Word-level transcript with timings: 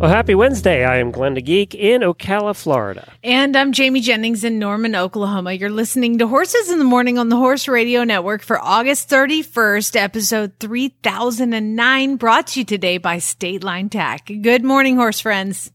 Well, 0.00 0.08
happy 0.08 0.34
Wednesday. 0.34 0.82
I 0.82 0.96
am 0.96 1.10
Glenn 1.10 1.34
the 1.34 1.42
Geek 1.42 1.74
in 1.74 2.00
Ocala, 2.00 2.56
Florida. 2.56 3.12
And 3.22 3.54
I'm 3.54 3.70
Jamie 3.70 4.00
Jennings 4.00 4.44
in 4.44 4.58
Norman, 4.58 4.96
Oklahoma. 4.96 5.52
You're 5.52 5.68
listening 5.68 6.16
to 6.20 6.26
Horses 6.26 6.70
in 6.70 6.78
the 6.78 6.86
Morning 6.86 7.18
on 7.18 7.28
the 7.28 7.36
Horse 7.36 7.68
Radio 7.68 8.02
Network 8.02 8.40
for 8.40 8.58
August 8.58 9.10
31st, 9.10 9.96
episode 9.96 10.52
3009, 10.58 12.16
brought 12.16 12.46
to 12.46 12.60
you 12.60 12.64
today 12.64 12.96
by 12.96 13.18
State 13.18 13.62
Line 13.62 13.90
Tack. 13.90 14.30
Good 14.40 14.64
morning, 14.64 14.96
horse 14.96 15.20
friends. 15.20 15.70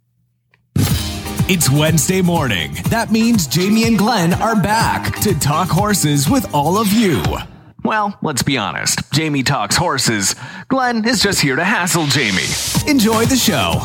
It's 1.48 1.70
Wednesday 1.70 2.24
morning. 2.24 2.76
That 2.90 3.12
means 3.12 3.46
Jamie 3.46 3.84
and 3.84 3.96
Glenn 3.96 4.34
are 4.34 4.60
back 4.60 5.20
to 5.20 5.38
talk 5.38 5.70
horses 5.70 6.28
with 6.28 6.52
all 6.52 6.80
of 6.80 6.92
you. 6.92 7.22
Well, 7.86 8.18
let's 8.24 8.42
be 8.42 8.58
honest. 8.58 9.00
Jamie 9.14 9.44
talks 9.44 9.78
horses. 9.78 10.36
Glenn 10.70 11.08
is 11.08 11.22
just 11.22 11.40
here 11.40 11.56
to 11.56 11.64
hassle 11.64 12.08
Jamie. 12.08 12.42
Enjoy 12.92 13.26
the 13.26 13.36
show. 13.36 13.80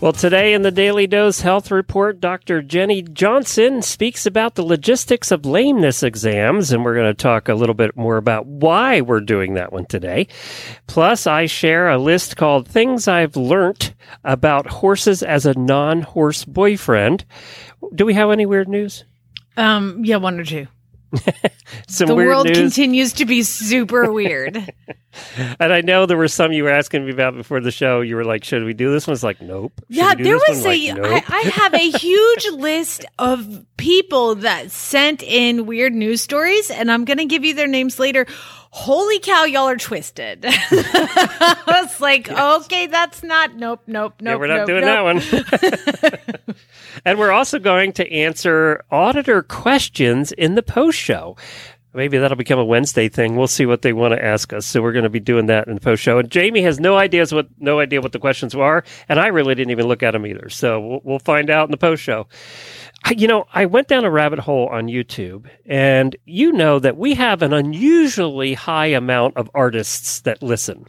Well, 0.00 0.12
today 0.12 0.54
in 0.54 0.62
the 0.62 0.70
Daily 0.70 1.06
Dose 1.06 1.40
Health 1.40 1.70
Report, 1.70 2.18
Dr. 2.18 2.62
Jenny 2.62 3.02
Johnson 3.02 3.82
speaks 3.82 4.24
about 4.24 4.54
the 4.54 4.62
logistics 4.62 5.30
of 5.30 5.44
lameness 5.44 6.02
exams, 6.02 6.72
and 6.72 6.82
we're 6.82 6.94
going 6.94 7.06
to 7.06 7.14
talk 7.14 7.48
a 7.48 7.54
little 7.54 7.74
bit 7.74 7.94
more 7.96 8.16
about 8.16 8.46
why 8.46 9.02
we're 9.02 9.20
doing 9.20 9.54
that 9.54 9.72
one 9.72 9.84
today. 9.84 10.28
Plus, 10.86 11.26
I 11.26 11.44
share 11.46 11.90
a 11.90 11.98
list 11.98 12.36
called 12.36 12.68
Things 12.68 13.06
I've 13.06 13.36
Learned 13.36 13.94
About 14.24 14.66
Horses 14.66 15.22
as 15.22 15.44
a 15.44 15.58
Non 15.58 16.02
Horse 16.02 16.44
Boyfriend. 16.44 17.24
Do 17.94 18.06
we 18.06 18.14
have 18.14 18.30
any 18.30 18.46
weird 18.46 18.68
news? 18.68 19.04
Um, 19.56 20.04
yeah, 20.04 20.16
one 20.16 20.38
or 20.40 20.44
two. 20.44 20.66
The 21.98 22.14
world 22.14 22.46
news. 22.46 22.58
continues 22.58 23.12
to 23.14 23.24
be 23.24 23.42
super 23.42 24.12
weird. 24.12 24.72
and 25.58 25.72
I 25.72 25.80
know 25.80 26.06
there 26.06 26.16
were 26.16 26.28
some 26.28 26.52
you 26.52 26.64
were 26.64 26.70
asking 26.70 27.04
me 27.04 27.12
about 27.12 27.34
before 27.34 27.60
the 27.60 27.70
show. 27.70 28.00
You 28.00 28.16
were 28.16 28.24
like, 28.24 28.44
"Should 28.44 28.64
we 28.64 28.74
do 28.74 28.90
this 28.92 29.06
one?" 29.06 29.14
It's 29.14 29.22
like, 29.22 29.40
"Nope." 29.40 29.72
Should 29.90 29.96
Yeah, 29.96 30.14
there 30.14 30.36
was 30.36 30.64
a. 30.64 30.68
Like, 30.68 30.96
nope. 30.96 31.24
I, 31.28 31.36
I 31.36 31.40
have 31.50 31.74
a 31.74 31.90
huge 31.98 32.46
list 32.52 33.04
of 33.18 33.64
people 33.76 34.36
that 34.36 34.70
sent 34.70 35.22
in 35.22 35.66
weird 35.66 35.92
news 35.94 36.22
stories, 36.22 36.70
and 36.70 36.90
I'm 36.90 37.04
going 37.04 37.18
to 37.18 37.26
give 37.26 37.44
you 37.44 37.54
their 37.54 37.68
names 37.68 37.98
later. 37.98 38.26
Holy 38.70 39.20
cow, 39.20 39.44
y'all 39.44 39.68
are 39.68 39.76
twisted. 39.76 40.44
I 40.44 41.62
was 41.66 42.00
like, 42.00 42.28
okay, 42.28 42.88
that's 42.88 43.22
not. 43.22 43.54
Nope, 43.54 43.82
nope, 43.86 44.14
nope. 44.20 44.32
yeah, 44.32 44.36
we're 44.36 44.46
not 44.48 44.56
nope, 44.56 44.66
doing 44.66 44.84
nope. 44.84 45.22
that 45.22 46.46
one. 46.46 46.56
And 47.04 47.18
we're 47.18 47.32
also 47.32 47.58
going 47.58 47.92
to 47.92 48.12
answer 48.12 48.84
auditor 48.90 49.42
questions 49.42 50.32
in 50.32 50.54
the 50.54 50.62
post 50.62 50.98
show. 50.98 51.36
Maybe 51.94 52.18
that'll 52.18 52.36
become 52.36 52.58
a 52.58 52.64
Wednesday 52.64 53.08
thing. 53.08 53.36
We'll 53.36 53.46
see 53.46 53.66
what 53.66 53.82
they 53.82 53.92
want 53.92 54.14
to 54.14 54.24
ask 54.24 54.52
us. 54.52 54.66
So 54.66 54.82
we're 54.82 54.92
going 54.92 55.04
to 55.04 55.10
be 55.10 55.20
doing 55.20 55.46
that 55.46 55.68
in 55.68 55.76
the 55.76 55.80
post 55.80 56.02
show. 56.02 56.18
And 56.18 56.28
Jamie 56.28 56.62
has 56.62 56.80
no 56.80 56.96
ideas 56.96 57.32
what 57.32 57.46
no 57.60 57.78
idea 57.78 58.00
what 58.00 58.10
the 58.10 58.18
questions 58.18 58.52
are, 58.54 58.82
and 59.08 59.20
I 59.20 59.28
really 59.28 59.54
didn't 59.54 59.70
even 59.70 59.86
look 59.86 60.02
at 60.02 60.10
them 60.10 60.26
either. 60.26 60.48
So 60.48 60.80
we'll, 60.80 61.00
we'll 61.04 61.18
find 61.20 61.50
out 61.50 61.68
in 61.68 61.70
the 61.70 61.76
post 61.76 62.02
show. 62.02 62.26
You 63.10 63.28
know, 63.28 63.44
I 63.52 63.66
went 63.66 63.88
down 63.88 64.04
a 64.04 64.10
rabbit 64.10 64.38
hole 64.38 64.68
on 64.68 64.86
YouTube, 64.86 65.46
and 65.66 66.16
you 66.24 66.52
know 66.52 66.78
that 66.78 66.96
we 66.96 67.14
have 67.14 67.42
an 67.42 67.52
unusually 67.52 68.54
high 68.54 68.86
amount 68.86 69.36
of 69.36 69.50
artists 69.54 70.20
that 70.20 70.42
listen. 70.42 70.86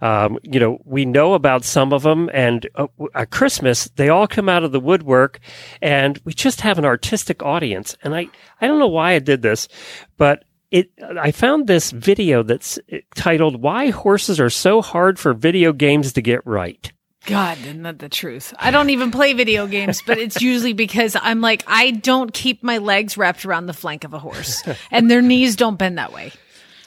Um, 0.00 0.38
you 0.42 0.58
know, 0.58 0.80
we 0.84 1.04
know 1.04 1.34
about 1.34 1.64
some 1.64 1.92
of 1.92 2.02
them, 2.02 2.28
and 2.34 2.68
uh, 2.74 2.88
at 3.14 3.30
Christmas, 3.30 3.84
they 3.94 4.08
all 4.08 4.26
come 4.26 4.48
out 4.48 4.64
of 4.64 4.72
the 4.72 4.80
woodwork, 4.80 5.38
and 5.80 6.20
we 6.24 6.34
just 6.34 6.62
have 6.62 6.78
an 6.78 6.84
artistic 6.84 7.42
audience. 7.44 7.96
And 8.02 8.14
I, 8.14 8.26
I 8.60 8.66
don't 8.66 8.80
know 8.80 8.88
why 8.88 9.12
I 9.12 9.20
did 9.20 9.42
this, 9.42 9.68
but 10.16 10.44
it, 10.72 10.90
I 11.00 11.30
found 11.30 11.66
this 11.66 11.92
video 11.92 12.42
that's 12.42 12.78
titled 13.14 13.62
"Why 13.62 13.90
Horses 13.90 14.40
Are 14.40 14.50
So 14.50 14.82
Hard 14.82 15.18
for 15.18 15.32
Video 15.32 15.72
Games 15.72 16.12
to 16.14 16.22
Get 16.22 16.44
Right." 16.44 16.92
God, 17.26 17.58
isn't 17.58 17.82
that 17.82 17.98
the 17.98 18.08
truth? 18.08 18.54
I 18.58 18.70
don't 18.70 18.90
even 18.90 19.10
play 19.10 19.32
video 19.32 19.66
games, 19.66 20.00
but 20.06 20.18
it's 20.18 20.40
usually 20.40 20.72
because 20.72 21.16
I'm 21.20 21.40
like, 21.40 21.64
I 21.66 21.90
don't 21.90 22.32
keep 22.32 22.62
my 22.62 22.78
legs 22.78 23.18
wrapped 23.18 23.44
around 23.44 23.66
the 23.66 23.72
flank 23.72 24.04
of 24.04 24.14
a 24.14 24.18
horse, 24.18 24.62
and 24.90 25.10
their 25.10 25.22
knees 25.22 25.56
don't 25.56 25.76
bend 25.76 25.98
that 25.98 26.12
way. 26.12 26.32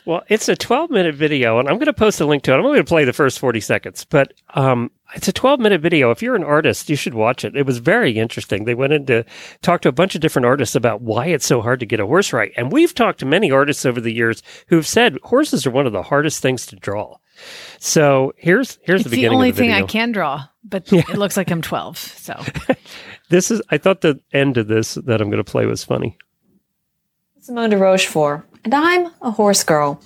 Well, 0.05 0.23
it's 0.27 0.49
a 0.49 0.55
12 0.55 0.89
minute 0.89 1.13
video, 1.13 1.59
and 1.59 1.67
I'm 1.67 1.75
going 1.75 1.85
to 1.85 1.93
post 1.93 2.21
a 2.21 2.25
link 2.25 2.43
to 2.43 2.51
it. 2.51 2.55
I'm 2.55 2.65
only 2.65 2.77
going 2.77 2.85
to 2.85 2.89
play 2.89 3.03
the 3.03 3.13
first 3.13 3.37
40 3.37 3.59
seconds, 3.59 4.05
but 4.05 4.33
um, 4.55 4.89
it's 5.13 5.27
a 5.27 5.33
12 5.33 5.59
minute 5.59 5.81
video. 5.81 6.09
If 6.09 6.21
you're 6.21 6.35
an 6.35 6.43
artist, 6.43 6.89
you 6.89 6.95
should 6.95 7.13
watch 7.13 7.43
it. 7.43 7.55
It 7.55 7.65
was 7.65 7.79
very 7.79 8.17
interesting. 8.17 8.63
They 8.63 8.75
went 8.75 8.93
in 8.93 9.05
to 9.07 9.25
talk 9.61 9.81
to 9.81 9.89
a 9.89 9.91
bunch 9.91 10.15
of 10.15 10.21
different 10.21 10.45
artists 10.45 10.73
about 10.73 11.01
why 11.01 11.27
it's 11.27 11.45
so 11.45 11.61
hard 11.61 11.79
to 11.81 11.85
get 11.85 11.99
a 11.99 12.07
horse 12.07 12.31
right. 12.33 12.51
And 12.57 12.71
we've 12.71 12.95
talked 12.95 13.19
to 13.19 13.25
many 13.25 13.51
artists 13.51 13.85
over 13.85 13.99
the 14.01 14.13
years 14.13 14.41
who've 14.67 14.87
said 14.87 15.17
horses 15.25 15.67
are 15.67 15.71
one 15.71 15.85
of 15.85 15.93
the 15.93 16.03
hardest 16.03 16.41
things 16.41 16.65
to 16.67 16.75
draw. 16.77 17.17
So 17.79 18.33
here's 18.37 18.79
here's 18.83 19.01
It's 19.01 19.09
the 19.09 19.17
the, 19.21 19.27
only 19.29 19.49
of 19.49 19.55
the 19.55 19.61
thing 19.61 19.69
video. 19.69 19.85
I 19.85 19.87
can 19.87 20.11
draw, 20.11 20.45
but 20.63 20.91
it 20.93 21.17
looks 21.17 21.37
like 21.37 21.51
I'm 21.51 21.61
12. 21.61 21.97
So 21.97 22.43
This 23.29 23.51
is 23.51 23.61
I 23.69 23.77
thought 23.77 24.01
the 24.01 24.19
end 24.33 24.57
of 24.57 24.67
this 24.67 24.95
that 24.95 25.21
I'm 25.21 25.29
going 25.29 25.43
to 25.43 25.49
play 25.49 25.65
was 25.65 25.83
funny. 25.83 26.17
Simone 27.39 27.69
de 27.69 27.77
Rochefort, 27.77 28.47
and 28.65 28.73
I'm 28.73 29.07
a 29.21 29.31
horse 29.31 29.63
girl. 29.63 30.01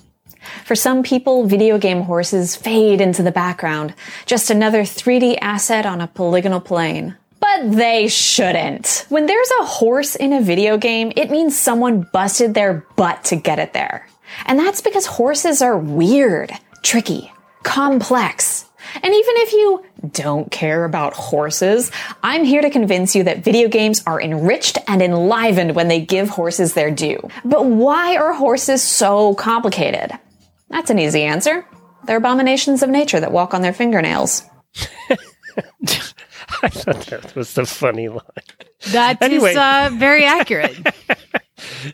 For 0.64 0.74
some 0.74 1.02
people, 1.02 1.46
video 1.46 1.78
game 1.78 2.02
horses 2.02 2.54
fade 2.54 3.00
into 3.00 3.22
the 3.22 3.32
background, 3.32 3.94
just 4.26 4.50
another 4.50 4.82
3D 4.82 5.38
asset 5.40 5.86
on 5.86 6.02
a 6.02 6.06
polygonal 6.06 6.60
plane. 6.60 7.16
But 7.40 7.72
they 7.72 8.08
shouldn't. 8.08 9.06
When 9.08 9.26
there's 9.26 9.50
a 9.60 9.64
horse 9.64 10.16
in 10.16 10.32
a 10.32 10.42
video 10.42 10.76
game, 10.76 11.12
it 11.16 11.30
means 11.30 11.58
someone 11.58 12.08
busted 12.12 12.54
their 12.54 12.86
butt 12.96 13.24
to 13.24 13.36
get 13.36 13.58
it 13.58 13.72
there. 13.72 14.06
And 14.46 14.58
that's 14.58 14.80
because 14.80 15.06
horses 15.06 15.62
are 15.62 15.78
weird, 15.78 16.52
tricky, 16.84 17.32
complex. 17.64 18.66
And 19.02 19.06
even 19.12 19.34
if 19.38 19.52
you 19.52 19.84
don't 20.12 20.50
care 20.52 20.84
about 20.84 21.14
horses, 21.14 21.90
I'm 22.22 22.44
here 22.44 22.60
to 22.62 22.70
convince 22.70 23.16
you 23.16 23.24
that 23.24 23.42
video 23.42 23.68
games 23.68 24.02
are 24.06 24.20
enriched 24.20 24.78
and 24.86 25.02
enlivened 25.02 25.74
when 25.74 25.88
they 25.88 26.00
give 26.00 26.28
horses 26.28 26.74
their 26.74 26.90
due. 26.90 27.18
But 27.44 27.64
why 27.66 28.16
are 28.16 28.32
horses 28.34 28.82
so 28.82 29.34
complicated? 29.34 30.12
That's 30.68 30.90
an 30.90 30.98
easy 30.98 31.22
answer. 31.22 31.66
They're 32.04 32.18
abominations 32.18 32.82
of 32.82 32.90
nature 32.90 33.18
that 33.18 33.32
walk 33.32 33.54
on 33.54 33.62
their 33.62 33.72
fingernails. 33.72 34.42
I 36.62 36.68
thought 36.68 37.06
that 37.06 37.34
was 37.34 37.54
the 37.54 37.64
funny 37.64 38.08
line. 38.08 38.20
that 38.92 39.22
is 39.22 39.26
Anyway. 39.32 39.54
uh, 39.56 39.90
very 39.94 40.24
accurate. 40.24 40.76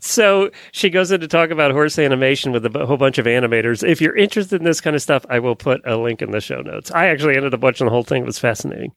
So 0.01 0.51
she 0.73 0.91
goes 0.91 1.11
in 1.11 1.21
to 1.21 1.29
talk 1.29 1.51
about 1.51 1.73
horse 1.73 1.99
animation 1.99 2.53
with 2.53 2.65
a 2.65 2.87
whole 2.87 2.97
bunch 2.97 3.19
of 3.19 3.27
animators. 3.27 3.87
If 3.87 4.01
you're 4.01 4.17
interested 4.17 4.61
in 4.61 4.65
this 4.65 4.81
kind 4.81 4.97
of 4.97 5.03
stuff, 5.03 5.25
I 5.29 5.39
will 5.39 5.57
put 5.57 5.81
a 5.87 5.97
link 5.97 6.23
in 6.23 6.31
the 6.31 6.41
show 6.41 6.61
notes. 6.61 6.91
I 6.91 7.07
actually 7.07 7.37
ended 7.37 7.55
up 7.55 7.61
watching 7.61 7.87
the 7.87 7.91
whole 7.91 8.05
thing. 8.05 8.23
It 8.23 8.27
was 8.27 8.39
fascinating. 8.39 8.93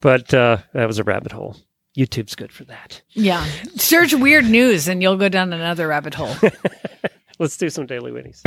But 0.00 0.32
uh, 0.32 0.58
that 0.74 0.86
was 0.86 0.98
a 0.98 1.04
rabbit 1.04 1.32
hole. 1.32 1.56
YouTube's 1.96 2.34
good 2.34 2.52
for 2.52 2.64
that. 2.64 3.02
Yeah. 3.10 3.44
Search 3.76 4.14
weird 4.14 4.44
news 4.44 4.88
and 4.88 5.02
you'll 5.02 5.16
go 5.16 5.28
down 5.28 5.52
another 5.52 5.88
rabbit 5.88 6.14
hole. 6.14 6.34
Let's 7.38 7.56
do 7.56 7.70
some 7.70 7.86
daily 7.86 8.12
winnies. 8.12 8.42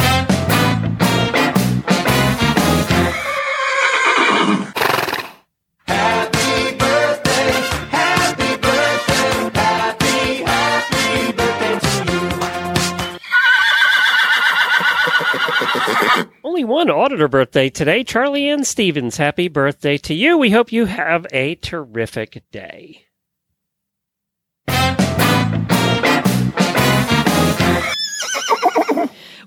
Only 16.53 16.65
one 16.65 16.91
auditor 16.91 17.27
birthday 17.27 17.71
today. 17.71 18.03
Charlie 18.03 18.47
Ann 18.47 18.63
Stevens, 18.63 19.17
happy 19.17 19.47
birthday 19.47 19.97
to 19.97 20.13
you. 20.13 20.37
We 20.37 20.51
hope 20.51 20.71
you 20.71 20.85
have 20.85 21.25
a 21.33 21.55
terrific 21.55 22.43
day. 22.51 23.07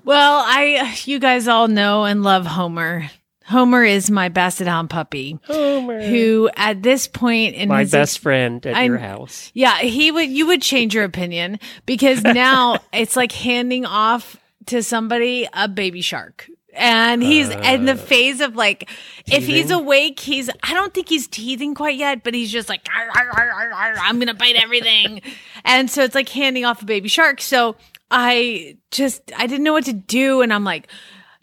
well, 0.03 0.43
I, 0.45 0.97
you 1.05 1.19
guys 1.19 1.47
all 1.47 1.67
know 1.67 2.05
and 2.05 2.23
love 2.23 2.45
Homer. 2.45 3.09
Homer 3.45 3.83
is 3.83 4.11
my 4.11 4.27
basset 4.29 4.67
hound 4.67 4.89
puppy, 4.89 5.39
Homer. 5.45 6.01
who 6.01 6.49
at 6.55 6.83
this 6.83 7.07
point 7.07 7.55
in 7.55 7.69
My 7.69 7.81
his 7.81 7.91
best 7.91 8.19
friend 8.19 8.65
at 8.65 8.75
I'm- 8.75 8.87
your 8.91 8.97
house. 8.97 9.51
Yeah, 9.53 9.77
he 9.79 10.11
would. 10.11 10.29
You 10.29 10.47
would 10.47 10.61
change 10.61 10.93
your 10.93 11.05
opinion 11.05 11.59
because 11.85 12.21
now 12.23 12.79
it's 12.91 13.15
like 13.15 13.31
handing 13.31 13.85
off 13.85 14.35
to 14.67 14.83
somebody 14.83 15.47
a 15.53 15.67
baby 15.69 16.01
shark. 16.01 16.49
And 16.77 17.23
he's 17.23 17.49
in 17.49 17.89
Uh, 17.89 17.93
the 17.93 17.99
phase 17.99 18.39
of 18.39 18.55
like, 18.55 18.89
if 19.25 19.47
he's 19.47 19.71
awake, 19.71 20.19
he's, 20.19 20.49
I 20.61 20.73
don't 20.73 20.93
think 20.93 21.09
he's 21.09 21.27
teething 21.27 21.73
quite 21.73 21.97
yet, 21.97 22.23
but 22.23 22.33
he's 22.33 22.51
just 22.51 22.69
like, 22.69 22.87
"Arr, 22.95 23.09
arr, 23.09 23.29
arr, 23.35 23.51
arr, 23.51 23.73
arr, 23.73 23.95
I'm 23.99 24.17
going 24.17 24.27
to 24.27 24.35
bite 24.35 24.55
everything. 24.55 25.21
and 25.65 25.89
so 25.89 26.03
it's 26.03 26.15
like 26.15 26.29
handing 26.29 26.65
off 26.65 26.81
a 26.81 26.85
baby 26.85 27.09
shark. 27.09 27.41
So 27.41 27.75
I 28.11 28.77
just, 28.91 29.31
I 29.35 29.47
didn't 29.47 29.63
know 29.63 29.73
what 29.73 29.85
to 29.85 29.93
do. 29.93 30.41
And 30.41 30.53
I'm 30.53 30.63
like, 30.63 30.87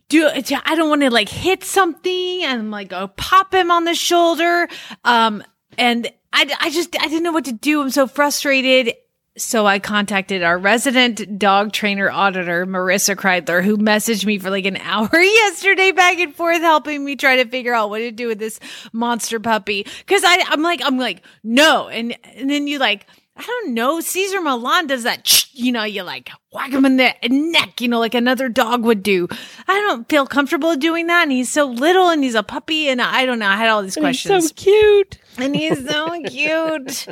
do 0.09 0.29
I 0.29 0.75
don't 0.77 0.89
want 0.89 1.03
to 1.03 1.11
like 1.11 1.29
hit 1.29 1.65
something 1.65 2.45
and 2.45 2.61
I'm 2.61 2.71
like 2.71 2.89
go 2.89 3.09
pop 3.09 3.53
him 3.53 3.71
on 3.71 3.85
the 3.85 3.95
shoulder. 3.95 4.69
Um, 5.05 5.43
and 5.77 6.07
I, 6.33 6.55
I 6.61 6.71
just, 6.71 6.97
I 7.01 7.09
didn't 7.09 7.23
know 7.25 7.33
what 7.33 7.47
to 7.47 7.53
do. 7.53 7.81
I'm 7.83 7.91
so 7.91 8.07
frustrated. 8.07 8.95
So 9.37 9.67
I 9.67 9.81
contacted 9.81 10.45
our 10.45 10.57
resident 10.57 11.39
dog 11.41 11.73
trainer 11.73 12.09
auditor, 12.09 12.67
Marissa 12.67 13.17
Kreidler, 13.17 13.65
who 13.65 13.77
messaged 13.77 14.25
me 14.25 14.39
for 14.39 14.49
like 14.49 14.65
an 14.65 14.77
hour 14.81 15.11
yesterday 15.21 15.91
back 15.91 16.19
and 16.19 16.35
forth, 16.35 16.61
helping 16.61 17.05
me 17.05 17.17
try 17.17 17.37
to 17.43 17.45
figure 17.45 17.75
out 17.75 17.91
what 17.91 17.99
to 17.99 18.13
do 18.13 18.29
with 18.29 18.39
this 18.39 18.61
monster 18.93 19.41
puppy. 19.41 19.87
Cause 20.07 20.23
I, 20.25 20.45
I'm 20.49 20.63
like, 20.63 20.81
I'm 20.85 20.99
like, 20.99 21.23
no. 21.43 21.89
And, 21.89 22.17
and 22.37 22.49
then 22.49 22.69
you 22.69 22.79
like, 22.79 23.07
I 23.37 23.43
don't 23.43 23.75
know. 23.75 23.99
Cesar 23.99 24.41
Millan 24.41 24.87
does 24.87 25.03
that, 25.03 25.53
you 25.53 25.73
know, 25.73 25.83
you 25.83 26.05
like 26.05 26.31
whack 26.53 26.71
him 26.71 26.85
in 26.85 26.99
the 26.99 27.13
neck, 27.29 27.81
you 27.81 27.89
know, 27.89 27.99
like 27.99 28.15
another 28.15 28.49
dog 28.49 28.85
would 28.85 29.03
do. 29.03 29.27
I 29.67 29.75
don't 29.81 30.09
feel 30.09 30.25
comfortable 30.25 30.77
doing 30.77 31.09
that. 31.09 31.25
And 31.25 31.33
he's 31.33 31.51
so 31.51 31.65
little 31.65 32.11
and 32.11 32.23
he's 32.23 32.37
a 32.37 32.45
puppy. 32.45 32.89
And 32.89 33.03
I 33.03 33.27
don't 33.27 33.41
know. 33.41 33.49
I 33.49 33.57
had 33.57 33.69
all 33.69 33.83
these 33.83 33.97
He's 33.97 34.03
questions 34.03 34.49
so 34.49 34.55
cute. 34.55 35.19
And 35.39 35.55
he's 35.55 35.89
so 35.89 36.21
cute. 36.29 37.07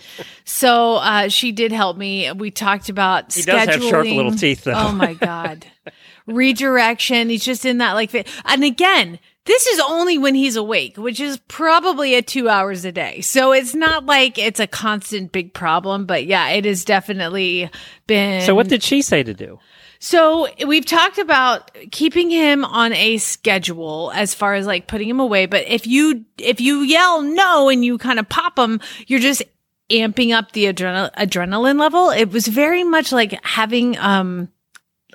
So 0.45 0.97
uh, 0.97 1.29
she 1.29 1.53
did 1.53 1.73
help 1.73 1.97
me. 1.97 2.31
We 2.33 2.51
talked 2.51 2.89
about 2.89 3.33
He 3.33 3.43
does 3.43 3.69
have 3.69 3.83
sharp 3.83 4.07
scheduling. 4.07 4.17
little 4.17 4.33
teeth, 4.35 4.65
though. 4.65 4.75
Oh 4.75 4.93
my 4.93 5.15
god, 5.15 5.67
redirection. 6.27 7.29
He's 7.29 7.45
just 7.45 7.65
in 7.65 7.79
that 7.79 7.93
like, 7.93 8.15
and 8.45 8.65
again. 8.65 9.19
This 9.45 9.67
is 9.67 9.81
only 9.89 10.19
when 10.19 10.37
he's 10.37 10.55
awake, 10.55 10.97
which 10.97 11.19
is 11.19 11.37
probably 11.49 12.15
at 12.15 12.29
two 12.29 12.49
hours 12.49 12.85
a 12.85 12.93
day. 12.93 13.23
So 13.23 13.51
it's 13.51 13.75
not 13.75 14.07
like 14.07 14.39
it's 14.39 14.61
a 14.61 14.69
constant 14.69 15.33
big 15.33 15.53
problem, 15.53 16.07
but 16.07 16.27
yeah, 16.27 16.51
it 16.51 16.65
has 16.65 16.85
definitely 16.85 17.69
been. 18.07 18.43
So 18.43 18.55
what 18.55 18.69
did 18.69 18.85
she 18.85 19.03
say 19.03 19.25
to 19.25 19.35
do? 19.35 19.59
So 20.05 20.49
we've 20.67 20.85
talked 20.85 21.19
about 21.19 21.71
keeping 21.93 22.29
him 22.29 22.65
on 22.65 22.93
a 22.93 23.19
schedule 23.19 24.11
as 24.13 24.35
far 24.35 24.55
as 24.55 24.67
like 24.67 24.89
putting 24.89 25.09
him 25.09 25.21
away. 25.21 25.47
But 25.47 25.69
if 25.69 25.87
you, 25.87 26.25
if 26.39 26.61
you 26.61 26.81
yell 26.81 27.23
no 27.23 27.69
and 27.69 27.85
you 27.85 27.99
kind 27.99 28.19
of 28.19 28.29
pop 28.29 28.59
him, 28.59 28.81
you're 29.07 29.21
just 29.21 29.45
amping 29.91 30.37
up 30.37 30.51
the 30.51 30.65
adrenal- 30.67 31.13
adrenaline 31.17 31.79
level. 31.79 32.11
It 32.11 32.33
was 32.33 32.49
very 32.49 32.83
much 32.83 33.13
like 33.13 33.39
having, 33.45 33.97
um, 33.99 34.49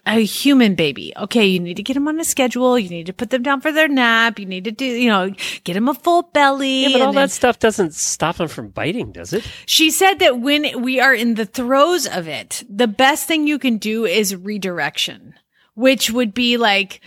a 0.08 0.24
human 0.24 0.76
baby. 0.76 1.14
Okay, 1.18 1.46
you 1.46 1.60
need 1.60 1.76
to 1.78 1.84
get 1.84 1.94
them 1.96 2.08
on 2.08 2.20
a 2.20 2.24
schedule. 2.24 2.80
You 2.80 2.90
need 2.90 3.06
to 3.08 3.14
put 3.14 3.30
them 3.30 3.44
down 3.44 3.62
for 3.62 3.72
their 3.72 3.88
nap. 3.88 4.40
You 4.40 4.46
need 4.46 4.64
to 4.64 4.72
do, 4.72 4.86
you 4.86 5.10
know, 5.10 5.32
get 5.64 5.74
them 5.74 5.90
a 5.90 5.94
full 5.94 6.24
belly. 6.24 6.84
Yeah, 6.84 6.90
but 6.94 7.02
all 7.02 7.14
then- 7.14 7.24
that 7.24 7.32
stuff 7.32 7.60
doesn't 7.60 7.94
stop 7.94 8.38
them 8.38 8.48
from 8.48 8.70
biting, 8.70 9.12
does 9.12 9.34
it? 9.34 9.46
she 9.66 9.92
said 9.92 10.20
that 10.20 10.40
when 10.40 10.82
we 10.82 11.00
are 11.00 11.14
in 11.14 11.36
the 11.36 11.46
throes 11.46 12.08
of 12.08 12.28
it, 12.28 12.64
the 12.70 12.88
best 12.88 13.28
thing 13.28 13.48
you 13.48 13.60
can 13.60 13.78
do 13.78 14.06
is 14.06 14.36
redirection, 14.36 15.34
which 15.76 16.12
would 16.12 16.34
be 16.34 16.58
like, 16.58 17.02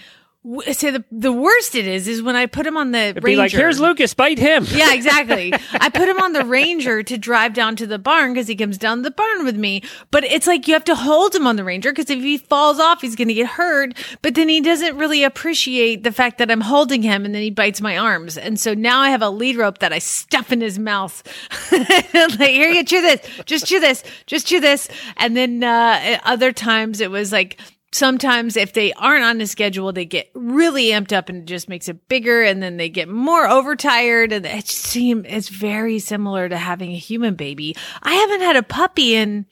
so 0.72 0.90
the, 0.90 1.04
the 1.12 1.32
worst 1.32 1.74
it 1.74 1.86
is, 1.86 2.08
is 2.08 2.22
when 2.22 2.34
I 2.34 2.46
put 2.46 2.66
him 2.66 2.78
on 2.78 2.92
the 2.92 2.98
It'd 2.98 3.22
ranger. 3.22 3.26
be 3.26 3.36
like, 3.36 3.52
here's 3.52 3.78
Lucas, 3.78 4.14
bite 4.14 4.38
him. 4.38 4.64
Yeah, 4.70 4.94
exactly. 4.94 5.52
I 5.74 5.90
put 5.90 6.08
him 6.08 6.18
on 6.18 6.32
the 6.32 6.46
ranger 6.46 7.02
to 7.02 7.18
drive 7.18 7.52
down 7.52 7.76
to 7.76 7.86
the 7.86 7.98
barn 7.98 8.32
because 8.32 8.48
he 8.48 8.56
comes 8.56 8.78
down 8.78 9.02
the 9.02 9.10
barn 9.10 9.44
with 9.44 9.56
me. 9.56 9.82
But 10.10 10.24
it's 10.24 10.46
like 10.46 10.66
you 10.66 10.72
have 10.72 10.84
to 10.84 10.94
hold 10.94 11.34
him 11.34 11.46
on 11.46 11.56
the 11.56 11.64
ranger 11.64 11.92
because 11.92 12.08
if 12.08 12.22
he 12.22 12.38
falls 12.38 12.80
off, 12.80 13.02
he's 13.02 13.16
going 13.16 13.28
to 13.28 13.34
get 13.34 13.48
hurt. 13.48 13.92
But 14.22 14.34
then 14.34 14.48
he 14.48 14.62
doesn't 14.62 14.96
really 14.96 15.24
appreciate 15.24 16.04
the 16.04 16.12
fact 16.12 16.38
that 16.38 16.50
I'm 16.50 16.62
holding 16.62 17.02
him 17.02 17.26
and 17.26 17.34
then 17.34 17.42
he 17.42 17.50
bites 17.50 17.82
my 17.82 17.98
arms. 17.98 18.38
And 18.38 18.58
so 18.58 18.72
now 18.72 19.00
I 19.00 19.10
have 19.10 19.20
a 19.20 19.28
lead 19.28 19.56
rope 19.56 19.78
that 19.80 19.92
I 19.92 19.98
stuff 19.98 20.52
in 20.52 20.62
his 20.62 20.78
mouth. 20.78 21.22
like, 21.70 22.38
here 22.38 22.70
you 22.70 22.82
chew 22.82 23.02
this, 23.02 23.20
just 23.44 23.66
chew 23.66 23.78
this, 23.78 24.02
just 24.24 24.46
chew 24.46 24.60
this. 24.60 24.88
And 25.18 25.36
then, 25.36 25.62
uh, 25.62 26.18
other 26.24 26.52
times 26.52 27.02
it 27.02 27.10
was 27.10 27.30
like, 27.30 27.58
sometimes 27.92 28.56
if 28.56 28.72
they 28.72 28.92
aren't 28.94 29.24
on 29.24 29.38
the 29.38 29.46
schedule, 29.46 29.92
they 29.92 30.04
get 30.04 30.30
really 30.34 30.86
amped 30.86 31.12
up 31.12 31.28
and 31.28 31.42
it 31.42 31.46
just 31.46 31.68
makes 31.68 31.88
it 31.88 32.08
bigger 32.08 32.42
and 32.42 32.62
then 32.62 32.76
they 32.76 32.88
get 32.88 33.08
more 33.08 33.48
overtired 33.48 34.32
and 34.32 34.46
it 34.46 34.64
just 34.64 34.82
seems 34.84 35.26
it's 35.28 35.48
very 35.48 35.98
similar 35.98 36.48
to 36.48 36.56
having 36.56 36.92
a 36.92 36.98
human 36.98 37.34
baby. 37.34 37.76
I 38.02 38.14
haven't 38.14 38.40
had 38.40 38.56
a 38.56 38.62
puppy 38.62 39.14
in 39.14 39.46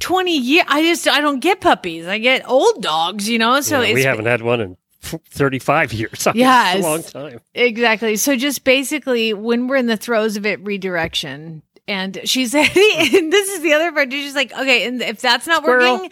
20 0.00 0.36
years. 0.36 0.66
I 0.68 0.82
just, 0.82 1.08
I 1.08 1.20
don't 1.20 1.40
get 1.40 1.60
puppies. 1.60 2.06
I 2.06 2.18
get 2.18 2.48
old 2.48 2.82
dogs, 2.82 3.28
you 3.28 3.38
know? 3.38 3.60
So 3.60 3.80
Yeah, 3.80 3.88
it's, 3.88 3.94
we 3.94 4.02
haven't 4.02 4.26
had 4.26 4.42
one 4.42 4.60
in 4.60 4.76
35 5.00 5.92
years. 5.92 6.26
Yeah, 6.34 6.72
it's 6.76 6.84
a 6.84 6.88
long 6.88 7.02
time. 7.02 7.40
Exactly. 7.54 8.16
So 8.16 8.36
just 8.36 8.64
basically 8.64 9.32
when 9.32 9.68
we're 9.68 9.76
in 9.76 9.86
the 9.86 9.96
throes 9.96 10.36
of 10.36 10.44
it, 10.46 10.60
redirection. 10.64 11.62
And 11.88 12.20
she 12.24 12.46
said, 12.46 12.66
and 12.76 13.32
this 13.32 13.48
is 13.50 13.60
the 13.60 13.74
other 13.74 13.92
part. 13.92 14.12
She's 14.12 14.34
like, 14.34 14.52
okay, 14.52 14.86
and 14.86 15.00
if 15.00 15.20
that's 15.20 15.46
not 15.46 15.62
Squirrel. 15.62 15.98
working, 16.02 16.10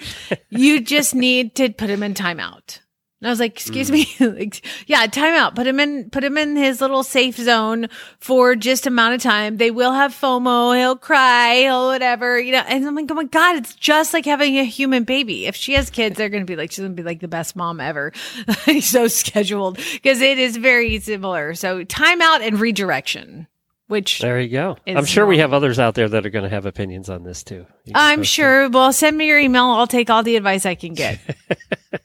you 0.51 0.81
just 0.81 1.15
need 1.15 1.55
to 1.57 1.71
put 1.73 1.91
him 1.91 2.03
in 2.03 2.15
timeout. 2.15 2.81
And 3.25 3.31
I 3.31 3.33
was 3.33 3.41
like, 3.41 3.53
excuse 3.53 3.91
me, 3.91 4.05
mm. 4.05 4.39
like, 4.39 4.67
yeah, 4.87 5.07
timeout. 5.07 5.55
Put 5.55 5.67
him 5.67 5.81
in, 5.81 6.11
put 6.11 6.23
him 6.23 6.37
in 6.37 6.57
his 6.57 6.83
little 6.83 7.03
safe 7.03 7.37
zone 7.37 7.89
for 8.19 8.55
just 8.55 8.87
amount 8.87 9.15
of 9.15 9.23
time. 9.23 9.57
They 9.57 9.71
will 9.71 9.93
have 9.93 10.13
FOMO. 10.13 10.77
He'll 10.77 10.97
cry. 10.97 11.61
He'll 11.63 11.87
whatever, 11.87 12.39
you 12.39 12.53
know. 12.53 12.63
And 12.69 12.87
I'm 12.87 12.95
like, 12.95 13.11
oh 13.11 13.15
my 13.15 13.25
god, 13.25 13.57
it's 13.57 13.75
just 13.77 14.13
like 14.13 14.27
having 14.27 14.59
a 14.59 14.65
human 14.65 15.05
baby. 15.05 15.47
If 15.47 15.57
she 15.57 15.73
has 15.73 15.89
kids, 15.89 16.19
they're 16.19 16.29
gonna 16.29 16.45
be 16.45 16.55
like, 16.55 16.71
she's 16.71 16.81
gonna 16.81 16.93
be 16.93 17.03
like 17.03 17.21
the 17.21 17.29
best 17.29 17.57
mom 17.57 17.81
ever. 17.81 18.13
so 18.83 19.09
scheduled 19.09 19.77
because 19.77 20.21
it 20.21 20.39
is 20.39 20.59
very 20.59 21.01
similar. 21.01 21.55
So 21.55 21.83
timeout 21.83 22.47
and 22.47 22.61
redirection, 22.61 23.47
which 23.87 24.21
There 24.21 24.41
you 24.41 24.49
go. 24.49 24.77
I'm 24.87 25.05
sure 25.05 25.27
we 25.27 25.39
have 25.39 25.53
others 25.53 25.79
out 25.79 25.95
there 25.95 26.09
that 26.09 26.25
are 26.25 26.31
going 26.31 26.45
to 26.45 26.49
have 26.49 26.67
opinions 26.67 27.11
on 27.11 27.23
this 27.23 27.43
too. 27.43 27.67
I'm 27.95 28.23
sure. 28.23 28.69
Well, 28.69 28.93
send 28.93 29.17
me 29.17 29.27
your 29.27 29.39
email. 29.39 29.65
I'll 29.65 29.87
take 29.87 30.11
all 30.11 30.23
the 30.23 30.37
advice 30.37 30.67
I 30.67 30.75
can 30.75 30.95
get. 30.95 31.21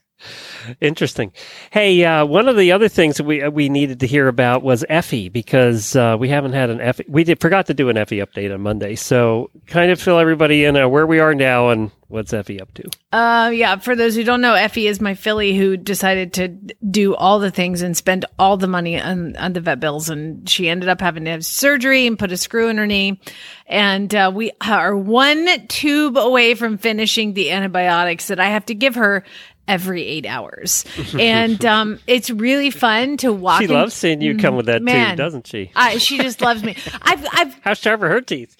Interesting. 0.80 1.32
Hey, 1.70 2.04
uh, 2.04 2.24
one 2.24 2.48
of 2.48 2.56
the 2.56 2.72
other 2.72 2.88
things 2.88 3.16
that 3.16 3.24
we 3.24 3.42
uh, 3.42 3.50
we 3.50 3.68
needed 3.68 4.00
to 4.00 4.06
hear 4.06 4.28
about 4.28 4.62
was 4.62 4.84
Effie 4.88 5.28
because 5.28 5.96
uh, 5.96 6.16
we 6.18 6.28
haven't 6.28 6.52
had 6.52 6.70
an 6.70 6.80
Effie. 6.80 7.04
We 7.08 7.24
did 7.24 7.40
forgot 7.40 7.66
to 7.66 7.74
do 7.74 7.88
an 7.88 7.96
Effie 7.96 8.18
update 8.18 8.52
on 8.52 8.60
Monday, 8.60 8.94
so 8.94 9.50
kind 9.66 9.90
of 9.90 10.00
fill 10.00 10.18
everybody 10.18 10.64
in 10.64 10.76
on 10.76 10.90
where 10.90 11.06
we 11.06 11.20
are 11.20 11.34
now 11.34 11.70
and 11.70 11.90
what's 12.10 12.32
Effie 12.32 12.60
up 12.60 12.74
to. 12.74 12.90
Uh, 13.12 13.50
yeah. 13.50 13.76
For 13.76 13.94
those 13.94 14.16
who 14.16 14.24
don't 14.24 14.40
know, 14.40 14.54
Effie 14.54 14.86
is 14.86 15.00
my 15.00 15.14
filly 15.14 15.56
who 15.56 15.76
decided 15.76 16.32
to 16.34 16.48
do 16.48 17.14
all 17.14 17.38
the 17.38 17.50
things 17.50 17.82
and 17.82 17.96
spend 17.96 18.24
all 18.38 18.56
the 18.56 18.66
money 18.66 19.00
on, 19.00 19.36
on 19.36 19.52
the 19.52 19.60
vet 19.60 19.80
bills. 19.80 20.10
And 20.10 20.48
she 20.48 20.68
ended 20.68 20.88
up 20.88 21.00
having 21.00 21.24
to 21.24 21.30
have 21.30 21.44
surgery 21.44 22.06
and 22.06 22.18
put 22.18 22.32
a 22.32 22.36
screw 22.36 22.68
in 22.68 22.78
her 22.78 22.86
knee. 22.86 23.20
And, 23.66 24.12
uh, 24.12 24.32
we 24.34 24.50
are 24.60 24.96
one 24.96 25.66
tube 25.68 26.18
away 26.18 26.54
from 26.54 26.78
finishing 26.78 27.34
the 27.34 27.52
antibiotics 27.52 28.26
that 28.26 28.40
I 28.40 28.48
have 28.48 28.66
to 28.66 28.74
give 28.74 28.96
her 28.96 29.24
every 29.70 30.04
eight 30.04 30.26
hours. 30.26 30.84
and, 31.18 31.64
um, 31.64 31.98
it's 32.06 32.30
really 32.30 32.70
fun 32.70 33.16
to 33.18 33.32
walk. 33.32 33.60
She 33.60 33.64
in- 33.64 33.70
loves 33.70 33.94
seeing 33.94 34.20
you 34.20 34.36
come 34.36 34.56
with 34.56 34.66
that 34.66 34.82
man. 34.82 35.10
tube, 35.10 35.16
doesn't 35.18 35.46
she? 35.46 35.70
I, 35.76 35.98
she 35.98 36.18
just 36.18 36.40
loves 36.40 36.62
me. 36.62 36.76
I've, 37.02 37.26
I've, 37.32 37.54
How 37.62 37.74
sharp 37.74 38.02
are 38.02 38.08
her 38.08 38.20
teeth? 38.20 38.56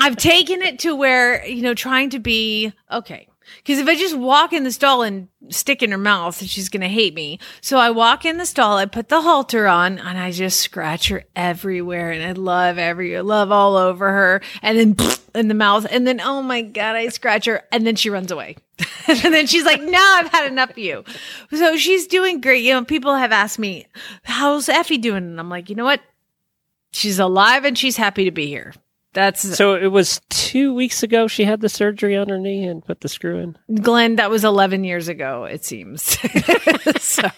I've 0.00 0.16
taken 0.16 0.62
it 0.62 0.78
to 0.80 0.94
where, 0.96 1.44
you 1.46 1.62
know, 1.62 1.74
trying 1.74 2.10
to 2.10 2.18
be 2.18 2.72
okay. 2.90 3.28
Because 3.58 3.78
if 3.78 3.88
I 3.88 3.96
just 3.96 4.16
walk 4.16 4.52
in 4.52 4.64
the 4.64 4.72
stall 4.72 5.02
and 5.02 5.28
stick 5.50 5.82
in 5.82 5.90
her 5.90 5.98
mouth, 5.98 6.42
she's 6.42 6.68
going 6.68 6.80
to 6.80 6.88
hate 6.88 7.14
me. 7.14 7.38
So 7.60 7.78
I 7.78 7.90
walk 7.90 8.24
in 8.24 8.38
the 8.38 8.46
stall, 8.46 8.76
I 8.76 8.86
put 8.86 9.08
the 9.08 9.20
halter 9.20 9.66
on, 9.66 9.98
and 9.98 10.18
I 10.18 10.30
just 10.30 10.60
scratch 10.60 11.08
her 11.08 11.24
everywhere. 11.36 12.10
And 12.10 12.22
I 12.22 12.32
love 12.32 12.78
every, 12.78 13.20
love 13.20 13.50
all 13.50 13.76
over 13.76 14.10
her. 14.10 14.40
And 14.62 14.96
then 14.96 15.08
in 15.34 15.48
the 15.48 15.54
mouth. 15.54 15.86
And 15.90 16.06
then, 16.06 16.20
oh 16.20 16.42
my 16.42 16.62
God, 16.62 16.96
I 16.96 17.08
scratch 17.08 17.46
her. 17.46 17.64
And 17.72 17.86
then 17.86 17.96
she 17.96 18.10
runs 18.10 18.30
away. 18.30 18.56
and 19.08 19.34
then 19.34 19.46
she's 19.46 19.64
like, 19.64 19.82
no, 19.82 19.98
I've 19.98 20.30
had 20.30 20.50
enough 20.50 20.70
of 20.70 20.78
you. 20.78 21.04
So 21.52 21.76
she's 21.76 22.06
doing 22.06 22.40
great. 22.40 22.64
You 22.64 22.74
know, 22.74 22.84
people 22.84 23.14
have 23.14 23.32
asked 23.32 23.58
me, 23.58 23.86
how's 24.22 24.68
Effie 24.68 24.98
doing? 24.98 25.24
And 25.24 25.40
I'm 25.40 25.48
like, 25.48 25.68
you 25.68 25.76
know 25.76 25.84
what? 25.84 26.00
She's 26.92 27.18
alive 27.18 27.64
and 27.64 27.76
she's 27.76 27.96
happy 27.96 28.24
to 28.24 28.30
be 28.30 28.46
here. 28.46 28.72
That's 29.14 29.56
So 29.56 29.74
it 29.76 29.86
was 29.86 30.20
two 30.28 30.74
weeks 30.74 31.02
ago 31.02 31.26
she 31.28 31.44
had 31.44 31.60
the 31.60 31.68
surgery 31.68 32.16
on 32.16 32.28
her 32.28 32.38
knee 32.38 32.64
and 32.66 32.84
put 32.84 33.00
the 33.00 33.08
screw 33.08 33.38
in. 33.38 33.56
Glenn, 33.80 34.16
that 34.16 34.30
was 34.30 34.44
11 34.44 34.84
years 34.84 35.08
ago, 35.08 35.44
it 35.44 35.64
seems. 35.64 36.02
so, 37.00 37.28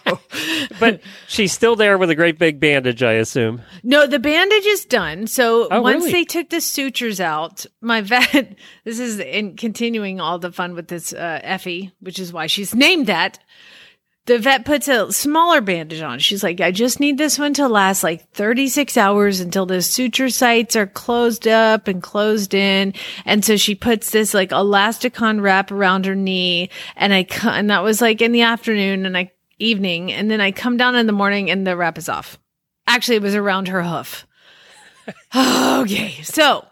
But 0.81 1.01
she's 1.29 1.53
still 1.53 1.77
there 1.77 1.99
with 1.99 2.11
a 2.11 2.15
great 2.15 2.39
big 2.39 2.59
bandage, 2.59 3.03
I 3.03 3.13
assume. 3.13 3.63
no, 3.83 4.07
the 4.07 4.19
bandage 4.19 4.67
is 4.67 4.85
done. 4.85 5.27
So 5.27 5.69
Oh, 5.71 5.83
once 5.83 6.01
really? 6.05 6.13
they 6.13 6.25
took 6.25 6.49
the 6.51 6.61
sutures 6.61 7.21
out, 7.21 7.67
my 7.81 8.01
vet, 8.01 8.57
this 8.85 8.99
is 8.99 9.19
in 9.21 9.57
continuing 9.57 10.21
all 10.21 10.39
the 10.39 10.53
fun 10.53 10.75
with 10.75 10.89
this 10.89 11.13
uh, 11.13 11.41
Effie, 11.43 11.93
which 12.01 12.19
is 12.19 12.33
why 12.33 12.47
she's 12.47 12.75
named 12.75 13.07
that. 13.07 13.39
The 14.27 14.39
vet 14.39 14.65
puts 14.65 14.89
a 14.89 15.13
smaller 15.13 15.61
bandage 15.61 16.03
on. 16.03 16.19
She's 16.19 16.43
like, 16.43 16.61
I 16.61 16.73
just 16.73 17.01
need 17.01 17.17
this 17.17 17.39
one 17.39 17.55
to 17.55 17.69
last 17.69 18.03
like 18.03 18.29
36 18.33 18.97
hours 18.97 19.41
until 19.41 19.67
the 19.67 19.83
suture 19.83 20.31
sites 20.31 20.77
are 20.77 20.87
closed 20.87 21.47
up 21.47 21.89
and 21.89 22.03
closed 22.03 22.53
in. 22.53 22.93
And 23.25 23.45
so 23.45 23.57
she 23.57 23.75
puts 23.75 24.11
this 24.11 24.35
like 24.35 24.51
Elastikon 24.51 25.41
wrap 25.41 25.71
around 25.71 26.07
her 26.07 26.17
knee. 26.17 26.71
And 26.97 27.15
I, 27.15 27.27
and 27.45 27.71
that 27.71 27.83
was 27.83 28.01
like 28.01 28.21
in 28.21 28.33
the 28.33 28.43
afternoon 28.43 29.07
and 29.07 29.17
I 29.17 29.31
evening, 29.59 30.13
and 30.13 30.31
then 30.31 30.41
I 30.41 30.53
come 30.53 30.77
down 30.77 30.97
in 30.97 31.07
the 31.07 31.13
morning 31.13 31.51
and 31.51 31.67
the 31.67 31.77
wrap 31.77 31.99
is 31.99 32.09
off. 32.09 32.39
Actually, 32.87 33.17
it 33.17 33.23
was 33.23 33.35
around 33.35 33.69
her 33.69 33.83
hoof. 33.83 34.27
okay, 35.35 36.23
so 36.23 36.67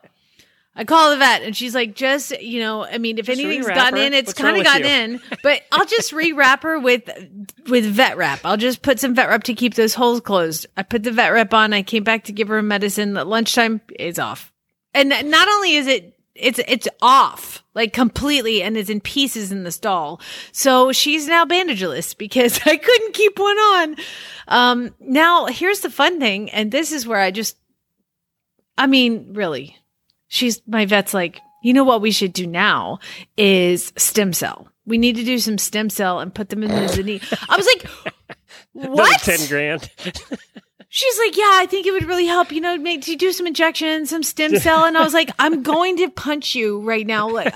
I 0.77 0.85
call 0.85 1.11
the 1.11 1.19
vet 1.19 1.43
and 1.43 1.57
she's 1.57 1.75
like, 1.75 1.95
just, 1.95 2.41
you 2.41 2.59
know, 2.59 2.85
I 2.85 2.99
mean, 2.99 3.19
if 3.19 3.27
Just 3.27 3.41
anything's 3.41 3.67
gotten 3.67 3.99
her? 3.99 4.05
in, 4.05 4.13
it's 4.13 4.33
kind 4.33 4.57
of 4.57 4.65
gotten 4.65 4.87
in, 4.87 5.21
but 5.43 5.63
I'll 5.73 5.87
just 5.87 6.11
rewrap 6.13 6.63
her 6.65 6.81
with, 6.81 7.09
with 7.69 7.85
vet 7.85 8.17
wrap. 8.17 8.41
I'll 8.45 8.57
just 8.57 8.83
put 8.83 8.99
some 8.99 9.15
vet 9.15 9.29
wrap 9.29 9.45
to 9.45 9.55
keep 9.55 9.75
those 9.75 9.95
holes 9.95 10.21
closed. 10.21 10.67
I 10.77 10.83
put 10.83 11.05
the 11.05 11.13
vet 11.13 11.33
wrap 11.33 11.55
on. 11.55 11.73
I 11.73 11.83
came 11.83 12.03
back 12.03 12.25
to 12.25 12.33
give 12.33 12.49
her 12.49 12.61
medicine. 12.61 13.17
At 13.17 13.29
lunchtime 13.29 13.83
is 13.99 14.19
off. 14.19 14.53
And 14.93 15.11
not 15.11 15.49
only 15.49 15.75
is 15.77 15.87
it, 15.87 16.19
it's, 16.35 16.59
it's 16.67 16.89
off 17.01 17.63
like 17.75 17.93
completely 17.93 18.61
and 18.61 18.77
is 18.77 18.91
in 18.91 19.01
pieces 19.01 19.53
in 19.53 19.63
the 19.63 19.71
stall. 19.71 20.21
So 20.51 20.91
she's 20.91 21.29
now 21.29 21.45
bandageless 21.45 22.19
because 22.19 22.59
I 22.67 22.77
couldn't 22.77 23.15
keep 23.15 23.39
one 23.39 23.57
on. 23.59 23.97
Um, 24.49 24.95
now 24.99 25.47
here's 25.47 25.81
the 25.81 25.91
fun 25.91 26.19
thing. 26.19 26.51
And 26.51 26.73
this 26.73 26.91
is 26.91 27.07
where 27.07 27.21
I 27.21 27.31
just, 27.31 27.57
I 28.77 28.89
mean, 28.89 29.35
really, 29.35 29.77
she's 30.35 30.61
my 30.67 30.85
vet's 30.85 31.15
like, 31.15 31.41
you 31.63 31.73
know 31.73 31.85
what 31.85 32.01
we 32.03 32.11
should 32.11 32.33
do 32.33 32.47
now 32.47 32.99
is 33.37 33.93
stem 33.97 34.33
cell. 34.33 34.69
We 34.87 34.99
need 34.99 35.17
to 35.17 35.25
do 35.25 35.39
some 35.39 35.57
stem 35.57 35.89
cell 35.89 36.21
and 36.21 36.35
put 36.35 36.51
them 36.51 36.63
in 36.63 36.71
the 36.71 37.03
knee. 37.03 37.21
I 37.49 37.57
was 37.57 37.67
like, 37.67 38.37
what? 38.73 39.21
ten 39.21 39.49
grand. 39.49 39.91
She's 40.91 41.19
like, 41.19 41.37
yeah, 41.37 41.51
I 41.55 41.67
think 41.67 41.87
it 41.87 41.91
would 41.91 42.05
really 42.05 42.27
help, 42.27 42.53
you 42.53 42.61
know, 42.61 42.79
make 42.79 43.03
to 43.03 43.17
do 43.17 43.33
some 43.33 43.49
injections, 43.49 44.11
some 44.11 44.23
stem 44.23 44.57
cell. 44.61 44.85
And 44.85 44.97
I 44.97 45.03
was 45.03 45.13
like, 45.13 45.29
I'm 45.41 45.65
going 45.65 45.97
to 45.97 46.09
punch 46.09 46.55
you 46.55 46.83
right 46.83 47.05
now. 47.05 47.29
Like, 47.29 47.53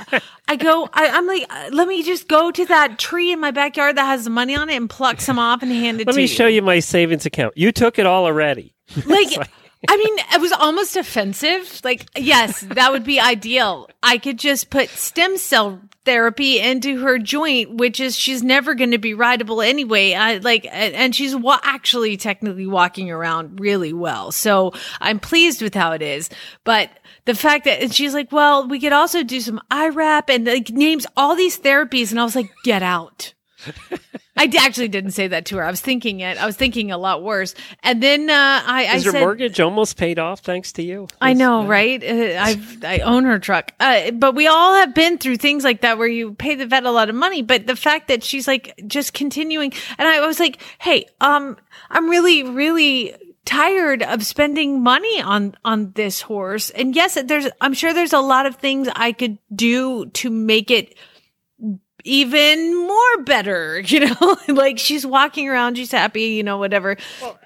I 0.48 0.56
go, 0.56 0.88
I, 0.92 1.06
I'm 1.10 1.24
like, 1.24 1.48
let 1.72 1.86
me 1.86 2.02
just 2.02 2.26
go 2.26 2.50
to 2.50 2.66
that 2.66 2.98
tree 2.98 3.30
in 3.30 3.38
my 3.38 3.52
backyard 3.52 3.96
that 3.96 4.06
has 4.06 4.24
the 4.24 4.30
money 4.30 4.56
on 4.56 4.68
it 4.70 4.74
and 4.74 4.90
pluck 4.90 5.20
some 5.20 5.38
off 5.38 5.62
and 5.62 5.70
hand 5.70 6.00
it 6.00 6.08
Let 6.08 6.14
to 6.14 6.20
you. 6.20 6.26
Let 6.26 6.30
me 6.32 6.36
show 6.36 6.46
you 6.48 6.62
my 6.62 6.80
savings 6.80 7.26
account. 7.26 7.56
You 7.56 7.70
took 7.70 8.00
it 8.00 8.06
all 8.06 8.24
already. 8.24 8.74
Like, 9.06 9.48
I 9.86 9.96
mean, 9.96 10.18
it 10.34 10.40
was 10.40 10.52
almost 10.52 10.96
offensive. 10.96 11.80
Like, 11.84 12.06
yes, 12.16 12.60
that 12.62 12.90
would 12.90 13.04
be 13.04 13.20
ideal. 13.20 13.88
I 14.02 14.18
could 14.18 14.38
just 14.38 14.70
put 14.70 14.88
stem 14.88 15.36
cell 15.36 15.80
therapy 16.04 16.58
into 16.58 17.00
her 17.02 17.18
joint, 17.18 17.76
which 17.76 18.00
is 18.00 18.16
she's 18.16 18.42
never 18.42 18.74
going 18.74 18.90
to 18.90 18.98
be 18.98 19.14
rideable 19.14 19.62
anyway. 19.62 20.14
I 20.14 20.38
like, 20.38 20.66
and 20.72 21.14
she's 21.14 21.36
wa- 21.36 21.60
actually 21.62 22.16
technically 22.16 22.66
walking 22.66 23.10
around 23.10 23.60
really 23.60 23.92
well. 23.92 24.32
So 24.32 24.72
I'm 25.00 25.20
pleased 25.20 25.62
with 25.62 25.74
how 25.74 25.92
it 25.92 26.02
is. 26.02 26.28
But 26.64 26.90
the 27.26 27.34
fact 27.34 27.64
that 27.66 27.80
and 27.82 27.94
she's 27.94 28.14
like, 28.14 28.32
well, 28.32 28.66
we 28.66 28.80
could 28.80 28.92
also 28.92 29.22
do 29.22 29.40
some 29.40 29.60
wrap 29.70 30.28
and 30.28 30.46
like 30.46 30.70
names 30.70 31.06
all 31.16 31.36
these 31.36 31.58
therapies, 31.58 32.10
and 32.10 32.18
I 32.18 32.24
was 32.24 32.34
like, 32.34 32.50
get 32.64 32.82
out. 32.82 33.34
I 34.38 34.46
d- 34.46 34.58
actually 34.58 34.88
didn't 34.88 35.10
say 35.10 35.28
that 35.28 35.46
to 35.46 35.56
her. 35.56 35.64
I 35.64 35.70
was 35.70 35.80
thinking 35.80 36.20
it. 36.20 36.38
I 36.38 36.46
was 36.46 36.56
thinking 36.56 36.90
a 36.90 36.98
lot 36.98 37.22
worse. 37.22 37.54
And 37.82 38.02
then 38.02 38.30
uh, 38.30 38.34
I, 38.34 38.86
I 38.90 38.96
Is 38.96 39.04
your 39.04 39.18
mortgage 39.18 39.60
almost 39.60 39.96
paid 39.96 40.18
off 40.18 40.40
thanks 40.40 40.72
to 40.72 40.82
you? 40.82 41.08
I 41.20 41.32
know, 41.32 41.66
right? 41.66 42.02
Uh, 42.02 42.40
I've 42.40 42.84
I 42.84 42.98
own 43.00 43.24
her 43.24 43.38
truck, 43.38 43.72
uh, 43.80 44.12
but 44.12 44.34
we 44.34 44.46
all 44.46 44.74
have 44.76 44.94
been 44.94 45.18
through 45.18 45.36
things 45.36 45.64
like 45.64 45.80
that 45.80 45.98
where 45.98 46.08
you 46.08 46.34
pay 46.34 46.54
the 46.54 46.66
vet 46.66 46.84
a 46.84 46.90
lot 46.90 47.08
of 47.08 47.14
money. 47.14 47.42
But 47.42 47.66
the 47.66 47.76
fact 47.76 48.08
that 48.08 48.22
she's 48.22 48.46
like 48.46 48.80
just 48.86 49.12
continuing, 49.12 49.72
and 49.98 50.08
I 50.08 50.24
was 50.26 50.38
like, 50.38 50.62
"Hey, 50.78 51.06
um, 51.20 51.56
I'm 51.90 52.08
really, 52.08 52.42
really 52.44 53.14
tired 53.44 54.02
of 54.02 54.24
spending 54.24 54.82
money 54.82 55.20
on 55.20 55.54
on 55.64 55.92
this 55.92 56.20
horse." 56.20 56.70
And 56.70 56.94
yes, 56.94 57.18
there's 57.24 57.48
I'm 57.60 57.74
sure 57.74 57.92
there's 57.92 58.12
a 58.12 58.20
lot 58.20 58.46
of 58.46 58.56
things 58.56 58.88
I 58.94 59.12
could 59.12 59.38
do 59.54 60.06
to 60.06 60.30
make 60.30 60.70
it 60.70 60.96
even 62.08 62.74
more 62.86 63.22
better, 63.24 63.80
you 63.86 64.00
know, 64.00 64.36
like 64.48 64.78
she's 64.78 65.06
walking 65.06 65.48
around, 65.48 65.76
she's 65.76 65.92
happy, 65.92 66.22
you 66.22 66.42
know, 66.42 66.58
whatever. 66.58 66.96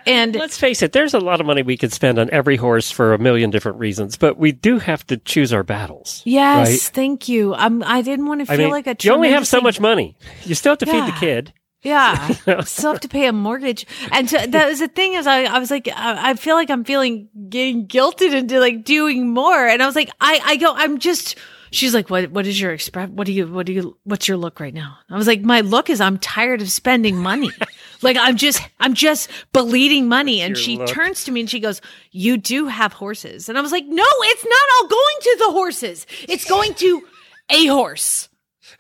and 0.07 0.35
Let's 0.35 0.57
face 0.57 0.83
it, 0.83 0.92
there's 0.92 1.14
a 1.14 1.21
lot 1.21 1.40
of 1.40 1.47
money 1.47 1.62
we 1.62 1.76
could 1.76 1.92
spend 1.92 2.19
on 2.19 2.31
every 2.31 2.57
horse 2.57 2.90
for 2.90 3.12
a 3.12 3.19
million 3.19 3.50
different 3.50 3.78
reasons, 3.78 4.16
but 4.16 4.38
we 4.38 4.52
do 4.52 4.78
have 4.78 5.07
to 5.09 5.16
choose 5.16 5.52
our 5.52 5.62
battles. 5.62 6.23
Yes, 6.25 6.69
right? 6.69 6.81
thank 6.81 7.28
you. 7.28 7.54
I'm. 7.54 7.83
I 7.83 8.02
didn't 8.02 8.26
want 8.26 8.47
to 8.47 8.52
I 8.52 8.57
feel 8.57 8.66
mean, 8.66 8.73
like 8.73 8.87
a. 8.87 8.97
you 9.02 9.12
only 9.12 9.31
have 9.31 9.47
so 9.47 9.61
much 9.61 9.81
money. 9.81 10.16
You 10.45 10.54
still 10.54 10.73
have 10.73 10.78
to 10.78 10.87
feed 10.87 11.07
the 11.07 11.16
kid. 11.19 11.52
Yeah, 11.83 12.28
still 12.64 12.92
have 12.92 13.00
to 13.00 13.09
pay 13.09 13.26
a 13.26 13.33
mortgage, 13.33 13.87
and 14.12 14.31
so 14.31 14.38
that 14.38 14.69
was 14.69 14.78
the 14.78 14.87
thing. 14.87 15.14
Is 15.14 15.26
I, 15.26 15.42
I 15.45 15.59
was 15.59 15.71
like, 15.71 15.88
I, 15.88 16.31
I 16.31 16.35
feel 16.35 16.54
like 16.54 16.71
I'm 16.71 16.85
feeling 16.85 17.28
getting 17.49 17.88
guilted 17.88 18.33
into 18.33 18.61
like 18.61 18.85
doing 18.85 19.31
more, 19.35 19.66
and 19.66 19.83
I 19.83 19.87
was 19.87 19.97
like, 19.97 20.11
I, 20.21 20.40
I 20.45 20.57
go, 20.57 20.73
I'm 20.75 20.99
just. 20.99 21.37
She's 21.73 21.95
like, 21.95 22.11
what, 22.11 22.31
what 22.31 22.47
is 22.47 22.61
your 22.61 22.73
express? 22.73 23.09
What 23.09 23.26
do 23.26 23.33
you, 23.33 23.47
what 23.47 23.67
do 23.67 23.73
you, 23.73 23.97
what's 24.05 24.29
your 24.29 24.37
look 24.37 24.61
right 24.61 24.75
now? 24.75 24.99
I 25.11 25.17
was 25.17 25.26
like, 25.26 25.41
my 25.43 25.62
look 25.62 25.91
is 25.91 26.00
I'm 26.00 26.19
tired 26.19 26.62
of 26.62 26.71
spending 26.71 27.17
money. 27.17 27.50
like 28.02 28.17
I'm 28.19 28.37
just, 28.37 28.62
I'm 28.79 28.95
just 28.95 29.31
bleeding 29.52 30.09
money. 30.09 30.41
And 30.41 30.57
she 30.57 30.76
look? 30.76 30.87
turns 30.87 31.25
to 31.25 31.33
me 31.33 31.41
and 31.41 31.50
she 31.50 31.61
goes, 31.61 31.81
you 32.11 32.37
do 32.37 32.67
have 32.67 32.93
horses. 32.93 33.49
And 33.49 33.59
I 33.59 33.61
was 33.62 33.73
like, 33.73 33.87
no, 33.87 34.05
it's 34.07 34.45
not 34.45 34.64
all 34.75 34.88
going 34.88 35.17
to 35.23 35.37
the 35.38 35.52
horses. 35.52 36.07
It's 36.29 36.45
going 36.45 36.75
to 36.75 37.02
a 37.50 37.67
horse, 37.67 38.29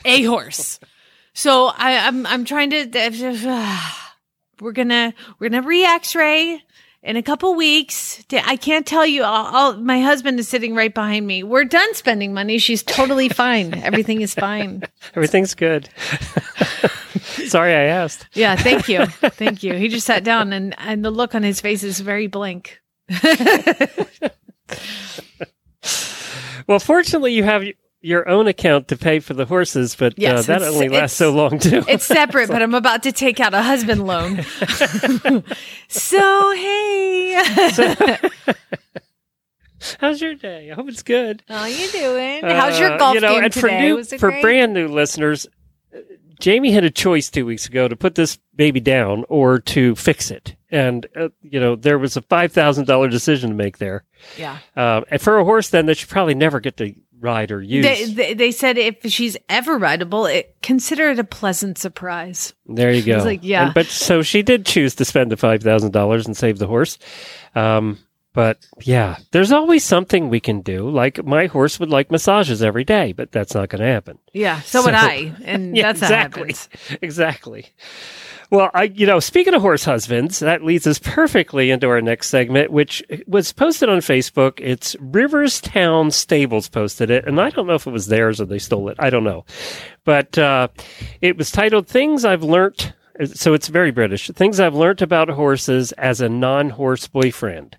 a 0.04 0.22
horse. 0.22 0.78
So 1.34 1.66
I, 1.66 2.06
I'm 2.06 2.26
I'm 2.26 2.44
trying 2.44 2.70
to. 2.70 2.86
we're 4.60 4.72
gonna 4.72 5.14
we're 5.38 5.48
gonna 5.48 5.66
re-X-ray 5.66 6.62
in 7.02 7.16
a 7.16 7.22
couple 7.22 7.54
weeks. 7.54 8.22
I 8.32 8.56
can't 8.56 8.86
tell 8.86 9.06
you. 9.06 9.22
I'll, 9.22 9.46
I'll, 9.54 9.76
my 9.76 10.00
husband 10.00 10.38
is 10.38 10.48
sitting 10.48 10.74
right 10.74 10.92
behind 10.92 11.26
me. 11.26 11.42
We're 11.42 11.64
done 11.64 11.94
spending 11.94 12.32
money. 12.32 12.58
She's 12.58 12.82
totally 12.82 13.28
fine. 13.30 13.74
Everything 13.82 14.20
is 14.20 14.34
fine. 14.34 14.82
Everything's 15.14 15.54
good. 15.54 15.88
Sorry 17.46 17.74
I 17.74 17.84
asked. 17.84 18.26
Yeah. 18.34 18.56
Thank 18.56 18.88
you. 18.88 19.06
Thank 19.06 19.62
you. 19.62 19.74
He 19.74 19.88
just 19.88 20.06
sat 20.06 20.24
down 20.24 20.52
and 20.52 20.74
and 20.78 21.04
the 21.04 21.10
look 21.10 21.34
on 21.34 21.42
his 21.42 21.60
face 21.60 21.82
is 21.82 22.00
very 22.00 22.26
blank. 22.26 22.80
Well, 26.66 26.78
fortunately, 26.78 27.34
you 27.34 27.42
have 27.42 27.64
your 28.02 28.28
own 28.28 28.46
account 28.48 28.88
to 28.88 28.96
pay 28.96 29.20
for 29.20 29.32
the 29.34 29.44
horses, 29.46 29.94
but 29.94 30.12
uh, 30.22 30.42
that 30.42 30.62
only 30.62 30.88
lasts 30.88 31.16
so 31.16 31.32
long, 31.32 31.58
too. 31.58 31.84
It's 31.88 32.04
separate, 32.04 32.48
but 32.48 32.60
I'm 32.60 32.74
about 32.74 33.04
to 33.04 33.12
take 33.12 33.38
out 33.40 33.54
a 33.54 33.62
husband 33.62 34.06
loan. 34.06 34.42
so 35.88 36.52
hey, 36.56 37.42
How's 39.98 40.20
your 40.20 40.34
day? 40.34 40.70
I 40.70 40.74
hope 40.74 40.88
it's 40.88 41.02
good. 41.02 41.42
how 41.48 41.64
you 41.64 41.88
doing? 41.90 42.42
How's 42.44 42.78
your 42.78 42.92
Uh, 42.92 42.98
golf 42.98 43.14
you 43.14 43.20
know, 43.20 43.34
game 43.34 43.44
and 43.44 43.54
for 43.54 43.62
today? 43.62 43.80
new, 43.80 43.96
Was 43.96 44.12
it 44.12 44.20
for 44.20 44.30
great? 44.30 44.42
brand 44.42 44.72
new 44.74 44.86
listeners, 44.86 45.44
uh, 45.94 45.98
Jamie 46.38 46.70
had 46.70 46.84
a 46.84 46.90
choice 46.90 47.28
two 47.30 47.44
weeks 47.46 47.66
ago 47.66 47.88
to 47.88 47.96
put 47.96 48.14
this 48.14 48.38
baby 48.54 48.78
down 48.78 49.24
or 49.28 49.58
to 49.58 49.96
fix 49.96 50.30
it, 50.30 50.54
and 50.70 51.06
uh, 51.16 51.28
you 51.42 51.58
know 51.58 51.74
there 51.74 51.98
was 51.98 52.16
a 52.16 52.22
five 52.22 52.52
thousand 52.52 52.86
dollar 52.86 53.08
decision 53.08 53.50
to 53.50 53.56
make 53.56 53.78
there. 53.78 54.04
yeah. 54.38 54.58
Um, 54.76 55.04
and 55.10 55.20
for 55.20 55.38
a 55.38 55.44
horse, 55.44 55.70
then 55.70 55.86
that 55.86 55.96
should 55.96 56.08
probably 56.08 56.34
never 56.34 56.60
get 56.60 56.76
to 56.76 56.94
ride 57.22 57.50
or 57.52 57.62
use. 57.62 57.84
They, 57.84 58.04
they, 58.12 58.34
they 58.34 58.50
said 58.50 58.76
if 58.78 58.96
she's 59.10 59.36
ever 59.48 59.78
rideable, 59.78 60.26
it, 60.26 60.56
consider 60.62 61.10
it 61.10 61.18
a 61.18 61.24
pleasant 61.24 61.78
surprise. 61.78 62.52
there 62.66 62.92
you 62.92 63.02
go. 63.02 63.18
like, 63.24 63.40
yeah. 63.42 63.66
And- 63.66 63.74
but 63.74 63.86
so 63.86 64.22
she 64.22 64.42
did 64.42 64.66
choose 64.66 64.94
to 64.96 65.04
spend 65.04 65.30
the 65.30 65.36
five 65.36 65.62
thousand 65.62 65.92
dollars 65.92 66.26
and 66.26 66.36
save 66.36 66.58
the 66.58 66.66
horse. 66.66 66.98
Um, 67.54 67.98
but 68.34 68.66
yeah, 68.80 69.18
there's 69.32 69.52
always 69.52 69.84
something 69.84 70.28
we 70.30 70.40
can 70.40 70.62
do. 70.62 70.88
Like 70.88 71.22
my 71.24 71.46
horse 71.46 71.78
would 71.78 71.90
like 71.90 72.10
massages 72.10 72.62
every 72.62 72.84
day, 72.84 73.12
but 73.12 73.30
that's 73.30 73.54
not 73.54 73.68
going 73.68 73.82
to 73.82 73.86
happen. 73.86 74.18
Yeah, 74.32 74.60
so, 74.62 74.82
would 74.84 74.94
I, 74.94 75.34
and 75.44 75.76
Yeah, 75.76 75.92
that's 75.92 76.00
not 76.00 76.10
exactly. 76.10 76.54
Exactly. 77.02 77.66
Well, 78.52 78.70
I, 78.74 78.82
you 78.82 79.06
know, 79.06 79.18
speaking 79.18 79.54
of 79.54 79.62
horse 79.62 79.82
husbands, 79.82 80.40
that 80.40 80.62
leads 80.62 80.86
us 80.86 80.98
perfectly 80.98 81.70
into 81.70 81.88
our 81.88 82.02
next 82.02 82.28
segment, 82.28 82.70
which 82.70 83.02
was 83.26 83.50
posted 83.50 83.88
on 83.88 84.00
Facebook. 84.00 84.60
It's 84.60 84.94
Riverstown 84.96 86.12
Stables 86.12 86.68
posted 86.68 87.08
it, 87.08 87.26
and 87.26 87.40
I 87.40 87.48
don't 87.48 87.66
know 87.66 87.76
if 87.76 87.86
it 87.86 87.92
was 87.92 88.08
theirs 88.08 88.42
or 88.42 88.44
they 88.44 88.58
stole 88.58 88.90
it. 88.90 88.98
I 89.00 89.08
don't 89.08 89.24
know, 89.24 89.46
but 90.04 90.36
uh, 90.36 90.68
it 91.22 91.38
was 91.38 91.50
titled 91.50 91.88
"Things 91.88 92.26
I've 92.26 92.42
Learnt." 92.42 92.92
So 93.34 93.52
it's 93.54 93.68
very 93.68 93.90
British. 93.90 94.28
Things 94.28 94.58
I've 94.58 94.74
learnt 94.74 95.02
about 95.02 95.28
horses 95.28 95.92
as 95.92 96.20
a 96.20 96.28
non-horse 96.28 97.08
boyfriend. 97.08 97.76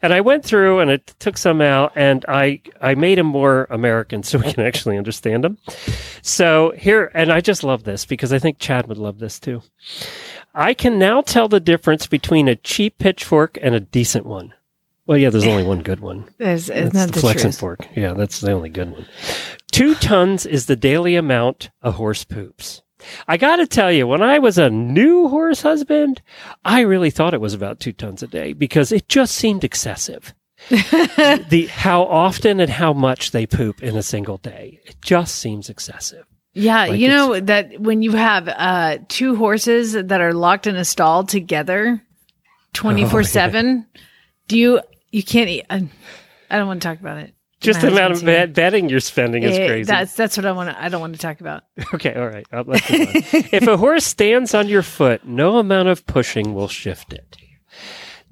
And 0.00 0.12
I 0.12 0.20
went 0.20 0.44
through 0.44 0.78
and 0.78 0.90
it 0.90 1.14
took 1.18 1.36
some 1.36 1.60
out 1.60 1.92
and 1.96 2.24
I, 2.28 2.60
I 2.80 2.94
made 2.94 3.18
them 3.18 3.26
more 3.26 3.66
American 3.68 4.22
so 4.22 4.38
we 4.38 4.52
can 4.52 4.64
actually 4.66 4.96
understand 4.96 5.44
them. 5.44 5.58
So 6.22 6.72
here, 6.76 7.10
and 7.14 7.32
I 7.32 7.40
just 7.40 7.64
love 7.64 7.84
this 7.84 8.06
because 8.06 8.32
I 8.32 8.38
think 8.38 8.58
Chad 8.58 8.86
would 8.86 8.98
love 8.98 9.18
this 9.18 9.40
too. 9.40 9.62
I 10.54 10.72
can 10.72 10.98
now 10.98 11.20
tell 11.20 11.48
the 11.48 11.60
difference 11.60 12.06
between 12.06 12.48
a 12.48 12.56
cheap 12.56 12.98
pitchfork 12.98 13.58
and 13.60 13.74
a 13.74 13.80
decent 13.80 14.24
one. 14.24 14.54
Well, 15.06 15.18
yeah, 15.18 15.30
there's 15.30 15.46
only 15.46 15.62
one 15.62 15.82
good 15.82 16.00
one. 16.00 16.28
That's 16.38 16.68
not 16.68 16.92
the 16.92 17.12
the 17.12 17.20
flexing 17.20 17.52
fork. 17.52 17.86
Yeah, 17.94 18.14
that's 18.14 18.40
the 18.40 18.50
only 18.50 18.70
good 18.70 18.90
one. 18.90 19.06
Two 19.70 19.94
tons 19.94 20.46
is 20.46 20.66
the 20.66 20.74
daily 20.74 21.14
amount 21.14 21.70
a 21.80 21.92
horse 21.92 22.24
poops. 22.24 22.82
I 23.28 23.36
got 23.36 23.56
to 23.56 23.66
tell 23.66 23.92
you, 23.92 24.06
when 24.06 24.22
I 24.22 24.38
was 24.38 24.58
a 24.58 24.70
new 24.70 25.28
horse 25.28 25.62
husband, 25.62 26.22
I 26.64 26.80
really 26.80 27.10
thought 27.10 27.34
it 27.34 27.40
was 27.40 27.54
about 27.54 27.80
two 27.80 27.92
tons 27.92 28.22
a 28.22 28.26
day 28.26 28.52
because 28.52 28.92
it 28.92 29.08
just 29.08 29.34
seemed 29.34 29.64
excessive. 29.64 30.34
the 30.68 31.68
how 31.70 32.02
often 32.04 32.60
and 32.60 32.70
how 32.70 32.92
much 32.92 33.30
they 33.30 33.46
poop 33.46 33.82
in 33.82 33.96
a 33.96 34.02
single 34.02 34.38
day, 34.38 34.80
it 34.86 34.96
just 35.02 35.36
seems 35.36 35.68
excessive. 35.68 36.24
Yeah, 36.54 36.86
Like 36.86 36.98
you 36.98 37.08
know 37.08 37.38
that 37.38 37.78
when 37.78 38.00
you 38.00 38.12
have 38.12 38.48
uh 38.48 38.98
two 39.08 39.36
horses 39.36 39.92
that 39.92 40.20
are 40.22 40.32
locked 40.32 40.66
in 40.66 40.74
a 40.74 40.86
stall 40.86 41.24
together 41.24 42.02
24/7, 42.72 43.84
do 44.48 44.58
you 44.58 44.80
you 45.12 45.22
can't 45.22 45.50
eat 45.50 45.66
I, 45.68 45.86
I 46.50 46.56
don't 46.56 46.66
want 46.66 46.80
to 46.80 46.88
talk 46.88 46.98
about 46.98 47.18
it. 47.18 47.34
Just 47.60 47.80
the 47.80 47.88
amount 47.88 48.22
of 48.22 48.52
betting 48.54 48.88
you're 48.88 49.00
spending 49.00 49.42
is 49.42 49.56
Eh, 49.56 49.66
crazy. 49.66 49.84
That's 49.86 50.14
that's 50.14 50.36
what 50.36 50.44
I 50.46 50.52
want 50.52 50.70
to 50.70 50.82
I 50.82 50.88
don't 50.88 51.00
want 51.00 51.14
to 51.14 51.20
talk 51.20 51.40
about. 51.40 51.64
Okay, 51.94 52.14
all 52.14 52.28
right. 52.28 52.46
If 52.52 53.66
a 53.66 53.76
horse 53.76 54.04
stands 54.04 54.54
on 54.54 54.68
your 54.68 54.82
foot, 54.82 55.24
no 55.24 55.58
amount 55.58 55.88
of 55.88 56.06
pushing 56.06 56.54
will 56.54 56.68
shift 56.68 57.12
it. 57.12 57.36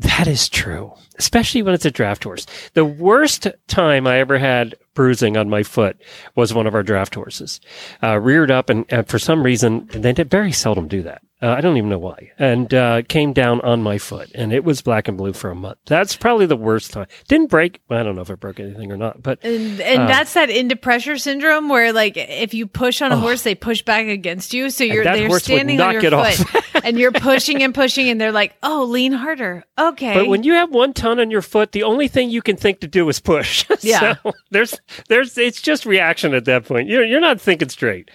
That 0.01 0.27
is 0.27 0.49
true, 0.49 0.93
especially 1.19 1.63
when 1.63 1.73
it's 1.73 1.85
a 1.85 1.91
draft 1.91 2.25
horse. 2.25 2.47
The 2.75 2.85
worst 2.85 3.47
time 3.69 4.07
I 4.07 4.19
ever 4.19 4.39
had 4.39 4.75
bruising 4.95 5.37
on 5.37 5.49
my 5.49 5.63
foot 5.63 5.97
was 6.35 6.53
one 6.53 6.67
of 6.67 6.75
our 6.75 6.83
draft 6.83 7.15
horses. 7.15 7.61
Uh, 8.03 8.19
reared 8.19 8.51
up, 8.51 8.71
and, 8.71 8.85
and 8.89 9.07
for 9.07 9.21
some 9.21 9.45
reason, 9.45 9.87
they 9.93 10.13
very 10.13 10.51
seldom 10.51 10.89
do 10.89 11.03
that. 11.03 11.23
Uh, 11.43 11.49
I 11.49 11.61
don't 11.61 11.77
even 11.77 11.91
know 11.91 11.99
why. 11.99 12.31
And 12.39 12.73
uh, 12.73 13.03
came 13.03 13.33
down 13.33 13.61
on 13.61 13.83
my 13.83 13.99
foot, 13.99 14.31
and 14.35 14.53
it 14.53 14.65
was 14.65 14.81
black 14.81 15.09
and 15.09 15.19
blue 15.19 15.33
for 15.35 15.51
a 15.51 15.55
month. 15.55 15.79
That's 15.85 16.17
probably 16.17 16.47
the 16.47 16.57
worst 16.57 16.93
time. 16.93 17.07
Didn't 17.29 17.51
break. 17.51 17.81
I 17.91 18.03
don't 18.03 18.15
know 18.15 18.23
if 18.23 18.31
it 18.31 18.41
broke 18.41 18.61
anything 18.61 18.91
or 18.91 18.97
not, 18.97 19.23
but 19.23 19.41
And, 19.45 19.81
and 19.81 20.03
Uh, 20.03 20.07
that's 20.07 20.33
that 20.35 20.49
into 20.49 20.77
pressure 20.77 21.19
syndrome 21.19 21.69
where 21.69 21.93
like 21.93 22.15
if 22.17 22.55
you 22.55 22.67
push 22.67 23.03
on 23.03 23.13
a 23.13 23.17
horse 23.17 23.43
they 23.43 23.55
push 23.55 23.83
back 23.83 24.07
against 24.07 24.55
you 24.55 24.71
so 24.71 24.85
you're 24.85 25.05
they're 25.05 25.29
standing 25.39 25.81
on 25.81 26.01
your 26.01 26.11
foot 26.11 26.85
and 26.85 26.99
you're 26.99 27.13
pushing 27.13 27.63
and 27.63 27.75
pushing 27.75 28.09
and 28.09 28.21
they're 28.21 28.33
like 28.33 28.55
oh 28.63 28.85
lean 28.85 29.13
harder 29.13 29.65
okay 29.79 30.15
But 30.15 30.29
when 30.29 30.45
you 30.45 30.55
have 30.55 30.71
one 30.73 30.93
ton 30.95 31.21
on 31.21 31.31
your 31.31 31.43
foot, 31.43 31.73
the 31.73 31.83
only 31.83 32.09
thing 32.09 32.31
you 32.31 32.43
can 32.43 32.57
think 32.57 32.81
to 32.81 32.87
do 32.87 33.09
is 33.09 33.21
push. 33.21 33.67
Yeah. 33.83 34.17
so 34.23 34.33
there's, 34.51 34.81
there's, 35.09 35.37
it's 35.37 35.61
just 35.61 35.85
reaction 35.85 36.33
at 36.33 36.47
that 36.47 36.65
point. 36.65 36.89
You're, 36.89 37.05
you're 37.05 37.21
not 37.21 37.39
thinking 37.41 37.69
straight. 37.69 38.11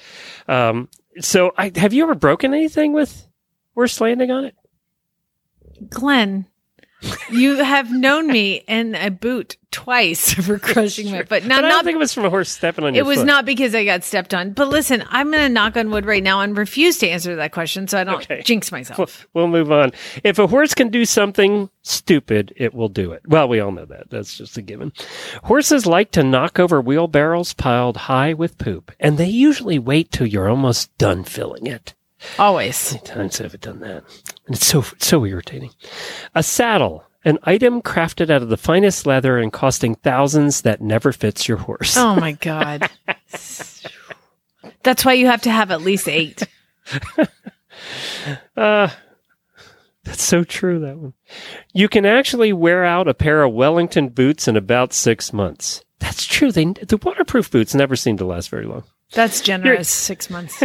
Um, 0.48 0.90
so 1.22 1.54
I, 1.58 1.72
have 1.76 1.94
you 1.94 2.04
ever 2.04 2.16
broken 2.16 2.54
anything 2.54 2.94
with 2.94 3.28
horse 3.74 4.00
landing 4.02 4.32
on 4.32 4.46
it? 4.46 4.56
Glenn 5.90 6.48
you 7.32 7.56
have 7.64 7.92
known 7.92 8.28
me 8.28 8.56
in 8.68 8.94
a 8.96 9.10
boot 9.10 9.56
twice 9.72 10.34
for 10.46 10.60
crushing 10.60 11.12
my 11.12 11.24
foot. 11.24 11.46
Now, 11.46 11.58
but 11.58 11.66
I 11.66 11.70
don't 11.70 11.84
think 11.84 11.96
it 11.96 12.00
was 12.00 12.14
from 12.14 12.26
a 12.26 12.30
horse 12.30 12.50
stepping 12.50 12.84
on 12.84 12.94
your 12.96 13.04
it 13.04 13.08
was 13.08 13.20
foot. 13.20 13.28
not 13.28 13.46
because 13.46 13.74
I 13.76 13.86
got 13.86 14.04
stepped 14.04 14.34
on. 14.34 14.52
But 14.52 14.68
listen, 14.70 15.04
I'm 15.10 15.32
going 15.32 15.44
to 15.44 15.50
knock 15.50 15.78
on 15.78 15.92
wood 15.92 16.06
right 16.06 16.24
now 16.24 16.42
and 16.42 16.58
refuse 16.58 16.98
to 17.00 17.08
answer 17.10 17.36
that 17.38 17.52
question 17.52 17.88
so 17.88 18.00
I 18.00 18.04
don't 18.04 18.16
Okay. 18.24 18.42
jinx 18.44 18.72
We'll, 18.72 18.80
myself. 18.80 19.28
we'll 19.34 19.48
move 19.48 19.72
on. 19.72 19.92
If 20.24 20.40
a 20.40 20.48
horse 20.48 20.74
can 20.74 20.90
do 20.90 21.06
something 21.06 21.70
stupid, 21.84 22.54
it 22.58 22.74
will 22.74 22.90
do 22.90 23.12
it. 23.14 23.22
Well, 23.28 23.48
we 23.48 23.60
all 23.60 23.72
know 23.72 23.86
that. 23.86 24.10
That's 24.10 24.36
just 24.38 24.58
a 24.58 24.62
given. 24.62 24.92
Horses 25.44 25.86
like 25.86 26.12
to 26.12 26.24
knock 26.24 26.60
over 26.60 26.82
wheelbarrows 26.82 27.54
piled 27.54 27.96
high 27.98 28.34
with 28.34 28.58
poop, 28.58 28.92
and 29.00 29.18
they 29.18 29.28
usually 29.30 29.80
wait 29.80 30.12
till 30.12 30.28
you're 30.28 30.50
almost 30.50 30.96
done 30.98 31.24
filling 31.24 31.68
it. 31.68 31.94
Always. 32.38 32.94
many 32.94 33.04
times 33.06 33.38
have 33.38 33.54
I 33.54 33.58
done 33.58 33.80
that? 33.80 34.04
And 34.48 34.56
it's 34.56 34.66
so 34.66 34.84
so 35.00 35.26
irritating. 35.26 35.72
A 36.36 36.44
saddle, 36.44 37.04
an 37.26 37.40
item 37.44 37.82
crafted 37.82 38.30
out 38.30 38.42
of 38.42 38.50
the 38.50 38.58
finest 38.58 39.06
leather 39.06 39.38
and 39.38 39.52
costing 39.54 39.96
thousands 39.96 40.62
that 40.62 40.82
never 40.82 41.12
fits 41.12 41.48
your 41.48 41.58
horse. 41.58 41.96
Oh 41.98 42.16
my 42.16 42.34
God. 42.34 42.90
That's 44.84 45.06
why 45.06 45.14
you 45.14 45.28
have 45.28 45.42
to 45.44 45.52
have 45.52 45.72
at 45.72 45.82
least 45.82 46.08
eight. 46.08 46.44
Uh, 48.58 48.90
that's 50.04 50.22
so 50.24 50.44
true, 50.44 50.80
that 50.80 50.98
one. 50.98 51.14
You 51.74 51.88
can 51.88 52.06
actually 52.06 52.52
wear 52.52 52.84
out 52.84 53.08
a 53.08 53.14
pair 53.14 53.42
of 53.44 53.54
Wellington 53.54 54.10
boots 54.10 54.48
in 54.48 54.58
about 54.58 54.92
six 54.92 55.32
months. 55.32 55.84
That's 56.00 56.26
true. 56.26 56.52
They 56.52 56.66
the 56.66 56.98
waterproof 57.02 57.52
boots 57.52 57.74
never 57.74 57.96
seem 57.96 58.18
to 58.18 58.26
last 58.26 58.50
very 58.50 58.66
long. 58.66 58.84
That's 59.14 59.40
generous. 59.42 59.88
Six 59.90 60.30
months. 60.30 60.62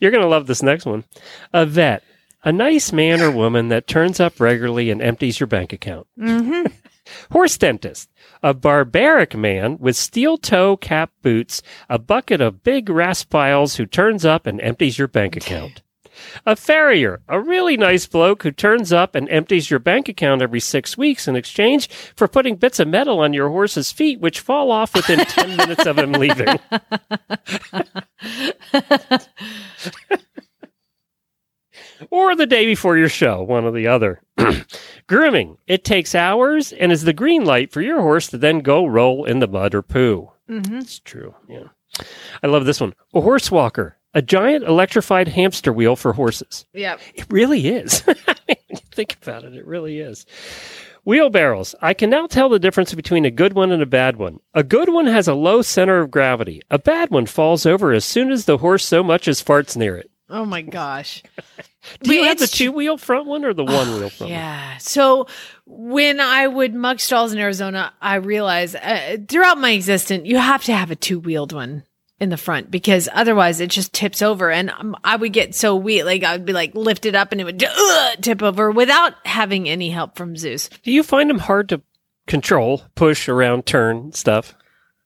You're 0.00 0.10
going 0.10 0.22
to 0.22 0.28
love 0.28 0.46
this 0.46 0.62
next 0.62 0.86
one. 0.86 1.04
A 1.52 1.66
vet, 1.66 2.02
a 2.44 2.52
nice 2.52 2.92
man 2.92 3.20
or 3.20 3.30
woman 3.30 3.68
that 3.68 3.86
turns 3.86 4.20
up 4.20 4.40
regularly 4.40 4.90
and 4.90 5.02
empties 5.02 5.40
your 5.40 5.46
bank 5.46 5.72
account. 5.72 6.06
Mm-hmm. 6.18 6.66
Horse 7.32 7.58
dentist, 7.58 8.08
a 8.42 8.54
barbaric 8.54 9.34
man 9.34 9.78
with 9.78 9.96
steel 9.96 10.38
toe 10.38 10.76
cap 10.76 11.10
boots, 11.22 11.62
a 11.88 11.98
bucket 11.98 12.40
of 12.40 12.62
big 12.62 12.88
rasp 12.88 13.32
raspiles 13.32 13.76
who 13.76 13.86
turns 13.86 14.24
up 14.24 14.46
and 14.46 14.60
empties 14.60 14.98
your 14.98 15.08
bank 15.08 15.36
account. 15.36 15.82
A 16.46 16.56
farrier, 16.56 17.20
a 17.28 17.40
really 17.40 17.76
nice 17.76 18.06
bloke 18.06 18.42
who 18.42 18.50
turns 18.50 18.92
up 18.92 19.14
and 19.14 19.28
empties 19.28 19.70
your 19.70 19.78
bank 19.78 20.08
account 20.08 20.42
every 20.42 20.60
six 20.60 20.96
weeks 20.96 21.28
in 21.28 21.36
exchange 21.36 21.88
for 22.16 22.28
putting 22.28 22.56
bits 22.56 22.80
of 22.80 22.88
metal 22.88 23.20
on 23.20 23.32
your 23.32 23.48
horse's 23.48 23.92
feet, 23.92 24.20
which 24.20 24.40
fall 24.40 24.70
off 24.70 24.94
within 24.94 25.18
10 25.24 25.56
minutes 25.56 25.86
of 25.86 25.98
him 25.98 26.12
leaving. 26.12 26.48
or 32.10 32.34
the 32.34 32.46
day 32.46 32.66
before 32.66 32.96
your 32.96 33.08
show, 33.08 33.42
one 33.42 33.64
or 33.64 33.72
the 33.72 33.86
other. 33.86 34.22
Grooming. 35.06 35.58
It 35.66 35.84
takes 35.84 36.14
hours 36.14 36.72
and 36.72 36.92
is 36.92 37.02
the 37.02 37.12
green 37.12 37.44
light 37.44 37.72
for 37.72 37.82
your 37.82 38.00
horse 38.00 38.28
to 38.28 38.38
then 38.38 38.60
go 38.60 38.86
roll 38.86 39.24
in 39.24 39.40
the 39.40 39.48
mud 39.48 39.74
or 39.74 39.82
poo. 39.82 40.30
Mm-hmm. 40.48 40.78
It's 40.78 41.00
true. 41.00 41.34
Yeah. 41.48 41.68
I 42.42 42.46
love 42.46 42.64
this 42.64 42.80
one. 42.80 42.94
A 43.14 43.20
horse 43.20 43.50
walker. 43.50 43.96
A 44.12 44.22
giant 44.22 44.64
electrified 44.64 45.28
hamster 45.28 45.72
wheel 45.72 45.94
for 45.96 46.12
horses. 46.12 46.66
Yeah. 46.72 46.96
It 47.14 47.26
really 47.30 47.68
is. 47.68 48.00
think 48.92 49.16
about 49.22 49.44
it, 49.44 49.54
it 49.54 49.66
really 49.66 50.00
is. 50.00 50.26
Wheelbarrows. 51.04 51.74
I 51.80 51.94
can 51.94 52.10
now 52.10 52.26
tell 52.26 52.48
the 52.48 52.58
difference 52.58 52.92
between 52.94 53.24
a 53.24 53.30
good 53.30 53.54
one 53.54 53.72
and 53.72 53.82
a 53.82 53.86
bad 53.86 54.16
one. 54.16 54.40
A 54.52 54.62
good 54.62 54.88
one 54.90 55.06
has 55.06 55.28
a 55.28 55.34
low 55.34 55.62
center 55.62 56.00
of 56.00 56.10
gravity. 56.10 56.60
A 56.70 56.78
bad 56.78 57.10
one 57.10 57.26
falls 57.26 57.64
over 57.64 57.92
as 57.92 58.04
soon 58.04 58.30
as 58.30 58.44
the 58.44 58.58
horse 58.58 58.84
so 58.84 59.02
much 59.02 59.26
as 59.26 59.42
farts 59.42 59.76
near 59.76 59.96
it. 59.96 60.10
Oh 60.28 60.44
my 60.44 60.62
gosh. 60.62 61.22
Do 62.02 62.14
you 62.14 62.24
have 62.24 62.38
the 62.38 62.46
two 62.46 62.72
wheel 62.72 62.98
front 62.98 63.26
one 63.26 63.44
or 63.44 63.54
the 63.54 63.64
one 63.64 63.88
wheel 63.88 64.10
front 64.10 64.20
one? 64.20 64.28
Yeah. 64.30 64.76
So 64.78 65.26
when 65.66 66.20
I 66.20 66.46
would 66.46 66.74
mug 66.74 67.00
stalls 67.00 67.32
in 67.32 67.38
Arizona, 67.38 67.92
I 68.00 68.16
realized 68.16 68.76
uh, 68.76 69.16
throughout 69.28 69.58
my 69.58 69.70
existence, 69.70 70.26
you 70.26 70.36
have 70.36 70.64
to 70.64 70.74
have 70.74 70.90
a 70.90 70.96
two 70.96 71.18
wheeled 71.18 71.52
one 71.52 71.84
in 72.20 72.28
the 72.28 72.36
front 72.36 72.70
because 72.70 73.08
otherwise 73.12 73.60
it 73.60 73.70
just 73.70 73.92
tips 73.92 74.22
over. 74.22 74.50
And 74.50 74.70
um, 74.70 74.96
I 75.02 75.16
would 75.16 75.32
get 75.32 75.54
so 75.54 75.74
weak, 75.74 76.04
like 76.04 76.22
I 76.22 76.32
would 76.32 76.44
be 76.44 76.52
like 76.52 76.74
lifted 76.74 77.14
up 77.14 77.32
and 77.32 77.40
it 77.40 77.44
would 77.44 77.64
uh, 77.64 78.16
tip 78.20 78.42
over 78.42 78.70
without 78.70 79.14
having 79.26 79.68
any 79.68 79.90
help 79.90 80.16
from 80.16 80.36
Zeus. 80.36 80.68
Do 80.82 80.92
you 80.92 81.02
find 81.02 81.30
them 81.30 81.38
hard 81.38 81.70
to 81.70 81.80
control, 82.26 82.82
push 82.94 83.28
around, 83.28 83.66
turn 83.66 84.12
stuff? 84.12 84.54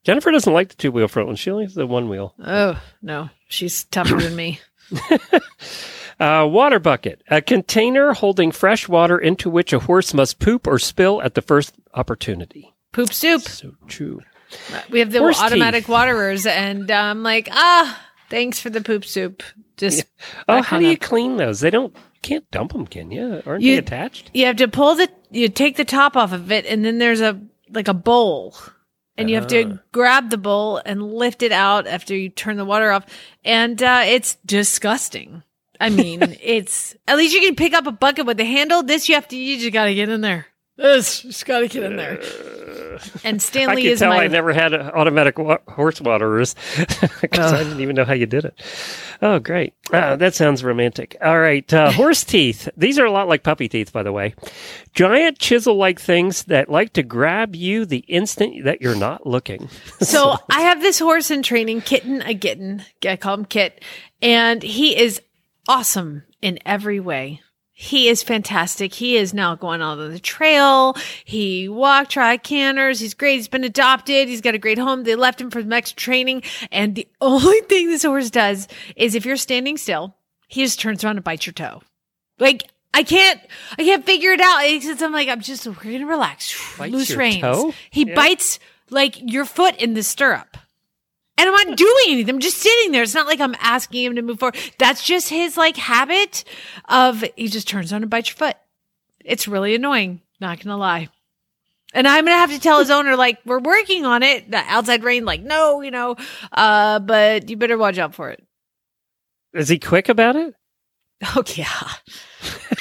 Jennifer 0.03 0.31
doesn't 0.31 0.53
like 0.53 0.69
the 0.69 0.75
two 0.75 0.93
wheel 0.93 1.09
front 1.09 1.29
one. 1.29 1.37
She 1.37 1.51
only 1.51 1.65
has 1.65 1.75
the 1.75 1.87
one 1.87 2.09
wheel. 2.09 2.35
Oh 2.45 2.81
no, 3.01 3.31
she's 3.49 3.85
tougher 3.85 4.17
than 4.17 4.37
me. 4.37 4.61
Uh, 6.21 6.47
water 6.49 6.79
bucket, 6.79 7.23
a 7.29 7.43
container 7.43 8.13
holding 8.13 8.53
fresh 8.53 8.89
water 8.89 9.19
into 9.19 9.51
which 9.51 9.73
a 9.73 9.81
horse 9.81 10.15
must 10.15 10.39
poop 10.39 10.67
or 10.67 10.79
spill 10.79 11.21
at 11.23 11.35
the 11.35 11.43
first 11.43 11.75
opportunity. 11.93 12.73
Poop 12.93 13.13
soup. 13.13 13.43
So 13.43 13.73
true. 13.89 14.21
We 14.91 15.01
have 15.01 15.11
the 15.13 15.19
Horse 15.21 15.41
automatic 15.41 15.89
waterers, 15.89 16.47
and 16.47 16.91
I'm 16.91 17.23
like, 17.23 17.49
ah, 17.53 18.01
thanks 18.31 18.59
for 18.61 18.71
the 18.71 18.81
poop 18.81 19.05
soup. 19.05 19.43
Just 19.77 20.05
Oh, 20.49 20.63
how 20.63 20.79
do 20.79 20.87
you 20.87 20.93
up. 20.93 21.01
clean 21.01 21.37
those? 21.37 21.61
They 21.61 21.71
don't. 21.71 21.95
Can't 22.23 22.49
dump 22.51 22.73
them, 22.73 22.87
can 22.87 23.11
you? 23.11 23.43
Aren't 23.45 23.63
You- 23.63 23.73
they 23.73 23.79
attached? 23.79 24.31
you 24.33 24.47
have 24.47 24.57
to 24.57 24.69
pull 24.69 24.95
the 24.95 25.09
you 25.31 25.49
take 25.49 25.77
the 25.77 25.85
top 25.85 26.17
off 26.17 26.33
of 26.33 26.51
it 26.53 26.65
and 26.67 26.85
then 26.85 26.99
there's 26.99 27.21
a 27.21 27.39
like 27.71 27.89
a 27.89 27.93
bowl 27.95 28.55
and 29.19 29.29
you 29.29 29.35
have 29.37 29.49
to 29.49 29.79
grab 29.93 30.31
the 30.31 30.39
bowl 30.39 30.81
and 30.87 31.03
lift 31.03 31.43
it 31.43 31.53
out 31.53 31.87
after 31.87 32.17
you 32.17 32.29
turn 32.31 32.57
the 32.57 32.65
water 32.65 32.91
off 32.93 33.05
and 33.45 33.83
uh, 33.83 34.03
it's 34.07 34.37
disgusting 34.47 35.43
i 35.81 35.91
mean 35.91 36.21
it's 36.43 36.95
at 37.09 37.17
least 37.17 37.35
you 37.35 37.41
can 37.41 37.57
pick 37.57 37.75
up 37.75 37.87
a 37.87 37.93
bucket 37.93 38.27
with 38.27 38.39
a 38.41 38.45
handle 38.45 38.83
this 38.85 39.09
you 39.09 39.15
have 39.17 39.27
to 39.29 39.37
you 39.37 39.59
just 39.59 39.73
gotta 39.73 39.93
get 39.95 40.09
in 40.09 40.21
there 40.21 40.47
this 40.77 41.21
just 41.21 41.47
gotta 41.47 41.69
get 41.69 41.85
in 41.85 41.97
there 41.97 42.21
and 43.25 43.37
I 43.37 43.39
stanley 43.39 43.83
can 43.83 43.93
is 43.93 43.99
tell 44.01 44.11
my 44.11 44.25
I 44.25 44.29
never 44.29 44.53
had 44.53 44.73
a 44.73 44.95
automatic 44.95 45.39
wa- 45.39 45.59
horse 45.69 46.01
waterers 46.01 46.55
because 47.21 47.53
I 47.53 47.63
didn't 47.63 47.81
even 47.81 47.97
know 47.97 48.05
how 48.05 48.15
you 48.15 48.27
did 48.27 48.45
it. 48.45 48.61
Oh, 49.23 49.39
great. 49.39 49.75
Ah, 49.93 50.17
that 50.17 50.35
sounds 50.35 50.63
romantic. 50.63 51.17
All 51.23 51.39
right. 51.39 51.73
Uh, 51.73 51.91
horse 51.93 52.25
teeth. 52.25 52.69
These 52.77 52.99
are 52.99 53.07
a 53.07 53.11
lot 53.11 53.29
like 53.29 53.43
puppy 53.43 53.69
teeth, 53.69 53.93
by 53.93 54.03
the 54.03 54.13
way. 54.13 54.35
Giant 54.93 55.39
chisel 55.39 55.77
like 55.77 56.01
things 56.01 56.45
that 56.45 56.69
like 56.69 56.93
to 56.95 57.03
grab 57.03 57.55
you 57.57 57.87
the 57.87 58.05
instant 58.09 58.65
that 58.65 58.83
you're 58.83 58.95
not 58.95 59.27
looking. 59.27 59.69
So 60.01 60.37
I 60.51 60.63
have 60.63 60.81
this 60.81 60.99
horse 60.99 61.31
in 61.31 61.43
training, 61.43 61.83
Kitten 61.83 62.23
a 62.23 62.35
kitten. 62.35 62.83
I 63.07 63.17
call 63.17 63.35
him 63.35 63.45
Kit. 63.45 63.83
And 64.21 64.63
he 64.63 64.97
is 64.99 65.23
awesome 65.69 66.25
in 66.43 66.59
every 66.67 67.01
way. 67.01 67.41
He 67.85 68.09
is 68.09 68.23
fantastic. 68.23 68.95
He 68.95 69.17
is 69.17 69.35
now 69.35 69.55
going 69.57 69.83
on 69.83 69.99
the 70.11 70.19
trail. 70.19 70.97
He 71.27 71.69
walked, 71.69 72.13
try 72.13 72.39
canners. 72.39 72.99
He's 72.99 73.13
great. 73.13 73.35
He's 73.37 73.49
been 73.49 73.63
adopted. 73.63 74.27
He's 74.27 74.41
got 74.41 74.55
a 74.55 74.59
great 74.59 74.79
home. 74.79 75.05
They 75.05 75.17
left 75.17 75.39
him 75.39 75.51
for 75.51 75.63
the 75.63 75.75
extra 75.77 75.97
training. 75.97 76.45
And 76.73 76.95
the 76.95 77.07
only 77.21 77.61
thing 77.69 77.89
this 77.89 78.03
horse 78.03 78.31
does 78.31 78.69
is 78.97 79.15
if 79.15 79.27
you're 79.27 79.37
standing 79.37 79.77
still, 79.77 80.17
he 80.49 80.63
just 80.63 80.81
turns 80.81 81.05
around 81.05 81.17
and 81.17 81.25
bites 81.25 81.45
your 81.45 81.53
toe. 81.53 81.83
Like, 82.39 82.65
I 82.95 83.03
can't, 83.03 83.39
I 83.79 83.83
can't 83.85 84.07
figure 84.07 84.33
it 84.33 84.41
out. 84.41 84.61
It's 84.63 85.03
I'm 85.03 85.13
like, 85.13 85.29
I'm 85.29 85.43
just, 85.43 85.67
we're 85.67 85.75
going 85.75 85.99
to 85.99 86.07
relax. 86.07 86.55
Bites 86.79 86.93
Loose 86.93 87.15
reins. 87.15 87.43
toe? 87.43 87.75
He 87.91 88.07
Yeah. 88.09 88.15
bites 88.15 88.61
like 88.89 89.17
your 89.31 89.45
foot 89.45 89.77
in 89.77 89.93
the 89.93 90.03
stirrup. 90.03 90.57
And 91.37 91.49
I'm 91.49 91.69
not 91.69 91.77
doing 91.77 92.05
anything. 92.09 92.35
I'm 92.37 92.41
just 92.41 92.59
sitting 92.59 92.93
there. 92.93 93.03
It's 93.03 93.15
not 93.15 93.27
like 93.27 93.41
I'm 93.41 93.57
asking 93.59 94.05
him 94.05 94.17
to 94.17 94.23
move 94.23 94.39
forward. 94.39 94.57
That's 94.79 95.03
just 95.05 95.29
his 95.29 95.57
like 95.57 95.77
habit 95.77 96.45
of 96.89 97.25
he 97.37 97.49
just 97.49 97.67
turns 97.69 97.93
on 97.93 98.03
and 98.03 98.11
bites 98.11 98.29
your 98.29 98.37
foot. 98.37 98.57
It's 99.25 99.49
really 99.49 99.75
annoying. 99.75 100.21
Not 100.41 100.61
gonna 100.61 100.77
lie. 100.77 101.09
And 101.93 102.07
I'm 102.09 102.25
gonna 102.25 102.37
have 102.37 102.51
to 102.53 102.61
tell 102.61 102.81
his 102.81 102.91
owner, 102.91 103.17
like, 103.17 103.39
we're 103.45 103.61
working 103.61 104.05
on 104.05 104.23
it. 104.25 104.51
The 104.51 104.59
outside 104.59 105.05
rain, 105.05 105.25
like, 105.25 105.43
no, 105.43 105.81
you 105.81 105.93
know, 105.93 106.17
uh, 106.53 106.99
but 106.99 107.49
you 107.49 107.57
better 107.57 107.79
watch 107.79 107.99
out 107.99 108.15
for 108.15 108.31
it. 108.31 108.45
Is 109.53 109.69
he 109.69 109.79
quick 109.79 110.09
about 110.09 110.37
it? 110.37 110.55
Oh 111.37 111.45
yeah, 111.55 111.89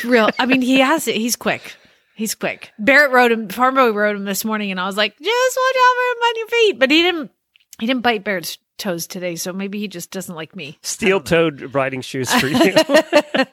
real. 0.03 0.29
I 0.37 0.45
mean, 0.47 0.61
he 0.61 0.79
has 0.79 1.07
it. 1.07 1.15
He's 1.15 1.37
quick. 1.37 1.75
He's 2.15 2.35
quick. 2.35 2.73
Barrett 2.77 3.11
wrote 3.11 3.31
him. 3.31 3.47
Farm 3.47 3.75
wrote 3.75 4.15
him 4.15 4.25
this 4.25 4.43
morning, 4.43 4.69
and 4.69 4.79
I 4.79 4.85
was 4.85 4.97
like, 4.97 5.17
just 5.17 5.57
watch 5.57 5.75
out 5.77 5.95
for 5.95 6.11
him 6.11 6.23
on 6.23 6.35
your 6.35 6.47
feet. 6.47 6.79
But 6.79 6.91
he 6.91 7.01
didn't. 7.03 7.31
He 7.79 7.85
didn't 7.87 8.01
bite 8.03 8.23
Barrett's 8.23 8.57
toes 8.77 9.07
today, 9.07 9.35
so 9.35 9.51
maybe 9.53 9.79
he 9.79 9.87
just 9.87 10.11
doesn't 10.11 10.35
like 10.35 10.55
me. 10.55 10.77
Steel 10.81 11.19
toed 11.21 11.73
riding 11.73 12.01
shoes 12.01 12.33
for 12.33 12.47
you. 12.47 12.75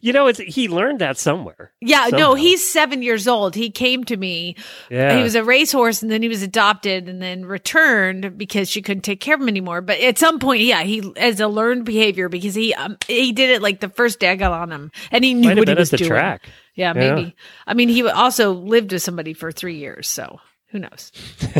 you 0.00 0.12
know, 0.14 0.26
it's 0.26 0.38
he 0.38 0.68
learned 0.68 1.00
that 1.00 1.18
somewhere. 1.18 1.72
Yeah, 1.82 2.04
Somehow. 2.08 2.18
no, 2.28 2.34
he's 2.34 2.66
seven 2.72 3.02
years 3.02 3.28
old. 3.28 3.54
He 3.54 3.70
came 3.70 4.04
to 4.04 4.16
me. 4.16 4.56
Yeah. 4.90 5.16
He 5.16 5.22
was 5.22 5.34
a 5.34 5.44
racehorse 5.44 6.00
and 6.02 6.10
then 6.10 6.22
he 6.22 6.28
was 6.28 6.42
adopted 6.42 7.08
and 7.08 7.20
then 7.20 7.44
returned 7.44 8.38
because 8.38 8.70
she 8.70 8.80
couldn't 8.80 9.02
take 9.02 9.20
care 9.20 9.34
of 9.34 9.40
him 9.42 9.48
anymore. 9.48 9.82
But 9.82 10.00
at 10.00 10.16
some 10.16 10.38
point, 10.38 10.62
yeah, 10.62 10.82
he 10.82 11.12
as 11.16 11.40
a 11.40 11.48
learned 11.48 11.84
behavior 11.84 12.28
because 12.30 12.54
he 12.54 12.72
um, 12.74 12.96
he 13.06 13.32
did 13.32 13.50
it 13.50 13.60
like 13.62 13.80
the 13.80 13.90
first 13.90 14.18
day 14.20 14.30
I 14.30 14.36
got 14.36 14.52
on 14.52 14.72
him 14.72 14.90
and 15.10 15.22
he 15.24 15.34
knew 15.34 15.48
Might 15.48 15.58
what 15.58 15.68
he 15.68 15.74
was 15.74 15.90
doing. 15.90 16.08
track. 16.08 16.48
Yeah, 16.74 16.94
Yeah. 16.94 17.14
maybe. 17.14 17.36
I 17.66 17.74
mean, 17.74 17.90
he 17.90 18.08
also 18.08 18.52
lived 18.52 18.92
with 18.92 19.02
somebody 19.02 19.34
for 19.34 19.52
three 19.52 19.76
years, 19.76 20.08
so 20.08 20.40
who 20.70 20.78
knows? 20.80 21.12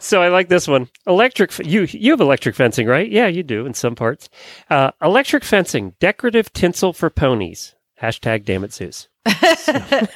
So 0.00 0.22
I 0.22 0.28
like 0.28 0.48
this 0.48 0.68
one. 0.68 0.88
Electric. 1.08 1.58
You 1.58 1.82
you 1.90 2.12
have 2.12 2.20
electric 2.20 2.54
fencing, 2.54 2.86
right? 2.86 3.10
Yeah, 3.10 3.26
you 3.26 3.42
do 3.42 3.66
in 3.66 3.74
some 3.74 3.96
parts. 3.96 4.28
Uh, 4.70 4.92
electric 5.02 5.42
fencing, 5.42 5.94
decorative 5.98 6.52
tinsel 6.52 6.92
for 6.92 7.10
ponies. 7.10 7.74
Hashtag 8.00 8.44
damn 8.44 8.62
it, 8.62 8.72
Zeus. 8.72 9.08
So- 9.56 9.80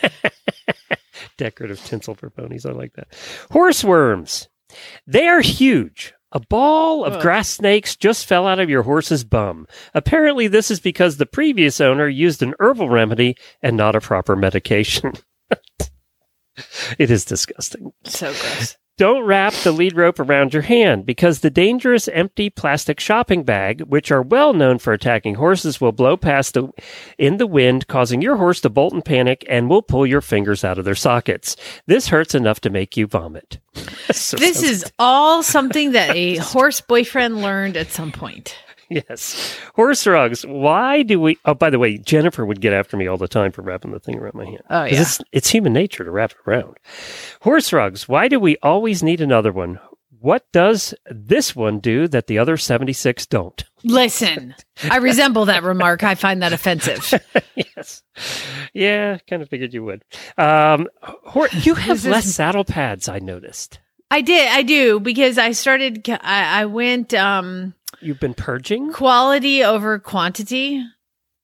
decorative 1.37 1.85
tinsel 1.85 2.15
for 2.15 2.31
ponies. 2.31 2.65
I 2.65 2.71
like 2.71 2.93
that. 2.95 3.09
Horse 3.51 3.83
worms. 3.83 4.49
They 5.07 5.27
are 5.27 5.41
huge. 5.41 6.15
A 6.31 6.41
ball 6.41 7.05
of 7.05 7.21
grass 7.21 7.49
snakes 7.49 7.95
just 7.95 8.25
fell 8.25 8.47
out 8.47 8.59
of 8.61 8.71
your 8.71 8.85
horse's 8.85 9.25
bum. 9.25 9.67
Apparently, 9.95 10.47
this 10.47 10.71
is 10.71 10.81
because 10.81 11.17
the 11.17 11.27
previous 11.27 11.79
owner 11.81 12.09
used 12.09 12.43
an 12.43 12.55
herbal 12.61 12.89
remedy 12.89 13.37
and 13.61 13.77
not 13.77 13.97
a 13.97 14.01
proper 14.01 14.35
medication. 14.37 15.13
It 16.99 17.11
is 17.11 17.25
disgusting. 17.25 17.93
So 18.05 18.33
gross. 18.33 18.77
Don't 18.99 19.25
wrap 19.25 19.55
the 19.55 19.73
lead 19.73 19.97
rope 19.97 20.21
around 20.21 20.53
your 20.53 20.63
hand 20.63 21.07
because 21.07 21.41
the 21.41 21.51
dangerous 21.51 22.09
empty 22.09 22.51
plastic 22.51 23.01
shopping 23.01 23.43
bag, 23.43 23.81
which 23.83 24.13
are 24.13 24.21
well 24.21 24.53
known 24.53 24.79
for 24.79 24.93
attacking 24.93 25.37
horses, 25.37 25.81
will 25.81 25.93
blow 25.93 26.17
past 26.17 26.55
the, 26.55 26.69
in 27.17 27.39
the 27.39 27.47
wind, 27.47 27.89
causing 27.89 28.21
your 28.21 28.37
horse 28.37 28.61
to 28.61 28.69
bolt 28.69 28.93
and 28.93 29.05
panic 29.05 29.47
and 29.49 29.71
will 29.71 29.81
pull 29.81 30.07
your 30.07 30.21
fingers 30.21 30.63
out 30.63 30.79
of 30.79 30.85
their 30.85 30.95
sockets. 30.95 31.57
This 31.87 32.09
hurts 32.09 32.35
enough 32.35 32.61
to 32.61 32.71
make 32.71 32.97
you 32.97 33.07
vomit. 33.07 33.59
So 34.13 34.37
This 34.37 34.63
is 34.63 34.85
all 34.99 35.43
something 35.43 35.93
that 35.93 36.15
a 36.15 36.37
horse 36.37 36.83
boyfriend 36.83 37.41
learned 37.41 37.79
at 37.79 37.91
some 37.91 38.13
point. 38.13 38.57
Yes. 39.09 39.59
Horse 39.75 40.07
rugs. 40.07 40.43
Why 40.47 41.03
do 41.03 41.21
we? 41.21 41.39
Oh, 41.45 41.55
by 41.55 41.71
the 41.71 41.79
way, 41.79 41.99
Jennifer 41.99 42.45
would 42.47 42.61
get 42.61 42.73
after 42.73 42.97
me 42.97 43.07
all 43.07 43.17
the 43.17 43.29
time 43.29 43.53
for 43.53 43.63
wrapping 43.63 43.91
the 43.93 44.01
thing 44.01 44.19
around 44.19 44.35
my 44.35 44.45
hand. 44.47 44.63
Oh, 44.71 44.85
yeah. 44.85 45.01
It's, 45.03 45.21
it's 45.33 45.51
human 45.51 45.73
nature 45.73 46.05
to 46.05 46.11
wrap 46.11 46.33
it 46.33 46.37
around. 46.47 46.77
Horse 47.41 47.73
rugs. 47.73 48.09
Why 48.09 48.29
do 48.29 48.39
we 48.41 48.57
always 48.63 49.03
need 49.03 49.21
another 49.21 49.53
one? 49.53 49.79
What 50.21 50.45
does 50.53 50.95
this 51.11 51.57
one 51.57 51.81
do 51.81 52.07
that 52.07 52.29
the 52.29 52.39
other 52.39 52.57
76 52.57 53.27
don't? 53.27 53.65
Listen, 53.83 54.55
I 54.89 54.97
resemble 54.99 55.47
that 55.47 55.65
remark. 55.65 56.05
I 56.05 56.15
find 56.15 56.43
that 56.43 56.53
offensive. 56.53 57.13
yes. 57.57 58.05
Yeah, 58.73 59.19
kind 59.29 59.43
of 59.43 59.49
figured 59.49 59.75
you 59.75 59.83
would. 59.83 60.05
Um, 60.39 60.87
hor- 61.03 61.49
you 61.53 61.75
have 61.75 61.97
This 61.97 62.05
is- 62.05 62.11
less 62.13 62.27
saddle 62.35 62.65
pads, 62.65 63.09
I 63.09 63.19
noticed. 63.19 63.81
I 64.13 64.21
did, 64.21 64.47
I 64.53 64.63
do, 64.63 65.01
because 65.01 65.39
I 65.39 65.53
started, 65.53 66.07
I, 66.09 66.61
I 66.63 66.65
went 66.67 67.15
um 67.15 67.75
You've 68.01 68.21
been 68.21 68.35
purging? 68.35 68.93
quality 68.93 69.63
over 69.65 69.99
quantity, 69.99 70.85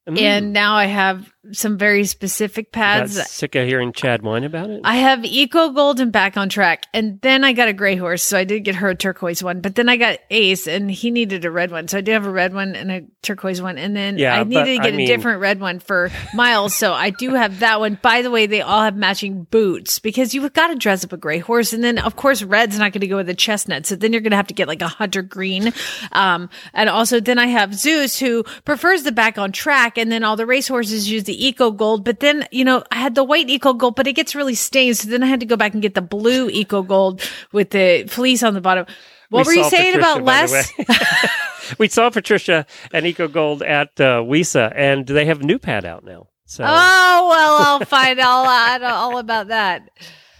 Mm. 0.08 0.18
and 0.18 0.52
now 0.54 0.74
I 0.74 0.86
have 0.86 1.30
some 1.52 1.78
very 1.78 2.04
specific 2.04 2.72
Got 2.72 2.78
pads. 2.80 3.30
sick 3.30 3.54
of 3.54 3.66
hearing 3.66 3.92
Chad 3.92 4.22
whine 4.22 4.44
about 4.44 4.70
it? 4.70 4.80
I 4.84 4.96
have 4.96 5.24
Eco 5.24 5.70
Gold 5.70 6.00
and 6.00 6.10
back 6.12 6.36
on 6.36 6.48
track. 6.48 6.84
And 6.92 7.20
then 7.20 7.44
I 7.44 7.52
got 7.52 7.68
a 7.68 7.72
gray 7.72 7.96
horse. 7.96 8.22
So 8.22 8.38
I 8.38 8.44
did 8.44 8.60
get 8.64 8.76
her 8.76 8.88
a 8.90 8.94
turquoise 8.94 9.42
one. 9.42 9.60
But 9.60 9.74
then 9.74 9.88
I 9.88 9.96
got 9.96 10.18
Ace 10.30 10.66
and 10.66 10.90
he 10.90 11.10
needed 11.10 11.44
a 11.44 11.50
red 11.50 11.70
one. 11.70 11.88
So 11.88 11.98
I 11.98 12.00
do 12.00 12.12
have 12.12 12.26
a 12.26 12.30
red 12.30 12.52
one 12.54 12.74
and 12.74 12.90
a 12.90 13.02
turquoise 13.22 13.60
one. 13.62 13.78
And 13.78 13.96
then 13.96 14.18
Yeah, 14.18 14.40
I 14.40 14.44
needed 14.44 14.64
to 14.64 14.70
I 14.80 14.84
get 14.84 14.94
mean- 14.94 15.08
a 15.10 15.16
different 15.16 15.40
red 15.40 15.60
one 15.60 15.78
for 15.80 16.10
Miles. 16.34 16.74
So 16.76 16.92
I 16.92 17.10
do 17.10 17.34
have 17.34 17.60
that 17.60 17.80
one. 17.80 17.98
By 18.00 18.22
the 18.22 18.30
way, 18.30 18.46
they 18.46 18.60
all 18.62 18.82
have 18.82 18.96
matching 18.96 19.44
boots 19.44 19.98
because 19.98 20.34
you've 20.34 20.52
got 20.52 20.68
to 20.68 20.76
dress 20.76 21.04
up 21.04 21.12
a 21.12 21.16
gray 21.16 21.38
horse. 21.38 21.72
And 21.72 21.82
then, 21.82 21.98
of 21.98 22.16
course, 22.16 22.42
red's 22.42 22.78
not 22.78 22.92
going 22.92 23.00
to 23.00 23.06
go 23.08 23.16
with 23.16 23.28
a 23.28 23.34
chestnut. 23.34 23.86
So 23.86 23.96
then 23.96 24.12
you're 24.12 24.20
going 24.22 24.30
to 24.32 24.36
have 24.36 24.48
to 24.48 24.54
get 24.54 24.68
like 24.68 24.82
a 24.82 24.88
hunter 24.88 25.22
green. 25.22 25.72
Um, 26.12 26.50
and 26.74 26.88
also 26.88 27.20
then 27.20 27.38
I 27.38 27.46
have 27.46 27.74
Zeus 27.74 28.18
who 28.18 28.44
prefers 28.64 29.02
the 29.02 29.12
back 29.12 29.38
on 29.38 29.52
track. 29.52 29.98
And 29.98 30.10
then 30.10 30.24
all 30.24 30.36
the 30.36 30.46
race 30.46 30.68
horses 30.68 31.10
use 31.10 31.24
the 31.24 31.37
Eco 31.38 31.70
Gold. 31.70 32.04
But 32.04 32.20
then, 32.20 32.46
you 32.50 32.64
know, 32.64 32.82
I 32.90 32.96
had 32.96 33.14
the 33.14 33.24
white 33.24 33.48
Eco 33.48 33.72
Gold, 33.72 33.96
but 33.96 34.06
it 34.06 34.14
gets 34.14 34.34
really 34.34 34.54
stained. 34.54 34.96
So 34.96 35.08
then 35.08 35.22
I 35.22 35.26
had 35.26 35.40
to 35.40 35.46
go 35.46 35.56
back 35.56 35.72
and 35.72 35.82
get 35.82 35.94
the 35.94 36.02
blue 36.02 36.48
Eco 36.50 36.82
Gold 36.82 37.22
with 37.52 37.70
the 37.70 38.04
fleece 38.08 38.42
on 38.42 38.54
the 38.54 38.60
bottom. 38.60 38.86
What 39.30 39.46
We 39.46 39.56
were 39.58 39.64
you 39.64 39.70
saying 39.70 39.92
Patricia, 39.94 40.18
about 40.18 40.24
Les? 40.24 40.72
we 41.78 41.88
saw 41.88 42.10
Patricia 42.10 42.66
and 42.92 43.06
Eco 43.06 43.28
Gold 43.28 43.62
at 43.62 44.00
uh, 44.00 44.22
Wisa, 44.22 44.72
and 44.74 45.06
they 45.06 45.26
have 45.26 45.42
new 45.42 45.58
pad 45.58 45.84
out 45.84 46.04
now. 46.04 46.28
So, 46.46 46.64
Oh, 46.66 47.28
well, 47.30 47.56
I'll 47.60 47.84
find 47.84 48.18
all, 48.20 48.46
out 48.46 48.82
all 48.82 49.18
about 49.18 49.48
that. 49.48 49.90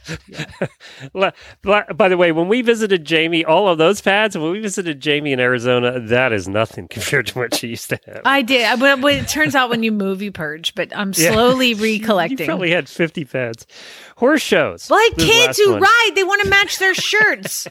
By 1.13 2.09
the 2.09 2.17
way, 2.17 2.33
when 2.33 2.49
we 2.49 2.63
visited 2.63 3.05
Jamie, 3.05 3.45
all 3.45 3.69
of 3.69 3.79
those 3.79 4.01
pads, 4.01 4.37
when 4.37 4.51
we 4.53 4.61
visited 4.61 5.01
Jamie 5.01 5.33
in 5.33 5.41
Arizona, 5.41 6.01
that 6.01 6.33
is 6.33 6.49
nothing 6.49 6.89
compared 6.91 7.27
to 7.29 7.39
what 7.39 7.55
she 7.55 7.69
used 7.69 7.91
to 7.91 8.01
have. 8.07 8.23
I 8.25 8.43
did. 8.43 8.79
But, 8.81 9.05
it 9.05 9.29
turns 9.29 9.55
out 9.55 9.71
when 9.71 9.83
you 9.83 9.93
move, 9.93 10.23
you 10.23 10.33
purge. 10.33 10.75
But 10.75 10.95
I'm 10.97 11.13
Yeah. 11.17 11.33
slowly 11.33 11.69
You 11.73 11.99
recollecting. 11.99 12.47
probably 12.47 12.71
had 12.71 12.89
50 12.89 13.25
pads. 13.25 13.67
Horse 14.17 14.43
shows. 14.43 14.91
like 14.91 15.15
This 15.17 15.25
is 15.25 15.31
the 15.31 15.33
kids 15.47 15.59
who 15.59 15.73
one. 15.73 15.83
ride, 15.83 16.11
they 16.15 16.25
want 16.25 16.43
to 16.43 16.49
match 16.49 16.79
their 16.79 16.95
shirts. 16.95 17.67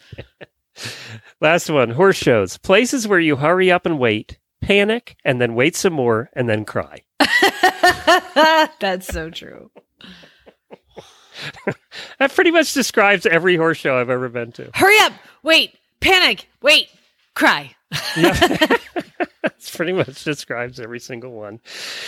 Last 1.41 1.69
one, 1.69 1.89
horse 1.89 2.17
shows. 2.17 2.57
Places 2.57 3.07
where 3.07 3.19
you 3.19 3.35
hurry 3.37 3.71
up 3.71 3.85
and 3.85 3.97
wait, 3.97 4.37
panic, 4.61 5.15
and 5.25 5.41
then 5.41 5.55
wait 5.55 5.75
some 5.75 5.93
more, 5.93 6.29
and 6.33 6.47
then 6.47 6.65
cry. 6.65 7.01
That's 8.79 9.07
so 9.07 9.29
true. 9.31 9.71
That 12.19 12.33
pretty 12.33 12.51
much 12.51 12.73
describes 12.73 13.25
every 13.25 13.55
horse 13.55 13.77
show 13.77 13.97
I've 13.97 14.09
ever 14.09 14.29
been 14.29 14.51
to. 14.53 14.69
Hurry 14.73 14.97
up. 15.01 15.13
Wait. 15.43 15.75
Panic. 15.99 16.47
Wait. 16.61 16.89
Cry. 17.33 17.75
It's 19.57 19.75
pretty 19.75 19.93
much 19.93 20.23
describes 20.23 20.79
every 20.79 20.99
single 20.99 21.31
one. 21.31 21.59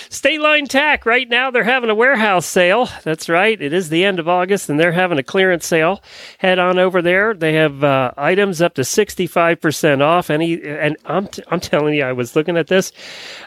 State 0.09 0.41
Line 0.41 0.65
Tack, 0.65 1.05
right 1.05 1.27
now 1.27 1.51
they're 1.51 1.63
having 1.63 1.89
a 1.89 1.95
warehouse 1.95 2.45
sale. 2.45 2.89
That's 3.03 3.29
right. 3.29 3.59
It 3.61 3.73
is 3.73 3.89
the 3.89 4.03
end 4.05 4.19
of 4.19 4.27
August 4.27 4.69
and 4.69 4.79
they're 4.79 4.91
having 4.91 5.17
a 5.19 5.23
clearance 5.23 5.65
sale. 5.65 6.01
Head 6.37 6.59
on 6.59 6.77
over 6.79 7.01
there. 7.01 7.33
They 7.33 7.53
have 7.53 7.83
uh, 7.83 8.11
items 8.17 8.61
up 8.61 8.75
to 8.75 8.81
65% 8.81 10.01
off. 10.01 10.29
Any, 10.29 10.61
and 10.63 10.97
I'm, 11.05 11.27
t- 11.27 11.43
I'm 11.47 11.59
telling 11.59 11.93
you, 11.95 12.03
I 12.03 12.13
was 12.13 12.35
looking 12.35 12.57
at 12.57 12.67
this. 12.67 12.91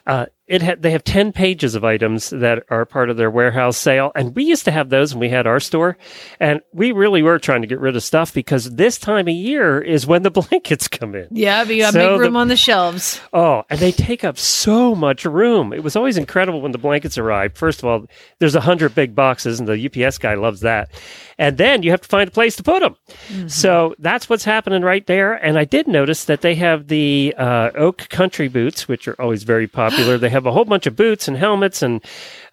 Uh, 0.06 0.26
it 0.48 0.60
had, 0.60 0.82
they 0.82 0.90
have 0.90 1.04
10 1.04 1.32
pages 1.32 1.74
of 1.74 1.84
items 1.84 2.28
that 2.30 2.64
are 2.68 2.84
part 2.84 3.08
of 3.08 3.16
their 3.16 3.30
warehouse 3.30 3.78
sale. 3.78 4.12
And 4.14 4.34
we 4.34 4.44
used 4.44 4.64
to 4.66 4.70
have 4.70 4.90
those 4.90 5.14
when 5.14 5.20
we 5.20 5.28
had 5.30 5.46
our 5.46 5.60
store. 5.60 5.96
And 6.40 6.60
we 6.74 6.92
really 6.92 7.22
were 7.22 7.38
trying 7.38 7.62
to 7.62 7.66
get 7.68 7.80
rid 7.80 7.96
of 7.96 8.02
stuff 8.02 8.34
because 8.34 8.68
this 8.70 8.98
time 8.98 9.28
of 9.28 9.34
year 9.34 9.80
is 9.80 10.06
when 10.06 10.22
the 10.24 10.30
blankets 10.42 10.88
come 10.88 11.14
in. 11.14 11.28
Yeah, 11.30 11.64
but 11.64 11.74
you 11.76 11.84
have 11.84 11.94
So 11.94 12.14
big 12.14 12.20
room 12.20 12.32
the- 12.34 12.38
on 12.40 12.48
the 12.48 12.56
shelves. 12.56 13.20
Oh, 13.32 13.62
and 13.70 13.80
they 13.82 13.90
take 13.90 14.22
up 14.22 14.38
so 14.38 14.94
much 14.94 15.24
room. 15.24 15.72
It 15.72 15.82
was 15.82 15.96
always 15.96 16.16
incredible 16.16 16.60
when 16.60 16.70
the 16.70 16.78
blankets 16.78 17.18
arrived. 17.18 17.58
First 17.58 17.80
of 17.80 17.86
all, 17.86 18.06
there's 18.38 18.54
a 18.54 18.60
hundred 18.60 18.94
big 18.94 19.16
boxes, 19.16 19.58
and 19.58 19.68
the 19.68 19.86
UPS 20.06 20.18
guy 20.18 20.34
loves 20.34 20.60
that. 20.60 20.88
And 21.36 21.58
then 21.58 21.82
you 21.82 21.90
have 21.90 22.00
to 22.02 22.08
find 22.08 22.28
a 22.28 22.30
place 22.30 22.54
to 22.56 22.62
put 22.62 22.80
them. 22.80 22.96
So 23.48 23.96
that's 23.98 24.28
what's 24.28 24.44
happening 24.44 24.82
right 24.82 25.04
there. 25.08 25.32
And 25.34 25.58
I 25.58 25.64
did 25.64 25.88
notice 25.88 26.26
that 26.26 26.42
they 26.42 26.54
have 26.54 26.86
the 26.86 27.34
uh, 27.36 27.70
oak 27.74 28.08
country 28.08 28.46
boots, 28.46 28.86
which 28.86 29.08
are 29.08 29.20
always 29.20 29.42
very 29.42 29.66
popular. 29.66 30.16
they 30.16 30.28
have 30.28 30.46
a 30.46 30.52
whole 30.52 30.64
bunch 30.64 30.86
of 30.86 30.94
boots 30.94 31.26
and 31.26 31.36
helmets 31.36 31.82
and 31.82 32.04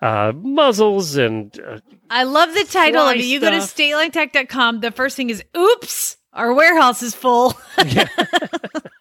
uh, 0.02 0.32
muzzles 0.36 1.15
and 1.15 1.60
uh, 1.60 1.80
I 2.10 2.24
love 2.24 2.56
the 2.56 2.63
title 2.63 3.08
it. 3.10 3.20
You 3.20 3.39
go 3.39 3.52
to 3.52 3.62
stuff. 3.62 3.78
statelinetack.com. 3.78 4.80
The 4.80 4.89
first 4.89 5.15
thing 5.15 5.30
is, 5.30 5.44
oops, 5.56 6.18
our 6.34 6.52
warehouse 6.54 7.04
is 7.04 7.13
full. 7.13 7.56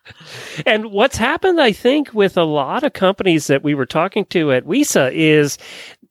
And 0.67 0.91
what's 0.91 1.17
happened, 1.17 1.61
I 1.61 1.73
think, 1.73 2.13
with 2.13 2.37
a 2.37 2.45
lot 2.45 2.83
of 2.85 2.93
companies 2.93 3.47
that 3.47 3.63
we 3.63 3.75
were 3.75 3.87
talking 3.87 4.25
to 4.27 4.53
at 4.53 4.65
WISA 4.65 5.13
is 5.13 5.59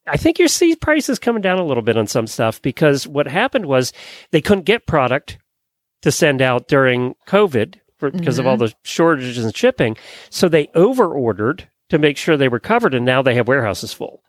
I 0.07 0.17
think 0.17 0.39
you 0.39 0.47
see 0.47 0.75
prices 0.75 1.19
coming 1.19 1.41
down 1.41 1.60
a 1.60 1.65
little 1.65 1.83
bit 1.83 1.97
on 1.97 2.07
some 2.07 2.27
stuff 2.27 2.62
because 2.62 3.07
what 3.07 3.27
happened 3.27 3.65
was 3.65 3.91
they 4.31 4.41
couldn't 4.41 4.65
get 4.65 4.88
product 4.88 5.38
to 6.01 6.12
send 6.12 6.41
out 6.41 6.67
during 6.67 7.15
COVID. 7.27 7.75
for, 7.97 8.12
because 8.12 8.39
of 8.39 8.47
all 8.47 8.55
mm-hmm. 8.55 8.65
the 8.65 8.73
shortages 8.83 9.43
and 9.43 9.55
shipping. 9.55 9.97
So 10.29 10.47
they 10.47 10.69
over 10.75 11.12
ordered 11.12 11.67
to 11.89 11.97
make 11.97 12.17
sure 12.17 12.38
they 12.38 12.50
were 12.50 12.60
covered 12.60 12.93
and 12.93 13.06
now 13.06 13.21
they 13.21 13.36
have 13.36 13.47
warehouses 13.47 13.93
full. 13.93 14.21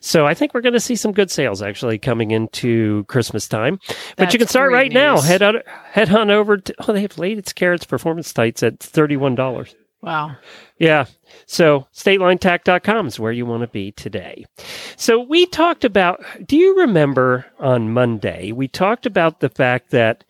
So 0.00 0.26
I 0.26 0.34
think 0.34 0.54
we're 0.54 0.60
going 0.60 0.74
to 0.74 0.80
see 0.80 0.96
some 0.96 1.12
good 1.12 1.30
sales 1.30 1.62
actually 1.62 1.98
coming 1.98 2.30
into 2.30 3.04
Christmas 3.04 3.48
time. 3.48 3.80
But 4.16 4.32
you 4.32 4.38
can 4.38 4.48
start 4.48 4.72
right 4.72 4.92
now. 4.92 5.20
Head 5.20 5.42
on 5.42 5.60
head 5.90 6.14
on 6.14 6.30
over 6.30 6.58
to 6.58 6.74
oh 6.80 6.92
they 6.92 7.02
have 7.02 7.18
latest 7.18 7.56
Kerrits 7.56 7.86
performance 7.86 8.32
tights 8.32 8.62
at 8.62 8.78
$31. 8.78 9.74
Wow. 10.02 10.36
Yeah. 10.78 11.06
So 11.46 11.86
statelinetack.com 11.94 13.08
is 13.08 13.18
where 13.18 13.32
you 13.32 13.46
want 13.46 13.62
to 13.62 13.68
be 13.68 13.92
today. 13.92 14.44
So 14.96 15.18
we 15.18 15.46
talked 15.46 15.84
about, 15.84 16.22
do 16.46 16.56
you 16.56 16.78
remember 16.78 17.46
on 17.58 17.92
Monday, 17.92 18.52
we 18.52 18.68
talked 18.68 19.06
about 19.06 19.40
the 19.40 19.48
fact 19.48 19.90
that, 19.90 20.22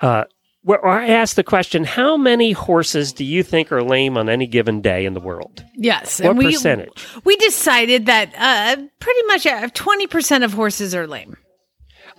uh, 0.00 0.24
where 0.62 0.84
I 0.84 1.08
asked 1.08 1.36
the 1.36 1.44
question, 1.44 1.84
how 1.84 2.16
many 2.16 2.52
horses 2.52 3.12
do 3.12 3.24
you 3.24 3.42
think 3.42 3.72
are 3.72 3.82
lame 3.82 4.16
on 4.16 4.28
any 4.28 4.46
given 4.46 4.80
day 4.80 5.06
in 5.06 5.14
the 5.14 5.20
world? 5.20 5.64
Yes. 5.74 6.20
What 6.20 6.30
and 6.30 6.38
we, 6.38 6.52
percentage? 6.52 7.06
We 7.24 7.36
decided 7.36 8.06
that 8.06 8.32
uh, 8.36 8.82
pretty 9.00 9.22
much 9.24 9.46
uh, 9.46 9.68
20% 9.68 10.44
of 10.44 10.52
horses 10.52 10.94
are 10.94 11.06
lame. 11.06 11.36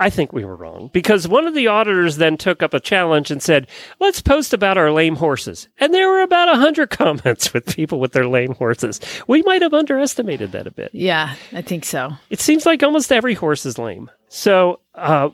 I 0.02 0.10
think 0.10 0.32
we 0.32 0.46
were 0.46 0.56
wrong 0.56 0.90
because 0.94 1.28
one 1.28 1.46
of 1.46 1.54
the 1.54 1.68
auditors 1.68 2.16
then 2.16 2.38
took 2.38 2.64
up 2.64 2.74
a 2.74 2.80
challenge 2.80 3.32
and 3.32 3.44
said, 3.44 3.68
let's 4.00 4.22
post 4.22 4.54
about 4.54 4.78
our 4.78 4.92
lame 4.94 5.18
horses. 5.18 5.68
And 5.78 5.94
there 5.94 6.08
were 6.08 6.22
about 6.22 6.50
a 6.50 6.56
hundred 6.56 6.90
comments 6.92 7.54
with 7.54 7.76
people 7.76 8.00
with 8.00 8.14
their 8.14 8.28
lame 8.28 8.54
horses. 8.54 9.02
We 9.28 9.42
might 9.44 9.62
have 9.62 9.74
underestimated 9.74 10.54
that 10.54 10.68
a 10.68 10.72
bit. 10.72 10.92
Yeah, 10.94 11.36
I 11.52 11.62
think 11.62 11.84
so. 11.84 12.14
it 12.30 12.40
seems 12.40 12.66
like 12.66 12.82
almost 12.82 13.12
every 13.12 13.34
horse 13.34 13.66
is 13.66 13.78
lame. 13.78 14.10
So, 14.30 14.80
uh, 14.96 15.30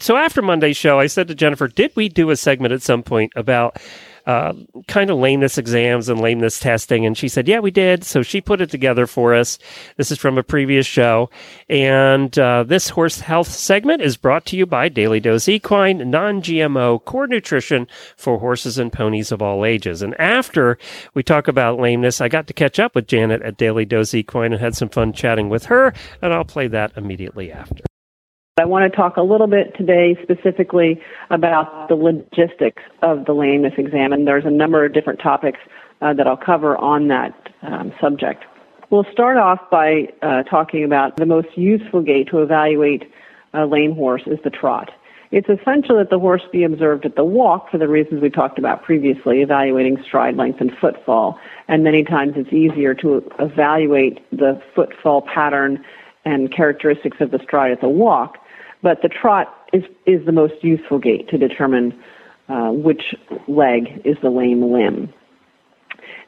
so 0.00 0.16
after 0.16 0.42
Monday's 0.42 0.76
show, 0.76 0.98
I 0.98 1.06
said 1.06 1.28
to 1.28 1.34
Jennifer, 1.34 1.68
"Did 1.68 1.92
we 1.94 2.08
do 2.08 2.30
a 2.30 2.36
segment 2.36 2.72
at 2.72 2.82
some 2.82 3.02
point 3.02 3.32
about 3.36 3.76
uh, 4.24 4.52
kind 4.86 5.10
of 5.10 5.18
lameness 5.18 5.58
exams 5.58 6.08
and 6.08 6.20
lameness 6.20 6.60
testing?" 6.60 7.04
And 7.06 7.16
she 7.16 7.28
said, 7.28 7.48
"Yeah, 7.48 7.60
we 7.60 7.70
did." 7.70 8.04
So 8.04 8.22
she 8.22 8.40
put 8.40 8.60
it 8.60 8.70
together 8.70 9.06
for 9.06 9.34
us. 9.34 9.58
This 9.96 10.10
is 10.10 10.18
from 10.18 10.38
a 10.38 10.42
previous 10.42 10.86
show, 10.86 11.30
and 11.68 12.36
uh, 12.38 12.64
this 12.64 12.90
horse 12.90 13.20
health 13.20 13.48
segment 13.48 14.02
is 14.02 14.16
brought 14.16 14.46
to 14.46 14.56
you 14.56 14.66
by 14.66 14.88
Daily 14.88 15.20
Dose 15.20 15.48
Equine, 15.48 16.10
non-GMO 16.10 17.04
core 17.04 17.26
nutrition 17.26 17.86
for 18.16 18.38
horses 18.38 18.78
and 18.78 18.92
ponies 18.92 19.32
of 19.32 19.42
all 19.42 19.64
ages. 19.64 20.02
And 20.02 20.18
after 20.20 20.78
we 21.14 21.22
talk 21.22 21.48
about 21.48 21.78
lameness, 21.78 22.20
I 22.20 22.28
got 22.28 22.46
to 22.46 22.54
catch 22.54 22.78
up 22.78 22.94
with 22.94 23.08
Janet 23.08 23.42
at 23.42 23.56
Daily 23.56 23.84
Dose 23.84 24.14
Equine 24.14 24.52
and 24.52 24.60
had 24.60 24.76
some 24.76 24.88
fun 24.88 25.12
chatting 25.12 25.48
with 25.48 25.66
her, 25.66 25.92
and 26.20 26.32
I'll 26.32 26.44
play 26.44 26.68
that 26.68 26.92
immediately 26.96 27.52
after. 27.52 27.84
I 28.60 28.66
want 28.66 28.84
to 28.84 28.94
talk 28.94 29.16
a 29.16 29.22
little 29.22 29.46
bit 29.46 29.74
today 29.78 30.14
specifically 30.22 31.00
about 31.30 31.88
the 31.88 31.94
logistics 31.94 32.82
of 33.00 33.24
the 33.24 33.32
lameness 33.32 33.72
exam, 33.78 34.12
and 34.12 34.28
there's 34.28 34.44
a 34.44 34.50
number 34.50 34.84
of 34.84 34.92
different 34.92 35.20
topics 35.20 35.58
uh, 36.02 36.12
that 36.12 36.26
I'll 36.26 36.36
cover 36.36 36.76
on 36.76 37.08
that 37.08 37.32
um, 37.62 37.94
subject. 37.98 38.44
We'll 38.90 39.06
start 39.10 39.38
off 39.38 39.58
by 39.70 40.08
uh, 40.20 40.42
talking 40.42 40.84
about 40.84 41.16
the 41.16 41.24
most 41.24 41.48
useful 41.56 42.02
gait 42.02 42.28
to 42.28 42.42
evaluate 42.42 43.04
a 43.54 43.64
lame 43.64 43.94
horse 43.94 44.24
is 44.26 44.38
the 44.44 44.50
trot. 44.50 44.90
It's 45.30 45.48
essential 45.48 45.96
that 45.96 46.10
the 46.10 46.18
horse 46.18 46.42
be 46.52 46.62
observed 46.62 47.06
at 47.06 47.16
the 47.16 47.24
walk 47.24 47.70
for 47.70 47.78
the 47.78 47.88
reasons 47.88 48.20
we 48.20 48.28
talked 48.28 48.58
about 48.58 48.82
previously, 48.82 49.40
evaluating 49.40 49.96
stride 50.06 50.36
length 50.36 50.60
and 50.60 50.76
footfall. 50.78 51.38
And 51.68 51.82
many 51.82 52.04
times 52.04 52.34
it's 52.36 52.52
easier 52.52 52.92
to 52.96 53.26
evaluate 53.38 54.20
the 54.30 54.60
footfall 54.74 55.22
pattern 55.22 55.82
and 56.26 56.54
characteristics 56.54 57.16
of 57.20 57.30
the 57.30 57.40
stride 57.42 57.72
at 57.72 57.80
the 57.80 57.88
walk. 57.88 58.36
But 58.82 59.02
the 59.02 59.08
trot 59.08 59.54
is, 59.72 59.84
is 60.06 60.24
the 60.26 60.32
most 60.32 60.54
useful 60.62 60.98
gait 60.98 61.28
to 61.28 61.38
determine 61.38 61.98
uh, 62.48 62.70
which 62.70 63.14
leg 63.48 64.02
is 64.04 64.16
the 64.22 64.30
lame 64.30 64.72
limb. 64.72 65.12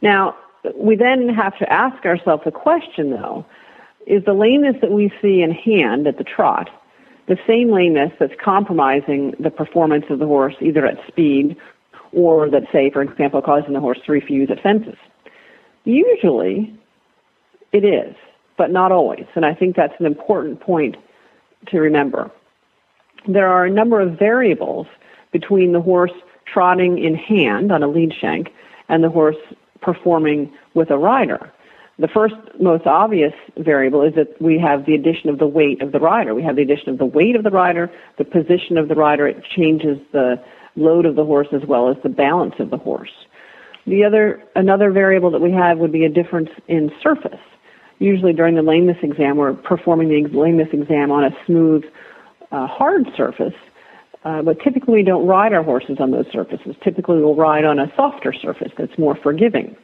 Now, 0.01 0.37
we 0.77 0.97
then 0.97 1.29
have 1.29 1.59
to 1.59 1.73
ask 1.73 2.05
ourselves 2.07 2.45
a 2.47 2.51
question 2.51 3.11
though 3.11 3.45
is 4.07 4.25
the 4.25 4.35
lameness 4.35 4.77
that 4.83 4.90
we 4.90 5.11
see 5.21 5.40
in 5.43 5.51
hand 5.51 6.07
at 6.07 6.19
the 6.19 6.25
trot 6.25 6.69
the 7.27 7.38
same 7.47 7.71
lameness 7.71 8.12
that's 8.19 8.35
compromising 8.43 9.35
the 9.40 9.51
performance 9.51 10.05
of 10.11 10.19
the 10.19 10.27
horse 10.27 10.55
either 10.61 10.85
at 10.87 10.99
speed 11.09 11.57
or 12.12 12.51
that, 12.51 12.64
say, 12.71 12.90
for 12.90 13.03
example, 13.03 13.40
causing 13.40 13.73
the 13.73 13.81
horse 13.81 13.99
to 14.07 14.12
refuse 14.12 14.51
at 14.51 14.62
fences? 14.62 14.97
Usually 15.85 16.79
it 17.73 17.85
is, 17.85 18.14
but 18.57 18.71
not 18.71 18.93
always. 18.93 19.27
And 19.35 19.45
I 19.45 19.55
think 19.55 19.75
that's 19.75 19.95
an 19.99 20.07
important 20.07 20.61
point 20.61 20.97
to 21.69 21.79
remember. 21.79 22.31
There 23.26 23.48
are 23.48 23.64
a 23.64 23.70
number 23.70 24.00
of 24.00 24.18
variables 24.18 24.87
between 25.32 25.72
the 25.72 25.80
horse 25.80 26.12
trotting 26.46 26.98
in 26.98 27.14
hand 27.14 27.72
on 27.72 27.82
a 27.82 27.88
lead 27.88 28.12
shank 28.18 28.50
and 28.88 29.02
the 29.02 29.08
horse 29.08 29.37
performing 29.80 30.52
with 30.74 30.90
a 30.90 30.98
rider. 30.98 31.50
The 31.98 32.08
first 32.08 32.34
most 32.60 32.87
obvious 32.87 33.32
variable 33.56 34.02
is 34.02 34.14
that 34.14 34.40
we 34.42 34.58
have 34.58 34.84
the 34.84 34.94
addition 34.94 35.30
of 35.30 35.38
the 35.38 35.46
weight 35.46 35.80
of 35.80 35.92
the 35.92 36.00
rider. 36.00 36.34
We 36.34 36.42
have 36.42 36.56
the 36.56 36.62
addition 36.62 36.88
of 36.90 36.98
the 36.98 37.04
weight 37.06 37.37
of 37.37 37.44
the 37.44 37.50
rider, 37.50 37.90
the 38.18 38.24
position 38.24 38.76
of 38.76 38.88
the 38.88 38.94
rider. 38.94 39.28
It 39.28 39.42
changes 39.56 39.98
the 40.12 40.42
load 40.76 41.06
of 41.06 41.14
the 41.14 41.24
horse 41.24 41.48
as 41.52 41.62
well 41.66 41.88
as 41.88 41.96
the 42.02 42.08
balance 42.08 42.54
of 42.58 42.70
the 42.70 42.78
horse. 42.78 43.12
The 43.87 44.02
other, 44.02 44.42
another 44.56 44.90
variable 44.90 45.30
that 45.30 45.40
we 45.40 45.52
have 45.52 45.78
would 45.78 45.92
be 45.92 46.04
a 46.04 46.08
difference 46.08 46.50
in 46.66 46.90
surface. 47.00 47.40
Usually 48.00 48.32
during 48.32 48.56
the 48.56 48.62
lameness 48.62 48.96
exam, 49.02 49.37
we're 49.37 49.52
performing 49.52 50.08
the 50.08 50.37
lameness 50.37 50.68
exam 50.72 51.12
on 51.12 51.24
a 51.24 51.30
smooth, 51.46 51.84
uh, 52.55 52.67
hard 52.69 53.07
surface, 53.17 53.55
uh, 54.25 54.40
but 54.43 54.61
typically 54.61 54.95
we 54.95 55.03
don't 55.03 55.27
ride 55.27 55.53
our 55.53 55.62
horses 55.62 55.97
on 55.99 56.12
those 56.12 56.27
surfaces. 56.33 56.77
Typically 56.83 57.19
we'll 57.19 57.35
ride 57.35 57.64
on 57.64 57.79
a 57.79 57.93
softer 57.97 58.33
surface 58.33 58.73
that's 58.79 58.97
more 58.97 59.17
forgiving. 59.17 59.77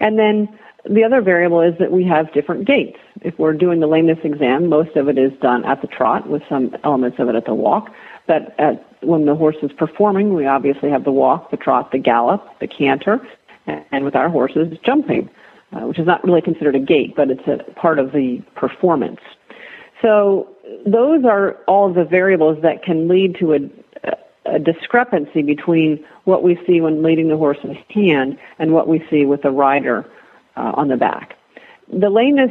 And 0.00 0.18
then 0.18 0.58
the 0.88 1.04
other 1.04 1.20
variable 1.20 1.60
is 1.60 1.74
that 1.78 1.92
we 1.92 2.04
have 2.04 2.32
different 2.32 2.66
gaits. 2.66 2.98
If 3.20 3.38
we're 3.38 3.52
doing 3.52 3.80
the 3.80 3.86
lameness 3.86 4.18
exam, 4.24 4.68
most 4.68 4.96
of 4.96 5.08
it 5.08 5.18
is 5.18 5.32
done 5.40 5.64
at 5.64 5.82
the 5.82 5.86
trot 5.86 6.28
with 6.28 6.42
some 6.48 6.76
elements 6.82 7.18
of 7.18 7.28
it 7.28 7.34
at 7.34 7.44
the 7.44 7.54
walk. 7.54 7.90
But 8.26 8.58
at, 8.58 8.86
when 9.02 9.26
the 9.26 9.34
horse 9.34 9.56
is 9.62 9.70
performing, 9.72 10.34
we 10.34 10.46
obviously 10.46 10.90
have 10.90 11.04
the 11.04 11.12
walk, 11.12 11.50
the 11.50 11.56
trot, 11.58 11.92
the 11.92 11.98
gallop, 11.98 12.58
the 12.58 12.66
canter, 12.66 13.20
and 13.66 14.04
with 14.04 14.16
our 14.16 14.30
horses, 14.30 14.76
jumping, 14.82 15.28
uh, 15.72 15.80
which 15.80 15.98
is 15.98 16.06
not 16.06 16.24
really 16.24 16.42
considered 16.42 16.74
a 16.74 16.80
gait, 16.80 17.14
but 17.14 17.30
it's 17.30 17.46
a 17.46 17.58
part 17.72 17.98
of 17.98 18.12
the 18.12 18.42
performance. 18.54 19.20
So 20.02 20.53
those 20.86 21.24
are 21.24 21.56
all 21.66 21.92
the 21.92 22.04
variables 22.04 22.62
that 22.62 22.82
can 22.82 23.08
lead 23.08 23.36
to 23.40 23.54
a, 23.54 23.58
a 24.46 24.58
discrepancy 24.58 25.42
between 25.42 26.04
what 26.24 26.42
we 26.42 26.58
see 26.66 26.80
when 26.80 27.02
leading 27.02 27.28
the 27.28 27.36
horse 27.36 27.58
in 27.62 27.74
hand 27.90 28.38
and 28.58 28.72
what 28.72 28.88
we 28.88 29.04
see 29.10 29.24
with 29.24 29.42
the 29.42 29.50
rider 29.50 30.04
uh, 30.56 30.72
on 30.74 30.88
the 30.88 30.96
back. 30.96 31.34
The 31.92 32.08
lameness 32.08 32.50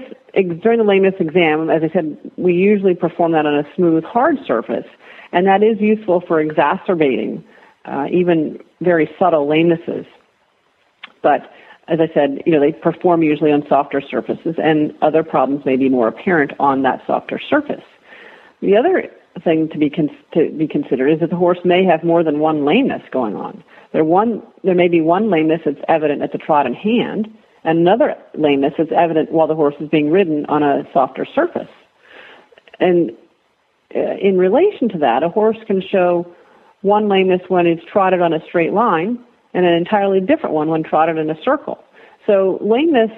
during 0.61 0.79
the 0.79 0.85
lameness 0.85 1.15
exam, 1.19 1.69
as 1.69 1.81
I 1.83 1.91
said, 1.91 2.17
we 2.37 2.53
usually 2.53 2.95
perform 2.95 3.31
that 3.33 3.45
on 3.45 3.55
a 3.55 3.63
smooth, 3.75 4.03
hard 4.03 4.37
surface, 4.45 4.85
and 5.31 5.47
that 5.47 5.63
is 5.63 5.79
useful 5.79 6.21
for 6.27 6.39
exacerbating 6.39 7.43
uh, 7.85 8.05
even 8.11 8.59
very 8.81 9.09
subtle 9.19 9.47
lamenesses. 9.47 10.05
But 11.21 11.51
as 11.87 11.99
I 11.99 12.13
said, 12.13 12.41
you 12.45 12.51
know, 12.53 12.59
they 12.59 12.71
perform 12.71 13.23
usually 13.23 13.51
on 13.51 13.63
softer 13.67 14.01
surfaces, 14.01 14.55
and 14.57 14.93
other 15.01 15.23
problems 15.23 15.65
may 15.65 15.75
be 15.75 15.89
more 15.89 16.07
apparent 16.07 16.53
on 16.59 16.83
that 16.83 17.01
softer 17.05 17.39
surface. 17.49 17.83
The 18.63 18.77
other 18.77 19.09
thing 19.43 19.67
to 19.69 19.77
be 19.77 19.89
con- 19.89 20.15
to 20.33 20.49
be 20.51 20.67
considered 20.67 21.09
is 21.09 21.19
that 21.19 21.29
the 21.29 21.35
horse 21.35 21.59
may 21.65 21.83
have 21.83 22.03
more 22.03 22.23
than 22.23 22.39
one 22.39 22.63
lameness 22.63 23.01
going 23.11 23.35
on. 23.35 23.61
There 23.91 24.05
one 24.05 24.41
there 24.63 24.73
may 24.73 24.87
be 24.87 25.01
one 25.01 25.29
lameness 25.29 25.61
that's 25.65 25.83
evident 25.89 26.21
at 26.21 26.31
the 26.31 26.37
trot 26.37 26.65
in 26.65 26.73
hand, 26.73 27.27
and 27.65 27.79
another 27.79 28.15
lameness 28.35 28.73
that's 28.77 28.91
evident 28.95 29.31
while 29.33 29.47
the 29.47 29.55
horse 29.55 29.75
is 29.81 29.89
being 29.89 30.11
ridden 30.11 30.45
on 30.45 30.63
a 30.63 30.83
softer 30.93 31.25
surface. 31.25 31.67
And 32.79 33.11
uh, 33.93 34.15
in 34.21 34.37
relation 34.37 34.87
to 34.89 34.97
that, 34.99 35.23
a 35.23 35.29
horse 35.29 35.57
can 35.67 35.81
show 35.81 36.25
one 36.81 37.09
lameness 37.09 37.41
when 37.49 37.67
it's 37.67 37.83
trotted 37.91 38.21
on 38.21 38.33
a 38.33 38.39
straight 38.47 38.71
line, 38.71 39.19
and 39.53 39.65
an 39.65 39.73
entirely 39.73 40.21
different 40.21 40.55
one 40.55 40.69
when 40.69 40.83
trotted 40.83 41.17
in 41.17 41.29
a 41.29 41.41
circle. 41.43 41.83
So 42.25 42.59
lameness, 42.61 43.11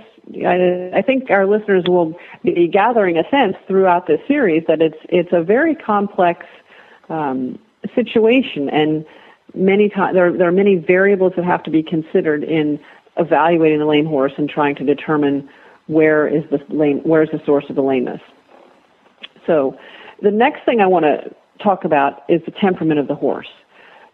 I, 0.45 0.91
I 0.93 1.01
think 1.01 1.29
our 1.29 1.45
listeners 1.45 1.83
will 1.87 2.17
be 2.43 2.67
gathering 2.67 3.17
a 3.17 3.29
sense 3.29 3.55
throughout 3.67 4.07
this 4.07 4.19
series 4.27 4.63
that 4.67 4.81
it's 4.81 4.97
it's 5.09 5.29
a 5.31 5.41
very 5.41 5.75
complex 5.75 6.45
um, 7.09 7.59
situation, 7.93 8.69
and 8.69 9.05
many 9.53 9.91
there, 10.13 10.31
there 10.31 10.47
are 10.47 10.51
many 10.51 10.75
variables 10.75 11.33
that 11.35 11.45
have 11.45 11.63
to 11.63 11.69
be 11.69 11.83
considered 11.83 12.43
in 12.43 12.79
evaluating 13.17 13.79
the 13.79 13.85
lame 13.85 14.05
horse 14.05 14.33
and 14.37 14.49
trying 14.49 14.75
to 14.75 14.83
determine 14.83 15.47
where 15.87 16.27
is 16.27 16.43
the 16.49 16.59
lame, 16.69 16.99
where 16.99 17.21
is 17.21 17.29
the 17.31 17.41
source 17.45 17.65
of 17.69 17.75
the 17.75 17.83
lameness. 17.83 18.21
So, 19.45 19.77
the 20.21 20.31
next 20.31 20.65
thing 20.65 20.81
I 20.81 20.87
want 20.87 21.05
to 21.05 21.33
talk 21.61 21.85
about 21.85 22.23
is 22.27 22.41
the 22.45 22.51
temperament 22.51 22.99
of 22.99 23.07
the 23.07 23.15
horse 23.15 23.47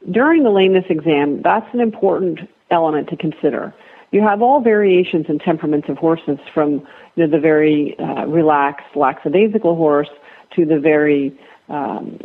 during 0.10 0.44
the 0.44 0.50
lameness 0.50 0.86
exam, 0.90 1.42
that's 1.44 1.68
an 1.74 1.80
important 1.80 2.40
element 2.72 3.10
to 3.10 3.18
consider. 3.18 3.74
You 4.12 4.22
have 4.22 4.42
all 4.42 4.62
variations 4.62 5.26
in 5.30 5.40
temperaments 5.40 5.88
of 5.90 5.98
horses 5.98 6.38
from 6.54 6.86
you 7.16 7.26
know, 7.26 7.28
the 7.28 7.40
very 7.40 7.98
uh, 7.98 8.26
relaxed, 8.26 8.96
lackadaisical 8.96 9.76
horse 9.76 10.10
to 10.56 10.66
the 10.66 10.80
very 10.80 11.38
um, 11.70 12.20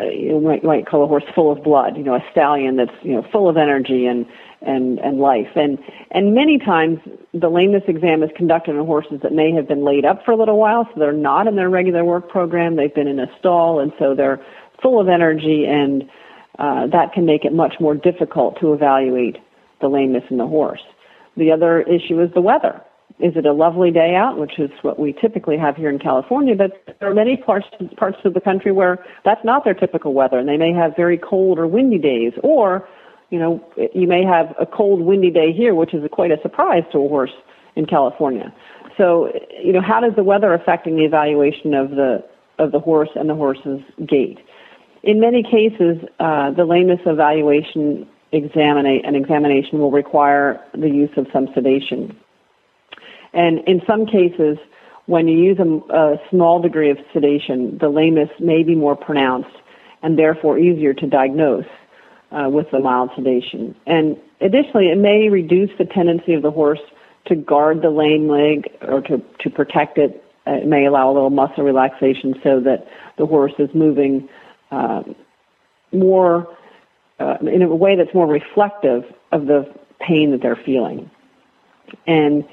uh, 0.00 0.04
you 0.04 0.40
might, 0.40 0.62
might 0.62 0.86
call 0.86 1.02
a 1.02 1.08
horse 1.08 1.24
full 1.34 1.50
of 1.50 1.62
blood, 1.64 1.96
you 1.96 2.04
know, 2.04 2.14
a 2.14 2.24
stallion 2.30 2.76
that's, 2.76 2.92
you 3.02 3.14
know, 3.14 3.26
full 3.32 3.48
of 3.48 3.56
energy 3.56 4.06
and, 4.06 4.26
and, 4.62 5.00
and 5.00 5.18
life. 5.18 5.48
And, 5.56 5.76
and 6.12 6.34
many 6.34 6.58
times 6.58 7.00
the 7.34 7.48
lameness 7.48 7.82
exam 7.88 8.22
is 8.22 8.30
conducted 8.36 8.76
on 8.76 8.86
horses 8.86 9.20
that 9.24 9.32
may 9.32 9.52
have 9.52 9.66
been 9.66 9.84
laid 9.84 10.04
up 10.04 10.24
for 10.24 10.30
a 10.30 10.36
little 10.36 10.56
while, 10.56 10.84
so 10.84 11.00
they're 11.00 11.12
not 11.12 11.48
in 11.48 11.56
their 11.56 11.68
regular 11.68 12.04
work 12.04 12.28
program. 12.28 12.76
They've 12.76 12.94
been 12.94 13.08
in 13.08 13.18
a 13.18 13.26
stall, 13.40 13.80
and 13.80 13.92
so 13.98 14.14
they're 14.14 14.40
full 14.80 15.00
of 15.00 15.08
energy, 15.08 15.64
and 15.66 16.04
uh, 16.60 16.86
that 16.86 17.12
can 17.12 17.26
make 17.26 17.44
it 17.44 17.52
much 17.52 17.74
more 17.80 17.96
difficult 17.96 18.60
to 18.60 18.72
evaluate 18.72 19.38
the 19.80 19.88
lameness 19.88 20.24
in 20.30 20.36
the 20.36 20.46
horse. 20.46 20.82
The 21.38 21.52
other 21.52 21.82
issue 21.82 22.20
is 22.20 22.30
the 22.34 22.40
weather. 22.40 22.82
Is 23.20 23.34
it 23.36 23.46
a 23.46 23.52
lovely 23.52 23.90
day 23.90 24.14
out, 24.14 24.38
which 24.38 24.58
is 24.58 24.70
what 24.82 24.98
we 24.98 25.12
typically 25.12 25.56
have 25.56 25.76
here 25.76 25.90
in 25.90 25.98
California? 25.98 26.54
But 26.54 26.72
there 27.00 27.10
are 27.10 27.14
many 27.14 27.36
parts 27.36 27.66
parts 27.96 28.18
of 28.24 28.34
the 28.34 28.40
country 28.40 28.70
where 28.70 29.04
that's 29.24 29.44
not 29.44 29.64
their 29.64 29.74
typical 29.74 30.14
weather, 30.14 30.38
and 30.38 30.48
they 30.48 30.56
may 30.56 30.72
have 30.72 30.94
very 30.96 31.18
cold 31.18 31.58
or 31.58 31.66
windy 31.66 31.98
days, 31.98 32.32
or 32.42 32.86
you 33.30 33.38
know, 33.38 33.64
you 33.94 34.06
may 34.06 34.24
have 34.24 34.54
a 34.60 34.66
cold, 34.66 35.02
windy 35.02 35.30
day 35.30 35.52
here, 35.52 35.74
which 35.74 35.92
is 35.94 36.02
quite 36.12 36.30
a 36.30 36.40
surprise 36.42 36.82
to 36.92 36.98
a 36.98 37.08
horse 37.08 37.32
in 37.76 37.86
California. 37.86 38.52
So, 38.96 39.32
you 39.62 39.72
know, 39.72 39.82
how 39.82 40.00
does 40.00 40.14
the 40.16 40.24
weather 40.24 40.54
affecting 40.54 40.96
the 40.96 41.04
evaluation 41.04 41.74
of 41.74 41.90
the 41.90 42.24
of 42.58 42.72
the 42.72 42.80
horse 42.80 43.10
and 43.14 43.28
the 43.28 43.34
horse's 43.34 43.80
gait? 44.06 44.38
In 45.02 45.20
many 45.20 45.42
cases, 45.42 45.98
uh, 46.18 46.50
the 46.50 46.64
lameness 46.64 47.00
evaluation 47.06 48.08
examina- 48.32 49.06
an 49.06 49.14
examination 49.14 49.78
will 49.78 49.90
require 49.90 50.60
the 50.72 50.88
use 50.88 51.10
of 51.16 51.26
some 51.32 51.48
sedation. 51.54 52.16
And 53.32 53.60
in 53.66 53.82
some 53.86 54.06
cases, 54.06 54.58
when 55.06 55.28
you 55.28 55.38
use 55.38 55.58
a, 55.58 55.94
a 55.94 56.16
small 56.30 56.60
degree 56.60 56.90
of 56.90 56.98
sedation, 57.12 57.78
the 57.78 57.88
lameness 57.88 58.30
may 58.40 58.62
be 58.62 58.74
more 58.74 58.96
pronounced 58.96 59.56
and 60.02 60.18
therefore 60.18 60.58
easier 60.58 60.94
to 60.94 61.06
diagnose 61.06 61.66
uh, 62.30 62.48
with 62.48 62.66
the 62.70 62.78
mild 62.78 63.10
sedation. 63.16 63.74
And 63.86 64.16
additionally, 64.40 64.90
it 64.90 64.98
may 64.98 65.28
reduce 65.28 65.70
the 65.78 65.84
tendency 65.84 66.34
of 66.34 66.42
the 66.42 66.50
horse 66.50 66.80
to 67.26 67.34
guard 67.34 67.82
the 67.82 67.90
lame 67.90 68.28
leg 68.28 68.70
or 68.82 69.00
to, 69.02 69.22
to 69.40 69.50
protect 69.50 69.98
it. 69.98 70.22
It 70.46 70.66
may 70.66 70.86
allow 70.86 71.10
a 71.10 71.12
little 71.12 71.30
muscle 71.30 71.64
relaxation 71.64 72.34
so 72.42 72.60
that 72.60 72.86
the 73.18 73.26
horse 73.26 73.52
is 73.58 73.68
moving 73.74 74.28
uh, 74.70 75.02
more 75.92 76.54
uh, 77.18 77.36
in 77.42 77.62
a 77.62 77.74
way 77.74 77.96
that's 77.96 78.14
more 78.14 78.26
reflective 78.26 79.04
of 79.32 79.46
the 79.46 79.72
pain 80.00 80.30
that 80.30 80.42
they're 80.42 80.56
feeling. 80.56 81.10
And 82.06 82.44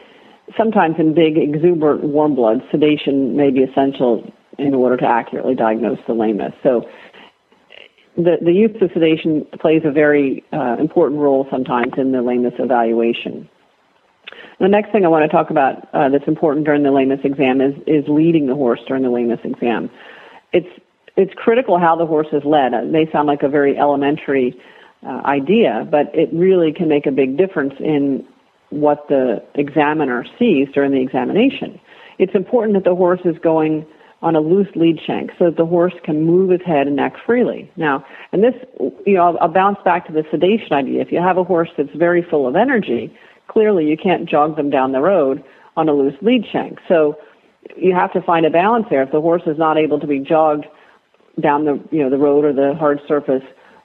sometimes 0.57 0.95
in 0.99 1.13
big, 1.13 1.37
exuberant 1.37 2.03
warm 2.03 2.35
blood, 2.35 2.61
sedation 2.71 3.35
may 3.35 3.51
be 3.51 3.63
essential 3.63 4.31
in 4.57 4.73
order 4.73 4.97
to 4.97 5.05
accurately 5.05 5.55
diagnose 5.55 5.99
the 6.07 6.13
lameness. 6.13 6.53
So 6.63 6.89
the, 8.15 8.37
the 8.41 8.53
use 8.53 8.75
of 8.81 8.91
sedation 8.93 9.45
plays 9.59 9.81
a 9.83 9.91
very 9.91 10.43
uh, 10.53 10.77
important 10.79 11.19
role 11.19 11.47
sometimes 11.51 11.93
in 11.97 12.11
the 12.11 12.21
lameness 12.21 12.53
evaluation. 12.59 13.49
The 14.59 14.69
next 14.69 14.91
thing 14.91 15.05
I 15.05 15.09
want 15.09 15.29
to 15.29 15.35
talk 15.35 15.49
about 15.49 15.93
uh, 15.93 16.09
that's 16.09 16.27
important 16.27 16.65
during 16.65 16.83
the 16.83 16.91
lameness 16.91 17.19
exam 17.25 17.59
is, 17.59 17.75
is 17.85 18.05
leading 18.07 18.47
the 18.47 18.55
horse 18.55 18.79
during 18.87 19.03
the 19.03 19.09
lameness 19.09 19.41
exam. 19.43 19.89
It's, 20.53 20.69
it's 21.17 21.33
critical 21.35 21.79
how 21.79 21.95
the 21.95 22.05
horse 22.05 22.27
is 22.31 22.43
led. 22.43 22.73
It 22.73 22.87
may 22.87 23.09
sound 23.11 23.27
like 23.27 23.43
a 23.43 23.49
very 23.49 23.77
elementary 23.77 24.59
uh, 25.05 25.21
idea, 25.25 25.87
but 25.89 26.13
it 26.13 26.29
really 26.33 26.73
can 26.73 26.87
make 26.87 27.05
a 27.05 27.11
big 27.11 27.37
difference 27.37 27.73
in 27.79 28.25
what 28.69 29.07
the 29.07 29.41
examiner 29.55 30.25
sees 30.37 30.67
during 30.73 30.91
the 30.91 31.01
examination. 31.01 31.79
It's 32.17 32.35
important 32.35 32.73
that 32.75 32.83
the 32.83 32.95
horse 32.95 33.21
is 33.23 33.37
going 33.37 33.85
on 34.21 34.35
a 34.35 34.39
loose 34.39 34.67
lead 34.75 34.99
shank 35.05 35.31
so 35.37 35.45
that 35.45 35.57
the 35.57 35.65
horse 35.65 35.93
can 36.03 36.25
move 36.25 36.49
his 36.49 36.61
head 36.65 36.87
and 36.87 36.95
neck 36.95 37.13
freely. 37.25 37.71
Now, 37.75 38.03
and 38.31 38.43
this, 38.43 38.55
you 39.05 39.13
know, 39.15 39.23
I'll, 39.23 39.37
I'll 39.39 39.53
bounce 39.53 39.77
back 39.85 40.07
to 40.07 40.13
the 40.13 40.23
sedation 40.31 40.73
idea. 40.73 41.01
If 41.01 41.11
you 41.11 41.19
have 41.19 41.37
a 41.37 41.43
horse 41.43 41.69
that's 41.77 41.93
very 41.95 42.23
full 42.23 42.47
of 42.47 42.55
energy, 42.55 43.15
clearly 43.47 43.85
you 43.85 43.97
can't 43.97 44.27
jog 44.27 44.55
them 44.55 44.69
down 44.69 44.93
the 44.93 45.01
road 45.01 45.43
on 45.77 45.87
a 45.89 45.93
loose 45.93 46.15
lead 46.21 46.45
shank. 46.51 46.79
So 46.87 47.17
you 47.77 47.93
have 47.93 48.11
to 48.13 48.21
find 48.21 48.45
a 48.45 48.49
balance 48.49 48.87
there. 48.89 49.03
If 49.03 49.11
the 49.11 49.21
horse 49.21 49.43
is 49.45 49.57
not 49.57 49.77
able 49.77 49.99
to 49.99 50.07
be 50.07 50.19
jogged 50.19 50.65
down 51.41 51.65
the, 51.65 51.79
you 51.91 52.01
know, 52.03 52.09
the 52.09 52.17
road 52.17 52.45
or 52.45 52.53
the 52.53 52.75
hard 52.75 52.99
surface 53.07 53.43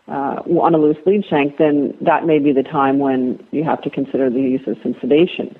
uh, 0.08 0.42
on 0.60 0.74
a 0.74 0.78
loose 0.78 0.96
lead 1.06 1.24
shank, 1.28 1.58
then 1.58 1.96
that 2.00 2.26
may 2.26 2.38
be 2.38 2.52
the 2.52 2.62
time 2.62 2.98
when 2.98 3.44
you 3.50 3.64
have 3.64 3.80
to 3.82 3.90
consider 3.90 4.28
the 4.30 4.40
use 4.40 4.66
of 4.66 4.76
some 4.82 4.94
sedation. 5.00 5.56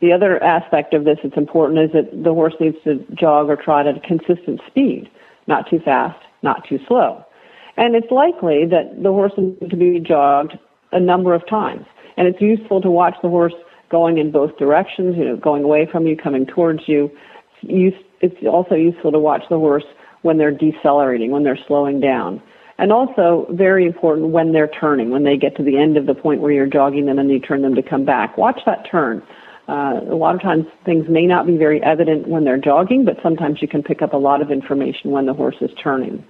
The 0.00 0.12
other 0.12 0.42
aspect 0.42 0.94
of 0.94 1.04
this 1.04 1.18
that's 1.22 1.36
important 1.36 1.78
is 1.78 1.92
that 1.92 2.24
the 2.24 2.34
horse 2.34 2.54
needs 2.60 2.76
to 2.84 3.04
jog 3.14 3.48
or 3.48 3.56
trot 3.56 3.86
at 3.86 3.96
a 3.96 4.00
consistent 4.00 4.60
speed, 4.66 5.08
not 5.46 5.70
too 5.70 5.78
fast, 5.78 6.18
not 6.42 6.66
too 6.68 6.78
slow. 6.88 7.24
And 7.76 7.94
it's 7.94 8.10
likely 8.10 8.66
that 8.66 9.02
the 9.02 9.10
horse 9.10 9.32
needs 9.38 9.70
to 9.70 9.76
be 9.76 10.00
jogged 10.00 10.58
a 10.90 11.00
number 11.00 11.34
of 11.34 11.46
times. 11.48 11.86
And 12.16 12.28
it's 12.28 12.40
useful 12.40 12.80
to 12.82 12.90
watch 12.90 13.14
the 13.22 13.28
horse 13.28 13.54
going 13.90 14.18
in 14.18 14.30
both 14.30 14.58
directions, 14.58 15.16
you 15.16 15.24
know, 15.24 15.36
going 15.36 15.62
away 15.62 15.86
from 15.90 16.06
you, 16.06 16.16
coming 16.16 16.46
towards 16.46 16.86
you. 16.86 17.10
It's 17.62 18.36
also 18.46 18.74
useful 18.74 19.12
to 19.12 19.18
watch 19.18 19.44
the 19.48 19.58
horse 19.58 19.84
when 20.22 20.38
they're 20.38 20.50
decelerating, 20.50 21.30
when 21.30 21.42
they're 21.42 21.58
slowing 21.66 22.00
down. 22.00 22.42
And 22.78 22.90
also 22.92 23.46
very 23.50 23.86
important 23.86 24.28
when 24.28 24.52
they're 24.52 24.70
turning, 24.80 25.10
when 25.10 25.24
they 25.24 25.36
get 25.36 25.56
to 25.56 25.62
the 25.62 25.78
end 25.78 25.96
of 25.96 26.06
the 26.06 26.14
point 26.14 26.40
where 26.40 26.50
you're 26.50 26.66
jogging 26.66 27.06
them 27.06 27.18
and 27.18 27.30
you 27.30 27.38
turn 27.38 27.62
them 27.62 27.74
to 27.74 27.82
come 27.82 28.04
back. 28.04 28.36
Watch 28.38 28.60
that 28.66 28.88
turn. 28.90 29.22
Uh, 29.68 30.00
a 30.10 30.16
lot 30.16 30.34
of 30.34 30.42
times 30.42 30.66
things 30.84 31.06
may 31.08 31.26
not 31.26 31.46
be 31.46 31.56
very 31.56 31.82
evident 31.82 32.26
when 32.26 32.44
they're 32.44 32.58
jogging, 32.58 33.04
but 33.04 33.16
sometimes 33.22 33.62
you 33.62 33.68
can 33.68 33.82
pick 33.82 34.02
up 34.02 34.12
a 34.12 34.16
lot 34.16 34.42
of 34.42 34.50
information 34.50 35.10
when 35.10 35.26
the 35.26 35.34
horse 35.34 35.56
is 35.60 35.70
turning. 35.82 36.24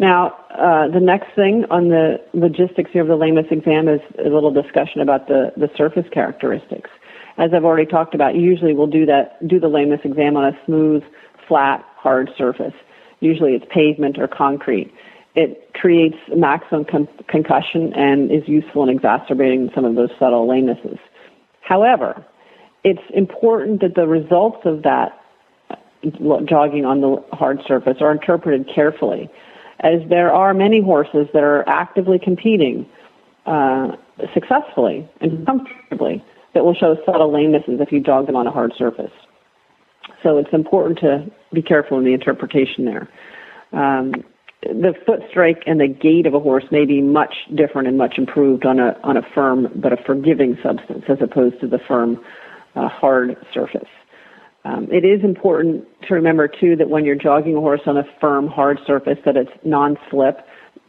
Now, 0.00 0.34
uh, 0.50 0.88
the 0.88 0.98
next 0.98 1.34
thing 1.36 1.66
on 1.70 1.90
the 1.90 2.16
logistics 2.32 2.90
here 2.90 3.02
of 3.02 3.08
the 3.08 3.16
lameness 3.16 3.46
exam 3.50 3.86
is 3.86 4.00
a 4.18 4.28
little 4.28 4.50
discussion 4.50 5.02
about 5.02 5.28
the, 5.28 5.52
the 5.56 5.68
surface 5.76 6.06
characteristics. 6.10 6.90
As 7.36 7.50
I've 7.54 7.64
already 7.64 7.86
talked 7.86 8.14
about, 8.14 8.34
usually 8.34 8.74
we'll 8.74 8.86
do 8.86 9.06
that, 9.06 9.46
do 9.46 9.60
the 9.60 9.68
lameness 9.68 10.00
exam 10.02 10.36
on 10.36 10.46
a 10.46 10.58
smooth, 10.64 11.02
flat, 11.46 11.84
hard 11.96 12.30
surface. 12.36 12.74
Usually 13.20 13.54
it's 13.54 13.66
pavement 13.70 14.18
or 14.18 14.26
concrete. 14.26 14.92
It 15.34 15.72
creates 15.74 16.16
maximum 16.34 16.84
con- 16.84 17.08
concussion 17.28 17.92
and 17.94 18.32
is 18.32 18.48
useful 18.48 18.82
in 18.82 18.88
exacerbating 18.88 19.70
some 19.74 19.84
of 19.84 19.94
those 19.94 20.10
subtle 20.18 20.46
lamenesses. 20.48 20.98
However, 21.60 22.24
it's 22.82 23.02
important 23.14 23.80
that 23.82 23.94
the 23.94 24.06
results 24.08 24.62
of 24.64 24.82
that 24.82 25.16
jogging 26.46 26.84
on 26.84 27.00
the 27.00 27.22
hard 27.32 27.60
surface 27.68 27.98
are 28.00 28.10
interpreted 28.10 28.68
carefully, 28.74 29.30
as 29.80 30.00
there 30.08 30.32
are 30.32 30.54
many 30.54 30.80
horses 30.80 31.28
that 31.34 31.42
are 31.42 31.68
actively 31.68 32.18
competing 32.18 32.86
uh, 33.46 33.96
successfully 34.34 35.08
and 35.20 35.46
comfortably 35.46 36.24
that 36.54 36.64
will 36.64 36.74
show 36.74 36.96
subtle 37.06 37.30
lamenesses 37.30 37.80
if 37.80 37.92
you 37.92 38.00
jog 38.00 38.26
them 38.26 38.36
on 38.36 38.46
a 38.46 38.50
hard 38.50 38.72
surface. 38.76 39.12
So 40.22 40.38
it's 40.38 40.52
important 40.52 40.98
to 41.00 41.26
be 41.52 41.62
careful 41.62 41.98
in 41.98 42.04
the 42.04 42.12
interpretation 42.12 42.84
there. 42.84 43.08
Um, 43.72 44.12
the 44.62 44.92
foot 45.06 45.20
strike 45.30 45.62
and 45.66 45.80
the 45.80 45.88
gait 45.88 46.26
of 46.26 46.34
a 46.34 46.40
horse 46.40 46.64
may 46.70 46.84
be 46.84 47.00
much 47.00 47.34
different 47.54 47.88
and 47.88 47.96
much 47.96 48.18
improved 48.18 48.66
on 48.66 48.78
a 48.78 48.98
on 49.02 49.16
a 49.16 49.22
firm 49.34 49.68
but 49.74 49.92
a 49.92 49.96
forgiving 50.04 50.58
substance 50.62 51.04
as 51.08 51.18
opposed 51.22 51.60
to 51.60 51.66
the 51.66 51.78
firm 51.88 52.22
a 52.74 52.88
hard 52.88 53.36
surface. 53.54 53.88
Um, 54.64 54.88
it 54.92 55.04
is 55.04 55.24
important 55.24 55.86
to 56.08 56.14
remember 56.14 56.46
too 56.46 56.76
that 56.76 56.90
when 56.90 57.04
you're 57.04 57.16
jogging 57.16 57.56
a 57.56 57.60
horse 57.60 57.80
on 57.86 57.96
a 57.96 58.04
firm, 58.20 58.46
hard 58.46 58.78
surface, 58.86 59.16
that 59.24 59.36
it's 59.36 59.50
non-slip. 59.64 60.38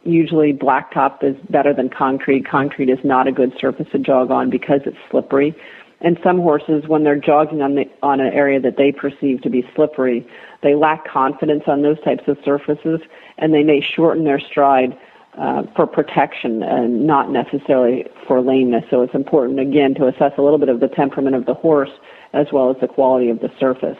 Usually, 0.04 0.52
blacktop 0.52 1.24
is 1.24 1.36
better 1.48 1.72
than 1.72 1.88
concrete. 1.88 2.46
Concrete 2.46 2.90
is 2.90 2.98
not 3.02 3.26
a 3.26 3.32
good 3.32 3.52
surface 3.58 3.86
to 3.92 3.98
jog 3.98 4.30
on 4.30 4.50
because 4.50 4.80
it's 4.84 4.96
slippery. 5.10 5.56
And 6.04 6.18
some 6.22 6.38
horses, 6.38 6.84
when 6.88 7.04
they're 7.04 7.18
jogging 7.18 7.62
on 7.62 7.76
the 7.76 7.84
on 8.02 8.20
an 8.20 8.32
area 8.32 8.60
that 8.60 8.76
they 8.76 8.90
perceive 8.90 9.40
to 9.42 9.50
be 9.50 9.64
slippery, 9.74 10.26
they 10.62 10.74
lack 10.74 11.06
confidence 11.06 11.64
on 11.66 11.82
those 11.82 12.00
types 12.02 12.24
of 12.26 12.36
surfaces, 12.44 13.00
and 13.38 13.54
they 13.54 13.62
may 13.62 13.80
shorten 13.80 14.24
their 14.24 14.40
stride 14.40 14.98
uh, 15.38 15.62
for 15.76 15.86
protection 15.86 16.62
and 16.62 17.06
not 17.06 17.30
necessarily 17.30 18.04
for 18.26 18.40
lameness. 18.40 18.84
So 18.90 19.02
it's 19.02 19.14
important, 19.14 19.60
again, 19.60 19.94
to 19.94 20.08
assess 20.08 20.32
a 20.36 20.42
little 20.42 20.58
bit 20.58 20.68
of 20.68 20.80
the 20.80 20.88
temperament 20.88 21.36
of 21.36 21.46
the 21.46 21.54
horse 21.54 21.90
as 22.32 22.46
well 22.52 22.70
as 22.70 22.76
the 22.80 22.88
quality 22.88 23.30
of 23.30 23.40
the 23.40 23.50
surface. 23.58 23.98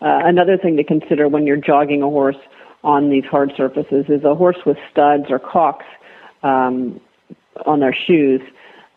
Uh, 0.00 0.20
another 0.24 0.56
thing 0.56 0.76
to 0.76 0.84
consider 0.84 1.28
when 1.28 1.46
you're 1.46 1.56
jogging 1.56 2.02
a 2.02 2.06
horse 2.06 2.36
on 2.84 3.10
these 3.10 3.24
hard 3.24 3.52
surfaces 3.56 4.04
is 4.08 4.22
a 4.22 4.34
horse 4.34 4.58
with 4.64 4.76
studs 4.90 5.24
or 5.30 5.38
calks 5.38 5.86
um, 6.42 7.00
on 7.66 7.80
their 7.80 7.94
shoes 8.06 8.40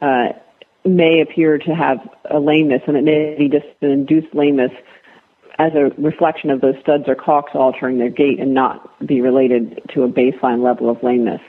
uh, 0.02 0.28
may 0.86 1.22
appear 1.22 1.58
to 1.58 1.76
have 1.76 1.98
a 2.30 2.40
lameness, 2.40 2.82
and 2.88 2.98
it 2.98 3.04
may 3.04 3.36
be 3.38 3.50
just 3.50 3.68
an 3.82 3.92
induced 3.92 4.34
lameness 4.34 4.72
as 5.60 5.74
a 5.76 5.92
reflection 6.02 6.50
of 6.50 6.62
those 6.62 6.76
studs 6.82 7.04
or 7.08 7.16
calks 7.16 7.52
altering 7.54 8.00
their 8.00 8.10
gait 8.10 8.40
and 8.40 8.54
not 8.54 9.06
be 9.06 9.22
related 9.22 9.82
to 9.94 10.04
a 10.04 10.10
baseline 10.10 10.64
level 10.64 10.90
of 10.90 11.02
lameness. 11.04 11.42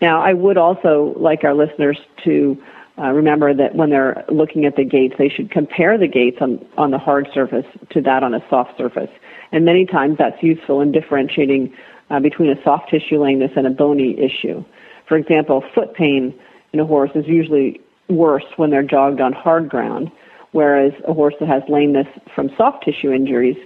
Now, 0.00 0.20
I 0.20 0.32
would 0.32 0.58
also 0.58 1.14
like 1.16 1.44
our 1.44 1.54
listeners 1.54 1.98
to 2.24 2.56
Uh, 2.96 3.10
remember 3.10 3.52
that 3.52 3.74
when 3.74 3.90
they're 3.90 4.24
looking 4.28 4.66
at 4.66 4.76
the 4.76 4.84
gaits, 4.84 5.16
they 5.18 5.28
should 5.28 5.50
compare 5.50 5.98
the 5.98 6.06
gaits 6.06 6.40
on, 6.40 6.64
on 6.76 6.92
the 6.92 6.98
hard 6.98 7.26
surface 7.34 7.66
to 7.90 8.00
that 8.00 8.22
on 8.22 8.34
a 8.34 8.42
soft 8.48 8.78
surface. 8.78 9.10
And 9.50 9.64
many 9.64 9.84
times 9.84 10.16
that's 10.16 10.40
useful 10.40 10.80
in 10.80 10.92
differentiating 10.92 11.74
uh, 12.10 12.20
between 12.20 12.50
a 12.50 12.62
soft 12.62 12.90
tissue 12.90 13.18
lameness 13.18 13.50
and 13.56 13.66
a 13.66 13.70
bony 13.70 14.16
issue. 14.16 14.64
For 15.08 15.16
example, 15.16 15.64
foot 15.74 15.94
pain 15.94 16.32
in 16.74 16.80
a 16.80 16.84
horse 16.84 17.10
is 17.14 17.24
usually 17.26 17.80
worse 18.08 18.44
when 18.56 18.70
they're 18.70 18.82
jogged 18.82 19.20
on 19.20 19.32
hard 19.32 19.68
ground, 19.68 20.10
whereas 20.52 20.92
a 21.08 21.14
horse 21.14 21.34
that 21.40 21.48
has 21.48 21.62
lameness 21.68 22.06
from 22.34 22.50
soft 22.56 22.84
tissue 22.84 23.12
injuries, 23.12 23.56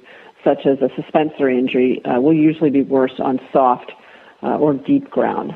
such 0.45 0.67
as 0.67 0.79
a 0.81 0.89
suspensory 0.95 1.59
injury, 1.59 2.01
uh, 2.05 2.21
will 2.21 2.35
usually 2.35 2.71
be 2.71 2.83
worse 2.83 3.19
on 3.19 3.41
soft 3.53 3.91
uh, 4.43 4.59
or 4.59 4.75
deep 4.75 5.11
ground. 5.11 5.53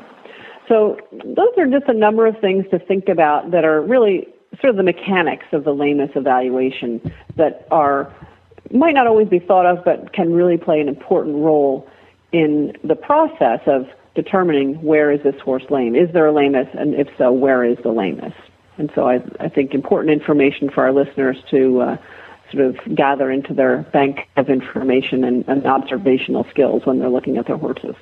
So 0.67 0.97
those 1.11 1.53
are 1.57 1.67
just 1.67 1.87
a 1.87 1.93
number 1.93 2.25
of 2.25 2.35
things 2.41 2.65
to 2.71 2.79
think 2.79 3.07
about 3.07 3.51
that 3.51 3.63
are 3.63 3.81
really 3.81 4.27
sort 4.59 4.71
of 4.71 4.77
the 4.77 4.83
mechanics 4.83 5.45
of 5.51 5.63
the 5.63 5.71
lameness 5.71 6.11
evaluation 6.15 7.01
that 7.37 7.67
are 7.71 8.13
might 8.71 8.93
not 8.93 9.05
always 9.05 9.27
be 9.27 9.39
thought 9.39 9.65
of, 9.65 9.83
but 9.85 10.13
can 10.13 10.33
really 10.33 10.57
play 10.57 10.79
an 10.79 10.87
important 10.87 11.35
role 11.35 11.87
in 12.31 12.73
the 12.83 12.95
process 12.95 13.59
of 13.67 13.85
determining 14.15 14.81
where 14.81 15.11
is 15.11 15.21
this 15.23 15.39
horse 15.41 15.63
lame. 15.69 15.95
Is 15.95 16.11
there 16.13 16.27
a 16.27 16.31
lameness, 16.31 16.67
and 16.73 16.93
if 16.93 17.07
so, 17.17 17.31
where 17.31 17.63
is 17.63 17.77
the 17.83 17.91
lameness? 17.91 18.33
And 18.77 18.91
so 18.95 19.07
I, 19.07 19.21
I 19.39 19.49
think 19.49 19.73
important 19.73 20.11
information 20.11 20.69
for 20.69 20.83
our 20.83 20.91
listeners 20.91 21.37
to 21.51 21.81
uh, 21.81 21.97
sort 22.51 22.65
of 22.65 22.95
gather 22.95 23.31
into 23.31 23.53
their 23.53 23.83
bank 23.93 24.27
of 24.35 24.49
information 24.49 25.23
and, 25.23 25.47
and 25.47 25.65
observational 25.65 26.45
skills 26.49 26.85
when 26.85 26.99
they're 26.99 27.09
looking 27.09 27.37
at 27.37 27.47
their 27.47 27.57
horses. 27.57 27.95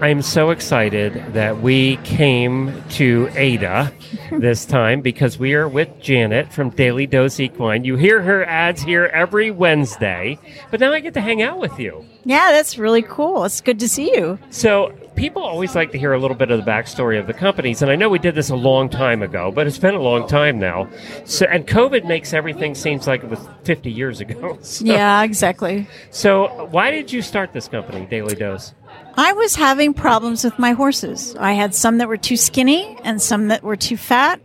I'm 0.00 0.22
so 0.22 0.50
excited 0.50 1.12
that 1.34 1.60
we 1.60 1.96
came 1.98 2.82
to 2.92 3.28
Ada 3.34 3.92
this 4.32 4.64
time 4.64 5.02
because 5.02 5.38
we 5.38 5.54
are 5.54 5.68
with 5.68 6.00
Janet 6.00 6.52
from 6.52 6.70
Daily 6.70 7.06
Dose 7.06 7.38
Equine. 7.38 7.84
You 7.84 7.96
hear 7.96 8.22
her 8.22 8.44
ads 8.44 8.82
here 8.82 9.04
every 9.12 9.50
Wednesday, 9.50 10.38
but 10.70 10.80
now 10.80 10.92
I 10.92 11.00
get 11.00 11.14
to 11.14 11.20
hang 11.20 11.42
out 11.42 11.58
with 11.58 11.78
you. 11.78 12.04
Yeah, 12.24 12.52
that's 12.52 12.78
really 12.78 13.02
cool. 13.02 13.44
It's 13.44 13.60
good 13.60 13.78
to 13.80 13.88
see 13.88 14.14
you. 14.14 14.38
So, 14.50 14.92
people 15.14 15.42
always 15.42 15.74
like 15.74 15.92
to 15.92 15.98
hear 15.98 16.12
a 16.12 16.18
little 16.18 16.36
bit 16.36 16.50
of 16.50 16.64
the 16.64 16.70
backstory 16.70 17.18
of 17.18 17.26
the 17.26 17.34
companies, 17.34 17.82
and 17.82 17.90
I 17.90 17.96
know 17.96 18.08
we 18.08 18.18
did 18.18 18.34
this 18.34 18.50
a 18.50 18.56
long 18.56 18.88
time 18.88 19.22
ago, 19.22 19.50
but 19.50 19.66
it's 19.66 19.78
been 19.78 19.94
a 19.94 20.00
long 20.00 20.26
time 20.26 20.58
now. 20.58 20.88
So, 21.24 21.46
and 21.46 21.66
COVID 21.66 22.04
makes 22.06 22.32
everything 22.32 22.74
seems 22.74 23.06
like 23.06 23.22
it 23.22 23.30
was 23.30 23.40
50 23.64 23.90
years 23.90 24.20
ago. 24.20 24.58
So, 24.72 24.84
Yeah, 24.84 25.22
exactly. 25.22 25.86
So, 26.10 26.66
why 26.70 26.90
did 26.90 27.12
you 27.12 27.20
start 27.20 27.52
this 27.52 27.68
company, 27.68 28.06
Daily 28.06 28.34
Dose? 28.34 28.74
I 29.16 29.32
was 29.32 29.54
having 29.54 29.92
problems 29.92 30.44
with 30.44 30.58
my 30.58 30.72
horses. 30.72 31.36
I 31.36 31.52
had 31.52 31.74
some 31.74 31.98
that 31.98 32.08
were 32.08 32.16
too 32.16 32.36
skinny 32.36 32.96
and 33.04 33.20
some 33.20 33.48
that 33.48 33.62
were 33.62 33.76
too 33.76 33.96
fat, 33.96 34.40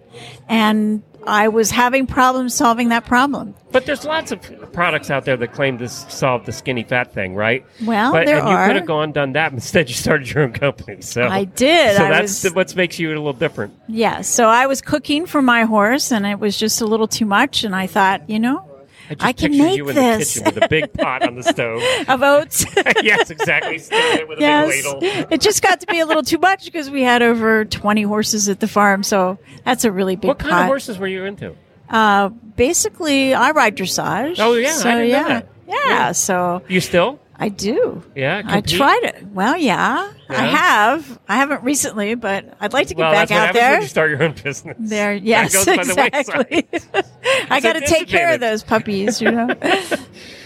and 0.49 1.01
I 1.27 1.49
was 1.49 1.71
having 1.71 2.07
problems 2.07 2.55
solving 2.55 2.89
that 2.89 3.05
problem. 3.05 3.53
But 3.71 3.85
there's 3.85 4.05
lots 4.05 4.31
of 4.31 4.41
products 4.71 5.11
out 5.11 5.25
there 5.25 5.35
that 5.37 5.53
claim 5.53 5.77
to 5.79 5.89
solve 5.89 6.45
the 6.45 6.51
skinny 6.51 6.83
fat 6.83 7.13
thing, 7.13 7.35
right? 7.35 7.65
Well, 7.83 8.13
but, 8.13 8.25
there 8.25 8.39
and 8.39 8.49
you 8.49 8.55
could 8.55 8.75
have 8.77 8.85
gone 8.85 9.11
done 9.11 9.33
that. 9.33 9.51
Instead, 9.57 9.89
you 9.89 9.95
started 9.95 10.31
your 10.31 10.43
own 10.43 10.53
company. 10.53 11.01
So 11.01 11.23
I 11.27 11.43
did. 11.43 11.97
So 11.97 12.05
I 12.05 12.09
that's 12.09 12.43
was- 12.43 12.53
what 12.53 12.75
makes 12.75 12.97
you 12.97 13.09
a 13.09 13.11
little 13.11 13.33
different. 13.33 13.73
Yeah, 13.87 14.21
so 14.21 14.47
I 14.47 14.67
was 14.67 14.81
cooking 14.81 15.25
for 15.25 15.41
my 15.41 15.63
horse, 15.63 16.11
and 16.11 16.25
it 16.25 16.39
was 16.39 16.57
just 16.57 16.81
a 16.81 16.85
little 16.85 17.07
too 17.07 17.25
much, 17.25 17.63
and 17.63 17.75
I 17.75 17.87
thought, 17.87 18.29
you 18.29 18.39
know, 18.39 18.63
I 19.09 19.13
just 19.15 19.25
I 19.25 19.31
can 19.33 19.57
make 19.57 19.77
you 19.77 19.87
in 19.89 19.95
this. 19.95 20.33
the 20.33 20.39
kitchen 20.41 20.55
with 20.55 20.63
a 20.63 20.67
big 20.67 20.93
pot 20.93 21.25
on 21.25 21.35
the 21.35 21.43
stove. 21.43 21.81
of 22.07 22.21
oats. 22.23 22.65
yes, 23.03 23.29
exactly. 23.29 23.75
It 23.77 24.27
with 24.27 24.39
a 24.39 24.41
yes, 24.41 24.75
big 24.75 24.85
ladle. 25.01 25.27
it 25.31 25.41
just 25.41 25.61
got 25.61 25.79
to 25.81 25.87
be 25.87 25.99
a 25.99 26.05
little 26.05 26.23
too 26.23 26.37
much 26.39 26.65
because 26.65 26.89
we 26.89 27.03
had 27.03 27.21
over 27.21 27.65
20 27.65 28.01
horses 28.03 28.49
at 28.49 28.59
the 28.59 28.67
farm, 28.67 29.03
so 29.03 29.37
that's 29.63 29.85
a 29.85 29.91
really 29.91 30.15
big 30.15 30.27
What 30.27 30.39
kind 30.39 30.51
pot. 30.51 30.61
of 30.61 30.67
horses 30.67 30.97
were 30.97 31.07
you 31.07 31.25
into? 31.25 31.55
Uh, 31.89 32.29
basically, 32.29 33.33
I 33.33 33.51
ride 33.51 33.77
dressage. 33.77 34.35
Oh, 34.39 34.53
yeah, 34.55 34.69
I 34.69 34.71
so, 34.71 34.97
yeah. 34.99 35.27
that. 35.27 35.47
Yeah, 35.67 36.11
so 36.13 36.61
You 36.67 36.79
still? 36.81 37.19
I 37.39 37.49
do. 37.49 38.03
Yeah, 38.15 38.41
I 38.43 38.61
compete? 38.61 38.77
tried 38.77 39.03
it. 39.03 39.27
Well, 39.27 39.57
yeah, 39.57 40.11
I 40.27 40.45
have. 40.45 41.19
I 41.27 41.37
haven't 41.37 41.63
recently, 41.63 42.15
but 42.15 42.57
I'd 42.59 42.73
like 42.73 42.87
to 42.87 42.95
get 42.95 43.01
well, 43.03 43.11
back 43.11 43.31
out 43.31 43.53
there. 43.53 43.81
you 43.81 43.87
start 43.87 44.09
your 44.09 44.23
own 44.23 44.33
business. 44.33 44.75
There, 44.79 45.13
yes, 45.13 45.65
by 45.65 45.83
the 45.83 46.11
exactly. 46.13 46.67
I 47.49 47.59
got 47.59 47.73
to 47.73 47.81
take 47.81 48.07
care 48.07 48.33
of 48.33 48.39
those 48.39 48.63
puppies, 48.63 49.21
you 49.21 49.31
know. 49.31 49.47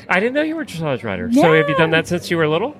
I 0.09 0.19
didn't 0.19 0.33
know 0.33 0.41
you 0.41 0.55
were 0.55 0.63
a 0.63 0.65
dressage 0.65 1.03
rider. 1.03 1.31
So 1.31 1.53
have 1.53 1.69
you 1.69 1.75
done 1.75 1.91
that 1.91 2.07
since 2.07 2.29
you 2.29 2.37
were 2.37 2.47
little? 2.47 2.75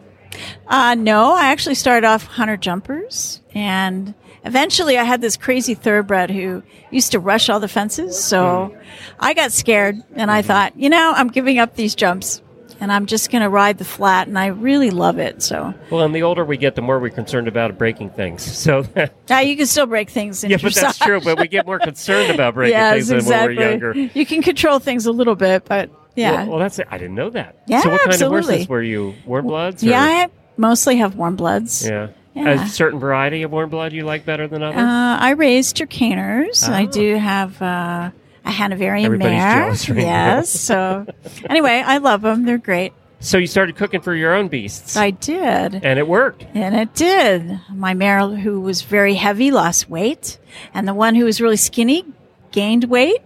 Uh, 0.67 0.95
no, 0.95 1.33
I 1.33 1.47
actually 1.47 1.75
started 1.75 2.05
off 2.05 2.25
hunter 2.25 2.57
jumpers, 2.57 3.41
and 3.53 4.13
eventually 4.43 4.97
I 4.97 5.03
had 5.03 5.21
this 5.21 5.37
crazy 5.37 5.73
thoroughbred 5.73 6.29
who 6.31 6.63
used 6.89 7.13
to 7.13 7.19
rush 7.19 7.49
all 7.49 7.59
the 7.59 7.67
fences. 7.67 8.21
So 8.21 8.77
I 9.19 9.33
got 9.33 9.51
scared, 9.51 9.97
and 10.15 10.29
I 10.29 10.41
thought, 10.41 10.77
you 10.77 10.89
know, 10.89 11.13
I'm 11.15 11.29
giving 11.29 11.59
up 11.59 11.75
these 11.75 11.95
jumps, 11.95 12.41
and 12.81 12.91
I'm 12.91 13.05
just 13.05 13.31
going 13.31 13.41
to 13.43 13.47
ride 13.49 13.77
the 13.77 13.85
flat, 13.85 14.27
and 14.27 14.37
I 14.37 14.47
really 14.47 14.89
love 14.89 15.17
it. 15.19 15.41
So 15.41 15.73
Well, 15.89 16.01
and 16.03 16.13
the 16.13 16.23
older 16.23 16.43
we 16.43 16.57
get, 16.57 16.75
the 16.75 16.81
more 16.81 16.99
we're 16.99 17.09
concerned 17.09 17.47
about 17.47 17.77
breaking 17.77 18.09
things. 18.09 18.41
So, 18.61 18.85
now 19.29 19.39
you 19.39 19.55
can 19.55 19.65
still 19.67 19.85
break 19.85 20.09
things 20.09 20.43
in 20.43 20.51
but 20.51 20.73
that's 20.75 20.97
true. 20.99 21.21
But 21.21 21.39
we 21.39 21.47
get 21.47 21.65
more 21.65 21.79
concerned 21.89 22.31
about 22.31 22.55
breaking 22.55 22.77
yes, 22.77 22.93
things 23.07 23.11
exactly. 23.11 23.55
when 23.55 23.65
we're 23.79 23.93
younger. 23.93 24.19
You 24.19 24.25
can 24.25 24.41
control 24.41 24.79
things 24.79 25.05
a 25.05 25.11
little 25.11 25.35
bit, 25.35 25.63
but 25.65 25.89
yeah, 26.15 26.43
Well, 26.43 26.47
well, 26.51 26.59
that's 26.59 26.77
it. 26.79 26.87
I 26.91 26.97
didn't 26.97 27.15
know 27.15 27.29
that. 27.29 27.55
Yeah, 27.67 27.81
So, 27.81 27.89
what 27.91 28.01
kind 28.01 28.21
of 28.21 28.27
horses 28.29 28.67
were 28.67 28.83
you? 28.83 29.13
Warm 29.25 29.47
bloods? 29.47 29.83
or- 29.83 29.87
yeah. 29.87 30.01
I 30.03 30.27
mostly 30.57 30.97
have 30.97 31.15
warm 31.15 31.35
bloods. 31.37 31.85
Yeah. 31.87 32.09
Yeah. 32.33 32.63
A 32.63 32.67
certain 32.67 32.99
variety 32.99 33.43
of 33.43 33.51
warm 33.51 33.69
blood 33.69 33.91
you 33.93 34.03
like 34.05 34.25
better 34.25 34.47
than 34.47 34.63
others? 34.63 34.77
Uh, 34.79 35.17
I 35.19 35.31
raised 35.31 35.75
Trakehners. 35.77 36.67
I 36.67 36.83
Oh. 36.83 36.87
do 36.87 37.15
have 37.15 37.61
uh, 37.61 38.11
a 38.45 38.49
Hanoverian 38.51 39.17
mare. 39.17 39.69
right 39.69 39.87
yes. 39.89 40.49
So 40.49 41.05
anyway, 41.49 41.83
I 41.85 41.97
love 41.97 42.21
them. 42.21 42.45
They're 42.45 42.57
great. 42.57 42.93
so 43.19 43.37
you 43.37 43.47
started 43.47 43.75
cooking 43.75 44.01
for 44.01 44.15
your 44.15 44.33
own 44.33 44.47
beasts, 44.47 44.97
I 44.97 45.11
did. 45.11 45.75
and 45.85 45.99
it 45.99 46.07
worked. 46.07 46.45
And 46.55 46.75
it 46.75 46.93
did. 46.95 47.59
My 47.73 47.93
mare, 47.93 48.27
who 48.27 48.59
was 48.61 48.81
very 48.81 49.13
heavy, 49.13 49.51
lost 49.51 49.89
weight. 49.89 50.39
And 50.73 50.87
the 50.87 50.93
one 50.93 51.13
who 51.15 51.25
was 51.25 51.39
really 51.39 51.57
skinny 51.57 52.03
gained 52.51 52.85
weight. 52.85 53.21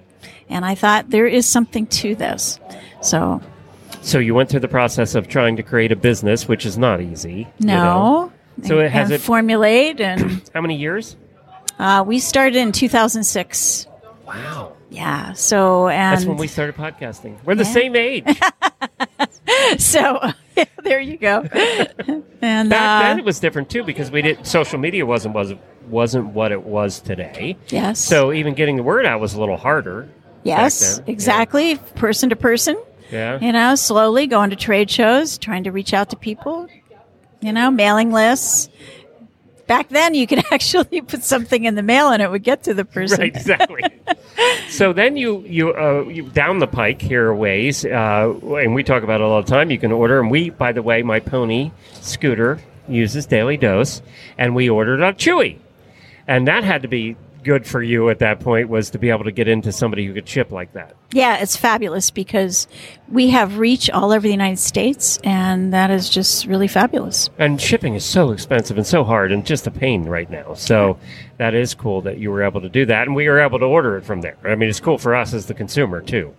And 0.50 0.64
I 0.66 0.76
thought 0.76 1.10
there 1.10 1.26
is 1.28 1.46
something 1.48 1.88
to 1.88 2.14
this. 2.16 2.60
So, 3.02 3.42
So 4.02 4.20
you 4.20 4.36
went 4.36 4.50
through 4.50 4.60
the 4.60 4.68
process 4.68 5.16
of 5.16 5.28
trying 5.28 5.56
to 5.56 5.64
create 5.64 5.92
a 5.92 5.96
business, 5.96 6.48
which 6.48 6.66
is 6.66 6.78
not 6.78 7.02
easy. 7.02 7.48
you 7.60 7.68
know. 7.68 8.32
no. 8.58 8.68
So 8.68 8.80
it 8.80 8.92
has 8.92 9.08
and 9.08 9.16
it- 9.16 9.22
formulate. 9.22 10.00
And 10.02 10.42
How 10.54 10.62
many 10.62 10.76
years? 10.76 11.16
uh, 11.80 12.04
we 12.06 12.20
started 12.20 12.56
in 12.58 12.72
2006. 12.74 13.88
Wow. 14.28 14.75
Yeah. 14.96 15.34
So, 15.34 15.88
and 15.90 16.16
That's 16.16 16.26
when 16.26 16.38
we 16.38 16.48
started 16.48 16.76
podcasting. 16.76 17.44
We're 17.44 17.56
the 17.56 17.66
same 17.66 17.96
age. 17.96 18.24
so 19.78 20.20
yeah, 20.58 20.66
there 20.84 21.00
you 21.00 21.18
go. 21.18 21.42
and 22.42 22.70
Back 22.70 23.04
uh, 23.04 23.08
then 23.10 23.20
it 23.20 23.26
was 23.26 23.40
different 23.40 23.70
too 23.70 23.84
because 23.84 24.10
we 24.12 24.22
did 24.22 24.46
social 24.46 24.80
media 24.80 25.06
wasn't 25.06 25.36
wasn't 25.36 25.60
wasn't 25.90 26.28
what 26.28 26.52
it 26.52 26.64
was 26.64 27.00
today. 27.02 27.58
yes, 27.68 28.00
So 28.00 28.34
even 28.34 28.54
getting 28.56 28.76
the 28.78 28.84
word 28.84 29.06
out 29.06 29.20
was 29.20 29.34
a 29.34 29.40
little 29.40 29.58
harder. 29.58 30.10
yes, 30.44 30.98
then. 30.98 31.06
exactly, 31.08 31.76
person 31.96 32.30
to 32.30 32.36
person. 32.36 32.82
Yeah. 33.12 33.40
You 33.40 33.52
know, 33.52 33.76
slowly 33.76 34.26
going 34.26 34.50
to 34.50 34.56
trade 34.56 34.90
shows, 34.90 35.38
trying 35.38 35.66
to 35.66 35.72
reach 35.72 35.94
out 35.94 36.10
to 36.10 36.16
people. 36.16 36.68
You 37.42 37.54
know, 37.54 37.70
mailing 37.70 38.12
lists. 38.12 38.70
Back 39.68 39.90
then, 39.90 40.14
you 40.14 40.28
could 40.28 40.44
actually 40.52 41.02
put 41.02 41.24
something 41.24 41.64
in 41.66 41.76
the 41.76 41.84
mail 41.84 42.10
and 42.10 42.22
it 42.22 42.30
would 42.30 42.44
get 42.44 42.64
to 42.64 42.74
the 42.74 42.86
person. 42.86 43.20
Right, 43.20 43.36
exactly. 43.36 43.84
so 44.70 44.94
then 44.94 45.18
you 45.18 45.42
you 45.42 45.74
uh, 45.74 46.06
you 46.08 46.24
down 46.30 46.60
the 46.60 46.68
pike 46.68 47.02
here 47.02 47.30
a 47.30 47.36
ways, 47.36 47.86
uh, 47.86 48.34
and 48.58 48.76
we 48.76 48.84
talk 48.84 49.04
about 49.04 49.22
it 49.22 49.24
all 49.24 49.42
the 49.42 49.50
time. 49.50 49.72
You 49.72 49.80
can 49.80 49.92
order, 49.92 50.20
and 50.20 50.30
we, 50.30 50.50
by 50.50 50.72
the 50.72 50.82
way, 50.82 51.02
my 51.04 51.20
pony 51.20 51.72
scooter 51.94 52.60
uses 52.88 53.26
Daily 53.26 53.58
Dose, 53.58 54.02
and 54.38 54.56
we 54.56 54.70
ordered 54.70 55.02
a 55.02 55.14
Chewy, 55.14 55.58
and 56.28 56.48
that 56.48 56.64
had 56.64 56.84
to 56.84 56.88
be 56.88 57.16
good 57.46 57.66
for 57.66 57.82
you 57.82 58.10
at 58.10 58.20
that 58.20 58.40
point 58.42 58.68
was 58.68 58.90
to 58.90 58.98
be 58.98 59.10
able 59.10 59.24
to 59.24 59.32
get 59.32 59.48
into 59.48 59.72
somebody 59.72 60.06
who 60.06 60.14
could 60.14 60.28
ship 60.28 60.52
like 60.52 60.74
that. 60.74 60.96
Yeah, 61.12 61.38
it's 61.38 61.56
fabulous 61.56 62.10
because 62.10 62.68
we 63.08 63.30
have 63.30 63.60
reach 63.60 63.90
all 63.90 64.12
over 64.12 64.22
the 64.22 64.32
United 64.32 64.60
States, 64.60 65.20
and 65.24 65.72
that 65.72 65.92
is 65.92 66.10
just 66.10 66.48
really 66.48 66.68
fabulous. 66.68 67.30
And 67.38 67.62
shipping 67.62 67.94
is 67.94 68.04
so 68.04 68.32
expensive 68.32 68.78
and 68.78 68.86
so 68.86 69.04
hard 69.04 69.32
and 69.32 69.46
just 69.46 69.68
a 69.68 69.72
pain 69.72 70.06
right 70.06 70.30
now. 70.30 70.56
So 70.56 70.98
that 71.38 71.54
is 71.54 71.74
cool 71.76 72.02
that 72.02 72.18
you 72.18 72.32
were 72.32 72.44
able 72.44 72.62
to 72.62 72.70
do 72.70 72.86
that, 72.88 73.08
and 73.08 73.16
we 73.16 73.30
were 73.30 73.40
able 73.40 73.60
to 73.60 73.66
order 73.66 73.96
it 73.96 74.04
from 74.04 74.22
there. 74.22 74.38
I 74.44 74.56
mean, 74.56 74.68
it's 74.68 74.80
cool 74.80 74.98
for 74.98 75.16
us 75.16 75.34
as 75.34 75.46
the 75.46 75.54
consumer 75.54 76.02
too. 76.02 76.34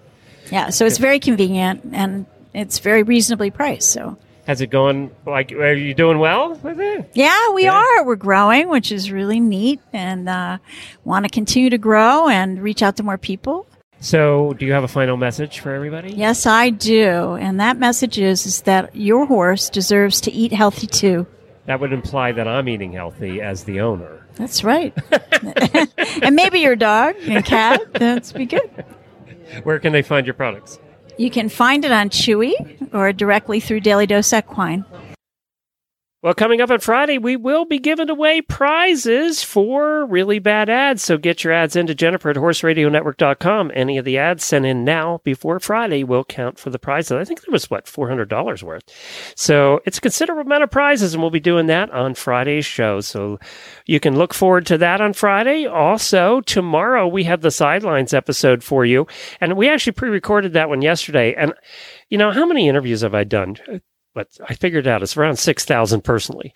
Yeah, 0.50 0.70
so 0.70 0.84
it's 0.84 0.98
very 0.98 1.20
convenient 1.20 1.82
and 1.92 2.26
it's 2.52 2.80
very 2.80 3.02
reasonably 3.02 3.50
priced. 3.50 3.90
So 3.90 4.18
Has 4.47 4.61
it 4.61 4.70
gone 4.70 5.11
like? 5.26 5.51
Are 5.53 5.72
you 5.74 5.92
doing 5.92 6.18
well 6.18 6.55
with 6.62 6.78
it? 6.80 7.11
Yeah, 7.14 7.51
we 7.53 7.64
Yeah. 7.64 7.74
are. 7.74 8.05
We're 8.05 8.14
growing, 8.16 8.68
which 8.68 8.92
is 8.92 9.11
really 9.11 9.40
neat, 9.40 9.80
and 9.92 10.28
uh, 10.28 10.59
want 11.05 11.24
to 11.24 11.28
continue 11.30 11.68
to 11.70 11.78
grow 11.78 12.28
and 12.28 12.62
reach 12.62 12.80
out 12.82 12.97
to 12.99 13.03
more 13.03 13.18
people. 13.18 13.66
So, 13.99 14.53
do 14.53 14.64
you 14.66 14.72
have 14.72 14.84
a 14.84 14.88
final 14.88 15.16
message 15.16 15.59
for 15.61 15.72
everybody? 15.72 16.12
Yes, 16.12 16.47
I 16.47 16.70
do, 16.70 17.32
and 17.40 17.59
that 17.59 17.76
message 17.78 18.18
is 18.18 18.47
is 18.47 18.62
that 18.62 18.94
your 18.94 19.26
horse 19.26 19.68
deserves 19.68 20.20
to 20.22 20.32
eat 20.32 20.53
healthy 20.53 20.86
too. 20.86 21.26
That 21.64 21.80
would 21.80 21.92
imply 21.92 22.30
that 22.32 22.47
I'm 22.47 22.68
eating 22.68 22.92
healthy 22.92 23.40
as 23.40 23.64
the 23.64 23.80
owner. 23.80 24.24
That's 24.36 24.62
right. 24.62 24.94
and 26.22 26.36
maybe 26.36 26.61
your 26.61 26.76
dog 26.76 27.16
and 27.22 27.44
cat. 27.44 27.80
That's 27.94 28.32
be 28.32 28.47
good. 28.47 28.70
Where 29.64 29.80
can 29.80 29.92
they 29.92 30.03
find 30.03 30.26
your 30.26 30.34
products? 30.34 30.78
You 31.18 31.30
can 31.30 31.48
find 31.48 31.84
it 31.84 31.92
on 31.92 32.10
Chewy 32.10 32.54
or 32.92 33.12
directly 33.12 33.60
through 33.60 33.80
Daily 33.80 34.06
Dose 34.06 34.32
Equine. 34.32 34.84
Well, 36.22 36.32
coming 36.32 36.62
up 36.62 36.70
on 36.70 36.80
Friday, 36.80 37.18
we 37.18 37.36
will 37.36 37.66
be 37.66 37.78
giving 37.78 38.08
away 38.08 38.40
prizes 38.40 39.42
for 39.42 40.06
really 40.06 40.38
bad 40.38 40.70
ads. 40.70 41.02
So 41.02 41.18
get 41.18 41.44
your 41.44 41.52
ads 41.52 41.76
into 41.76 41.94
Jennifer 41.94 42.30
at 42.30 42.36
horseradionetwork.com. 42.36 43.70
Any 43.74 43.98
of 43.98 44.06
the 44.06 44.16
ads 44.16 44.42
sent 44.42 44.64
in 44.64 44.82
now 44.82 45.20
before 45.24 45.60
Friday 45.60 46.04
will 46.04 46.24
count 46.24 46.58
for 46.58 46.70
the 46.70 46.78
prizes. 46.78 47.12
I 47.12 47.24
think 47.24 47.42
there 47.42 47.52
was, 47.52 47.70
what, 47.70 47.84
$400 47.84 48.62
worth. 48.62 48.82
So 49.36 49.82
it's 49.84 49.98
a 49.98 50.00
considerable 50.00 50.42
amount 50.42 50.62
of 50.62 50.70
prizes, 50.70 51.12
and 51.12 51.22
we'll 51.22 51.30
be 51.30 51.38
doing 51.38 51.66
that 51.66 51.90
on 51.90 52.14
Friday's 52.14 52.64
show. 52.64 53.00
So 53.00 53.38
you 53.84 54.00
can 54.00 54.16
look 54.16 54.32
forward 54.32 54.64
to 54.66 54.78
that 54.78 55.02
on 55.02 55.12
Friday. 55.12 55.66
Also, 55.66 56.40
tomorrow 56.40 57.06
we 57.06 57.24
have 57.24 57.42
the 57.42 57.50
Sidelines 57.50 58.14
episode 58.14 58.64
for 58.64 58.86
you. 58.86 59.06
And 59.38 59.54
we 59.54 59.68
actually 59.68 59.92
pre 59.92 60.08
recorded 60.08 60.54
that 60.54 60.70
one 60.70 60.80
yesterday. 60.80 61.34
And, 61.34 61.52
you 62.08 62.16
know, 62.16 62.32
how 62.32 62.46
many 62.46 62.70
interviews 62.70 63.02
have 63.02 63.14
I 63.14 63.24
done? 63.24 63.56
But 64.16 64.28
I 64.48 64.54
figured 64.54 64.88
out 64.88 65.02
it's 65.02 65.14
around 65.14 65.36
6,000 65.36 66.00
personally. 66.00 66.54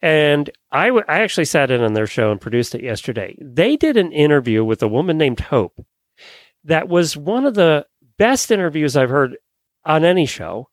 And 0.00 0.48
I, 0.72 0.86
w- 0.86 1.04
I 1.06 1.20
actually 1.20 1.44
sat 1.44 1.70
in 1.70 1.82
on 1.82 1.92
their 1.92 2.06
show 2.06 2.32
and 2.32 2.40
produced 2.40 2.74
it 2.74 2.82
yesterday. 2.82 3.36
They 3.38 3.76
did 3.76 3.98
an 3.98 4.12
interview 4.12 4.64
with 4.64 4.82
a 4.82 4.88
woman 4.88 5.18
named 5.18 5.40
Hope 5.40 5.84
that 6.64 6.88
was 6.88 7.14
one 7.14 7.44
of 7.44 7.52
the 7.52 7.86
best 8.16 8.50
interviews 8.50 8.96
I've 8.96 9.10
heard 9.10 9.36
on 9.84 10.06
any 10.06 10.24
show. 10.24 10.70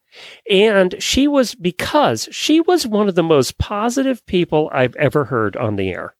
And 0.49 0.95
she 1.03 1.27
was 1.27 1.55
because 1.55 2.29
she 2.31 2.61
was 2.61 2.87
one 2.87 3.09
of 3.09 3.15
the 3.15 3.21
most 3.21 3.57
positive 3.57 4.25
people 4.25 4.69
I've 4.71 4.95
ever 4.95 5.25
heard 5.25 5.57
on 5.57 5.75
the 5.75 5.89
air. 5.89 6.15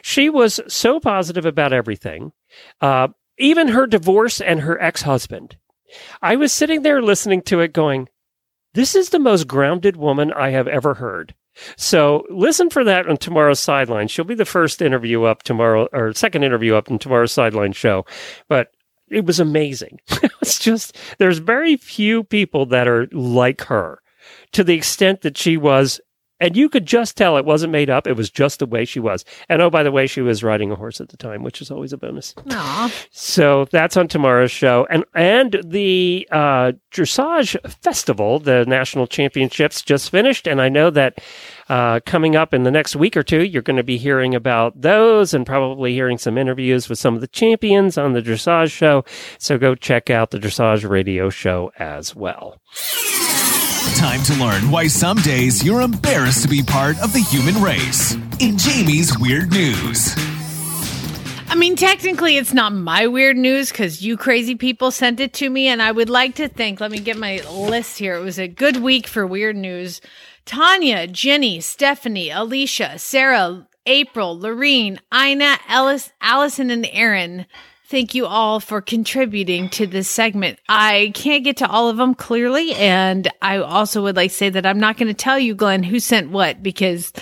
She 0.00 0.30
was 0.30 0.60
so 0.68 1.00
positive 1.00 1.44
about 1.44 1.72
everything, 1.72 2.30
uh, 2.80 3.08
even 3.36 3.68
her 3.68 3.88
divorce 3.88 4.40
and 4.40 4.60
her 4.60 4.80
ex 4.80 5.02
husband. 5.02 5.56
I 6.22 6.36
was 6.36 6.52
sitting 6.52 6.82
there 6.82 7.02
listening 7.02 7.42
to 7.42 7.60
it 7.60 7.72
going, 7.72 8.08
this 8.74 8.94
is 8.94 9.10
the 9.10 9.18
most 9.18 9.48
grounded 9.48 9.96
woman 9.96 10.32
I 10.32 10.50
have 10.50 10.68
ever 10.68 10.94
heard. 10.94 11.34
So 11.76 12.24
listen 12.30 12.68
for 12.68 12.84
that 12.84 13.08
on 13.08 13.16
tomorrow's 13.16 13.60
sideline. 13.60 14.08
She'll 14.08 14.24
be 14.24 14.34
the 14.34 14.44
first 14.44 14.82
interview 14.82 15.24
up 15.24 15.42
tomorrow 15.42 15.88
or 15.92 16.12
second 16.12 16.42
interview 16.42 16.74
up 16.74 16.90
in 16.90 16.98
tomorrow's 16.98 17.32
sideline 17.32 17.72
show. 17.72 18.04
But 18.48 18.72
it 19.08 19.24
was 19.24 19.38
amazing. 19.40 20.00
it's 20.42 20.58
just 20.58 20.96
there's 21.18 21.38
very 21.38 21.76
few 21.76 22.24
people 22.24 22.66
that 22.66 22.88
are 22.88 23.06
like 23.12 23.62
her 23.62 24.00
to 24.52 24.64
the 24.64 24.74
extent 24.74 25.20
that 25.22 25.38
she 25.38 25.56
was 25.56 26.00
and 26.44 26.58
you 26.58 26.68
could 26.68 26.84
just 26.84 27.16
tell 27.16 27.38
it 27.38 27.46
wasn't 27.46 27.72
made 27.72 27.88
up. 27.88 28.06
It 28.06 28.18
was 28.18 28.28
just 28.28 28.58
the 28.58 28.66
way 28.66 28.84
she 28.84 29.00
was. 29.00 29.24
And 29.48 29.62
oh, 29.62 29.70
by 29.70 29.82
the 29.82 29.90
way, 29.90 30.06
she 30.06 30.20
was 30.20 30.44
riding 30.44 30.70
a 30.70 30.76
horse 30.76 31.00
at 31.00 31.08
the 31.08 31.16
time, 31.16 31.42
which 31.42 31.62
is 31.62 31.70
always 31.70 31.94
a 31.94 31.96
bonus. 31.96 32.34
Aw. 32.50 32.92
So 33.10 33.64
that's 33.70 33.96
on 33.96 34.08
tomorrow's 34.08 34.50
show, 34.50 34.86
and 34.90 35.04
and 35.14 35.58
the 35.64 36.28
uh, 36.30 36.72
dressage 36.92 37.56
festival, 37.82 38.40
the 38.40 38.66
national 38.66 39.06
championships 39.06 39.80
just 39.80 40.10
finished, 40.10 40.46
and 40.46 40.60
I 40.60 40.68
know 40.68 40.90
that 40.90 41.22
uh, 41.70 42.00
coming 42.04 42.36
up 42.36 42.52
in 42.52 42.64
the 42.64 42.70
next 42.70 42.94
week 42.94 43.16
or 43.16 43.22
two, 43.22 43.42
you're 43.42 43.62
going 43.62 43.78
to 43.78 43.82
be 43.82 43.96
hearing 43.96 44.34
about 44.34 44.78
those, 44.78 45.32
and 45.32 45.46
probably 45.46 45.94
hearing 45.94 46.18
some 46.18 46.36
interviews 46.36 46.90
with 46.90 46.98
some 46.98 47.14
of 47.14 47.22
the 47.22 47.26
champions 47.26 47.96
on 47.96 48.12
the 48.12 48.20
dressage 48.20 48.70
show. 48.70 49.02
So 49.38 49.56
go 49.56 49.74
check 49.74 50.10
out 50.10 50.30
the 50.30 50.38
dressage 50.38 50.86
radio 50.86 51.30
show 51.30 51.72
as 51.78 52.14
well. 52.14 52.60
Time 53.94 54.24
to 54.24 54.34
learn 54.34 54.70
why 54.72 54.88
some 54.88 55.16
days 55.18 55.64
you're 55.64 55.80
embarrassed 55.80 56.42
to 56.42 56.48
be 56.48 56.62
part 56.62 57.00
of 57.00 57.12
the 57.12 57.20
human 57.20 57.62
race. 57.62 58.14
In 58.40 58.58
Jamie's 58.58 59.16
Weird 59.18 59.52
News. 59.52 60.14
I 61.48 61.54
mean, 61.56 61.76
technically, 61.76 62.36
it's 62.36 62.52
not 62.52 62.72
my 62.72 63.06
weird 63.06 63.36
news 63.36 63.70
because 63.70 64.04
you 64.04 64.16
crazy 64.16 64.56
people 64.56 64.90
sent 64.90 65.20
it 65.20 65.32
to 65.34 65.48
me. 65.48 65.68
And 65.68 65.80
I 65.80 65.92
would 65.92 66.10
like 66.10 66.34
to 66.36 66.48
thank, 66.48 66.80
let 66.80 66.90
me 66.90 66.98
get 66.98 67.16
my 67.16 67.40
list 67.48 67.96
here. 67.98 68.16
It 68.16 68.24
was 68.24 68.38
a 68.38 68.48
good 68.48 68.78
week 68.78 69.06
for 69.06 69.26
weird 69.26 69.54
news. 69.54 70.00
Tanya, 70.44 71.06
Jenny, 71.06 71.60
Stephanie, 71.60 72.30
Alicia, 72.30 72.98
Sarah, 72.98 73.68
April, 73.86 74.36
Lorene, 74.36 74.98
Ina, 75.14 75.58
Ellis, 75.68 76.12
Allison, 76.20 76.70
and 76.70 76.88
Aaron. 76.90 77.46
Thank 77.86 78.14
you 78.14 78.24
all 78.24 78.60
for 78.60 78.80
contributing 78.80 79.68
to 79.70 79.86
this 79.86 80.08
segment. 80.08 80.58
I 80.70 81.12
can't 81.14 81.44
get 81.44 81.58
to 81.58 81.68
all 81.68 81.90
of 81.90 81.98
them 81.98 82.14
clearly. 82.14 82.74
And 82.74 83.30
I 83.42 83.58
also 83.58 84.02
would 84.02 84.16
like 84.16 84.30
to 84.30 84.36
say 84.36 84.48
that 84.48 84.64
I'm 84.64 84.80
not 84.80 84.96
going 84.96 85.08
to 85.08 85.14
tell 85.14 85.38
you, 85.38 85.54
Glenn, 85.54 85.82
who 85.82 86.00
sent 86.00 86.30
what 86.30 86.62
because 86.62 87.12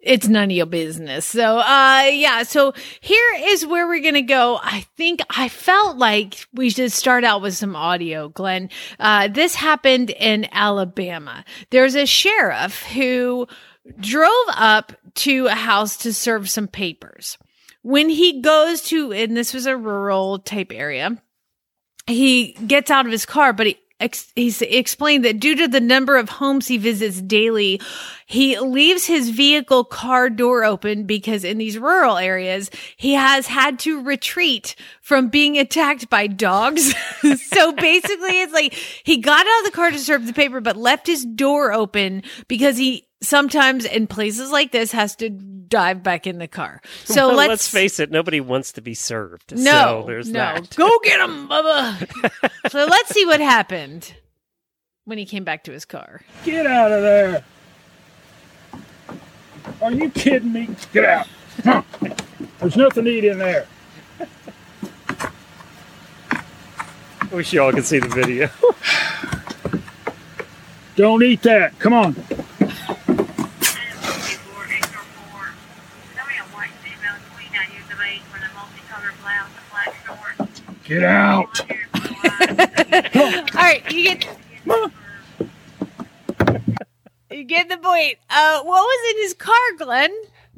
it's 0.00 0.28
none 0.28 0.50
of 0.50 0.56
your 0.56 0.66
business. 0.66 1.24
So, 1.24 1.56
uh, 1.58 2.02
yeah. 2.12 2.42
So 2.42 2.74
here 3.00 3.34
is 3.38 3.64
where 3.64 3.86
we're 3.86 4.02
going 4.02 4.12
to 4.14 4.22
go. 4.22 4.60
I 4.62 4.80
think 4.98 5.20
I 5.30 5.48
felt 5.48 5.96
like 5.96 6.46
we 6.52 6.68
should 6.68 6.92
start 6.92 7.24
out 7.24 7.40
with 7.40 7.56
some 7.56 7.74
audio, 7.74 8.28
Glenn. 8.28 8.68
Uh, 9.00 9.28
this 9.28 9.54
happened 9.54 10.10
in 10.10 10.46
Alabama. 10.52 11.46
There's 11.70 11.94
a 11.94 12.04
sheriff 12.04 12.82
who 12.82 13.48
drove 13.98 14.46
up 14.48 14.92
to 15.14 15.46
a 15.46 15.54
house 15.54 15.96
to 15.98 16.12
serve 16.12 16.50
some 16.50 16.68
papers. 16.68 17.38
When 17.84 18.08
he 18.08 18.40
goes 18.40 18.80
to, 18.84 19.12
and 19.12 19.36
this 19.36 19.52
was 19.52 19.66
a 19.66 19.76
rural 19.76 20.38
type 20.38 20.72
area, 20.72 21.22
he 22.06 22.52
gets 22.66 22.90
out 22.90 23.04
of 23.04 23.12
his 23.12 23.26
car, 23.26 23.52
but 23.52 23.66
he 23.66 23.78
ex- 24.00 24.32
he's 24.34 24.62
explained 24.62 25.22
that 25.26 25.38
due 25.38 25.54
to 25.56 25.68
the 25.68 25.82
number 25.82 26.16
of 26.16 26.30
homes 26.30 26.66
he 26.66 26.78
visits 26.78 27.20
daily, 27.20 27.78
he 28.26 28.58
leaves 28.58 29.04
his 29.04 29.28
vehicle 29.28 29.84
car 29.84 30.30
door 30.30 30.64
open 30.64 31.04
because 31.04 31.44
in 31.44 31.58
these 31.58 31.78
rural 31.78 32.16
areas, 32.16 32.70
he 32.96 33.12
has 33.12 33.46
had 33.46 33.78
to 33.80 34.02
retreat 34.02 34.76
from 35.02 35.28
being 35.28 35.58
attacked 35.58 36.08
by 36.08 36.26
dogs. 36.26 36.94
so 37.20 37.72
basically, 37.72 38.40
it's 38.40 38.54
like 38.54 38.72
he 38.72 39.18
got 39.18 39.46
out 39.46 39.58
of 39.58 39.64
the 39.66 39.76
car 39.76 39.90
to 39.90 39.98
serve 39.98 40.26
the 40.26 40.32
paper, 40.32 40.62
but 40.62 40.78
left 40.78 41.06
his 41.06 41.22
door 41.22 41.70
open 41.70 42.22
because 42.48 42.78
he 42.78 43.06
sometimes 43.26 43.84
in 43.84 44.06
places 44.06 44.50
like 44.50 44.72
this 44.72 44.92
has 44.92 45.16
to 45.16 45.30
dive 45.30 46.02
back 46.02 46.26
in 46.26 46.38
the 46.38 46.48
car. 46.48 46.80
So 47.04 47.28
Well, 47.28 47.36
let's, 47.36 47.48
let's 47.48 47.68
face 47.68 47.98
it, 47.98 48.10
nobody 48.10 48.40
wants 48.40 48.72
to 48.72 48.80
be 48.82 48.94
served. 48.94 49.56
no, 49.56 50.02
so 50.02 50.04
there's 50.06 50.28
no, 50.28 50.38
that. 50.38 50.74
go 50.76 50.90
get 51.02 51.20
him, 51.20 51.48
Bubba. 51.48 52.50
so 52.70 52.84
let's 52.84 53.10
see 53.10 53.24
what 53.26 53.40
happened 53.40 54.14
when 55.04 55.18
he 55.18 55.26
came 55.26 55.44
back 55.44 55.64
to 55.64 55.72
his 55.72 55.84
car. 55.84 56.20
Get 56.44 56.66
out 56.66 56.92
of 56.92 57.02
there. 57.02 57.44
Are 59.82 59.92
you 59.92 60.10
kidding 60.10 60.52
me? 60.52 60.68
Get 60.92 61.04
out. 61.04 61.28
Huh. 61.62 61.82
There's 62.58 62.76
nothing 62.76 63.04
to 63.04 63.10
eat 63.10 63.24
in 63.24 63.38
there. 63.38 63.66
I 67.20 67.36
wish 67.36 67.52
you 67.52 67.62
all 67.62 67.72
could 67.72 67.84
see 67.84 67.98
the 67.98 68.08
video. 68.08 68.48
Don't 70.96 71.22
eat 71.22 71.42
that. 71.42 71.76
Come 71.80 71.92
on. 71.92 72.14
Get 80.84 81.02
out. 81.02 81.60
All 81.70 81.76
right, 83.54 83.82
you 83.90 84.04
get 84.04 84.26
you 87.30 87.44
get 87.44 87.68
the 87.68 87.78
point. 87.78 88.16
Uh, 88.30 88.62
what 88.62 88.80
was 88.82 89.14
in 89.16 89.22
his 89.22 89.34
car, 89.34 89.54
Glenn? 89.78 90.12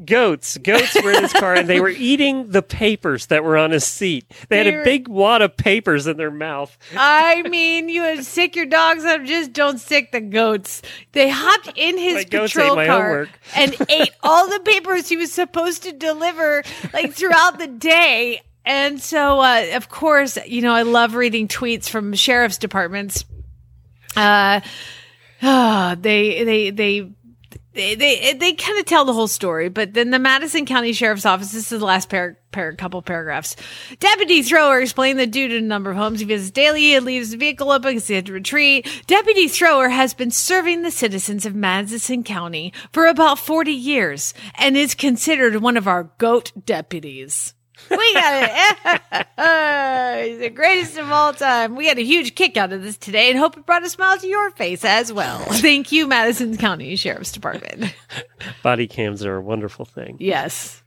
Goats. 0.04 0.58
Goats 0.58 0.94
were 1.02 1.10
in 1.10 1.22
his 1.22 1.32
car 1.32 1.54
and 1.54 1.66
they 1.66 1.80
were 1.80 1.88
eating 1.96 2.50
the 2.50 2.60
papers 2.60 3.26
that 3.26 3.42
were 3.42 3.56
on 3.56 3.70
his 3.70 3.84
seat. 3.86 4.30
They 4.50 4.58
had 4.58 4.66
They 4.66 4.72
were- 4.72 4.82
a 4.82 4.84
big 4.84 5.08
wad 5.08 5.40
of 5.40 5.56
papers 5.56 6.06
in 6.06 6.18
their 6.18 6.30
mouth. 6.30 6.76
I 6.94 7.40
mean, 7.48 7.88
you 7.88 8.02
would 8.02 8.22
sick 8.26 8.56
your 8.56 8.66
dogs 8.66 9.04
up, 9.06 9.24
just 9.24 9.54
don't 9.54 9.78
sick 9.78 10.12
the 10.12 10.20
goats. 10.20 10.82
They 11.12 11.30
hopped 11.30 11.72
in 11.76 11.96
his 11.96 12.14
My 12.14 12.24
goats 12.24 12.52
patrol 12.52 12.72
ate 12.72 12.76
my 12.76 12.86
car 12.86 13.02
homework. 13.08 13.28
and 13.56 13.74
ate 13.88 14.10
all 14.22 14.50
the 14.50 14.60
papers 14.60 15.08
he 15.08 15.16
was 15.16 15.32
supposed 15.32 15.84
to 15.84 15.92
deliver, 15.92 16.62
like 16.92 17.14
throughout 17.14 17.58
the 17.58 17.66
day. 17.68 18.42
And 18.66 19.00
so, 19.00 19.38
uh, 19.40 19.66
of 19.74 19.88
course, 19.88 20.36
you 20.44 20.60
know, 20.60 20.74
I 20.74 20.82
love 20.82 21.14
reading 21.14 21.46
tweets 21.46 21.88
from 21.88 22.12
sheriff's 22.14 22.58
departments. 22.58 23.24
Uh, 24.16 24.60
ah, 25.40 25.96
they, 25.98 26.42
they, 26.42 26.70
they, 26.70 27.12
they 27.76 27.94
they, 27.94 28.32
they 28.32 28.54
kind 28.54 28.78
of 28.78 28.86
tell 28.86 29.04
the 29.04 29.12
whole 29.12 29.28
story, 29.28 29.68
but 29.68 29.92
then 29.92 30.10
the 30.10 30.18
Madison 30.18 30.64
County 30.64 30.94
Sheriff's 30.94 31.26
Office, 31.26 31.52
this 31.52 31.70
is 31.70 31.78
the 31.78 31.84
last 31.84 32.08
couple 32.08 33.02
paragraphs. 33.02 33.54
Deputy 33.98 34.42
Thrower 34.42 34.80
explained 34.80 35.18
that 35.18 35.30
due 35.30 35.46
to 35.46 35.54
the 35.56 35.60
number 35.60 35.90
of 35.90 35.98
homes 35.98 36.20
he 36.20 36.26
visits 36.26 36.50
daily, 36.50 36.80
he 36.80 37.00
leaves 37.00 37.30
the 37.30 37.36
vehicle 37.36 37.70
open 37.70 37.90
because 37.90 38.08
he 38.08 38.14
had 38.14 38.26
to 38.26 38.32
retreat. 38.32 38.88
Deputy 39.06 39.46
Thrower 39.46 39.90
has 39.90 40.14
been 40.14 40.30
serving 40.30 40.82
the 40.82 40.90
citizens 40.90 41.44
of 41.44 41.54
Madison 41.54 42.24
County 42.24 42.72
for 42.92 43.06
about 43.06 43.38
40 43.38 43.72
years 43.72 44.32
and 44.54 44.74
is 44.74 44.94
considered 44.94 45.56
one 45.56 45.76
of 45.76 45.86
our 45.86 46.04
GOAT 46.16 46.52
deputies. 46.64 47.52
We 47.90 48.14
got 48.14 48.50
it. 48.50 50.26
He's 50.28 50.38
the 50.38 50.50
greatest 50.50 50.96
of 50.96 51.10
all 51.10 51.32
time. 51.32 51.76
We 51.76 51.86
had 51.86 51.98
a 51.98 52.04
huge 52.04 52.34
kick 52.34 52.56
out 52.56 52.72
of 52.72 52.82
this 52.82 52.96
today 52.96 53.30
and 53.30 53.38
hope 53.38 53.56
it 53.56 53.66
brought 53.66 53.84
a 53.84 53.90
smile 53.90 54.18
to 54.18 54.26
your 54.26 54.50
face 54.50 54.84
as 54.84 55.12
well. 55.12 55.38
Thank 55.50 55.92
you, 55.92 56.06
Madison 56.06 56.56
County 56.56 56.96
Sheriff's 56.96 57.32
Department. 57.32 57.94
Body 58.62 58.86
cams 58.86 59.24
are 59.24 59.36
a 59.36 59.42
wonderful 59.42 59.84
thing. 59.84 60.16
Yes. 60.18 60.82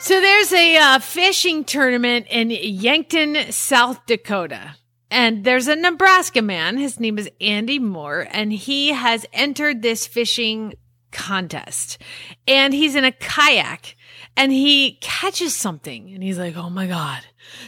So 0.00 0.20
there's 0.20 0.52
a 0.52 0.76
uh, 0.76 0.98
fishing 1.00 1.64
tournament 1.64 2.26
in 2.30 2.50
Yankton, 2.50 3.52
South 3.52 4.06
Dakota. 4.06 4.76
And 5.10 5.44
there's 5.44 5.68
a 5.68 5.76
Nebraska 5.76 6.42
man. 6.42 6.76
His 6.76 7.00
name 7.00 7.18
is 7.18 7.30
Andy 7.40 7.78
Moore, 7.78 8.26
and 8.30 8.52
he 8.52 8.90
has 8.90 9.26
entered 9.32 9.82
this 9.82 10.06
fishing 10.06 10.74
contest. 11.10 11.98
And 12.46 12.72
he's 12.74 12.94
in 12.94 13.04
a 13.04 13.12
kayak 13.12 13.96
and 14.36 14.52
he 14.52 14.98
catches 15.00 15.54
something 15.54 16.12
and 16.12 16.22
he's 16.22 16.38
like, 16.38 16.56
Oh 16.56 16.70
my 16.70 16.86
God, 16.86 17.22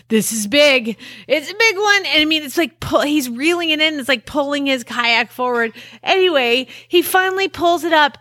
this 0.09 0.33
is 0.33 0.47
big. 0.47 0.97
It's 1.27 1.51
a 1.51 1.55
big 1.55 1.77
one. 1.77 2.07
And 2.07 2.23
I 2.23 2.25
mean, 2.25 2.43
it's 2.43 2.57
like, 2.57 2.81
pull, 2.81 3.03
he's 3.03 3.29
reeling 3.29 3.71
it 3.71 3.81
in. 3.81 3.99
It's 3.99 4.09
like 4.09 4.27
pulling 4.27 4.67
his 4.67 4.85
kayak 4.85 5.31
forward. 5.31 5.73
Anyway, 6.03 6.67
he 6.89 7.03
finally 7.03 7.49
pulls 7.49 7.85
it 7.85 7.93
up 7.93 8.19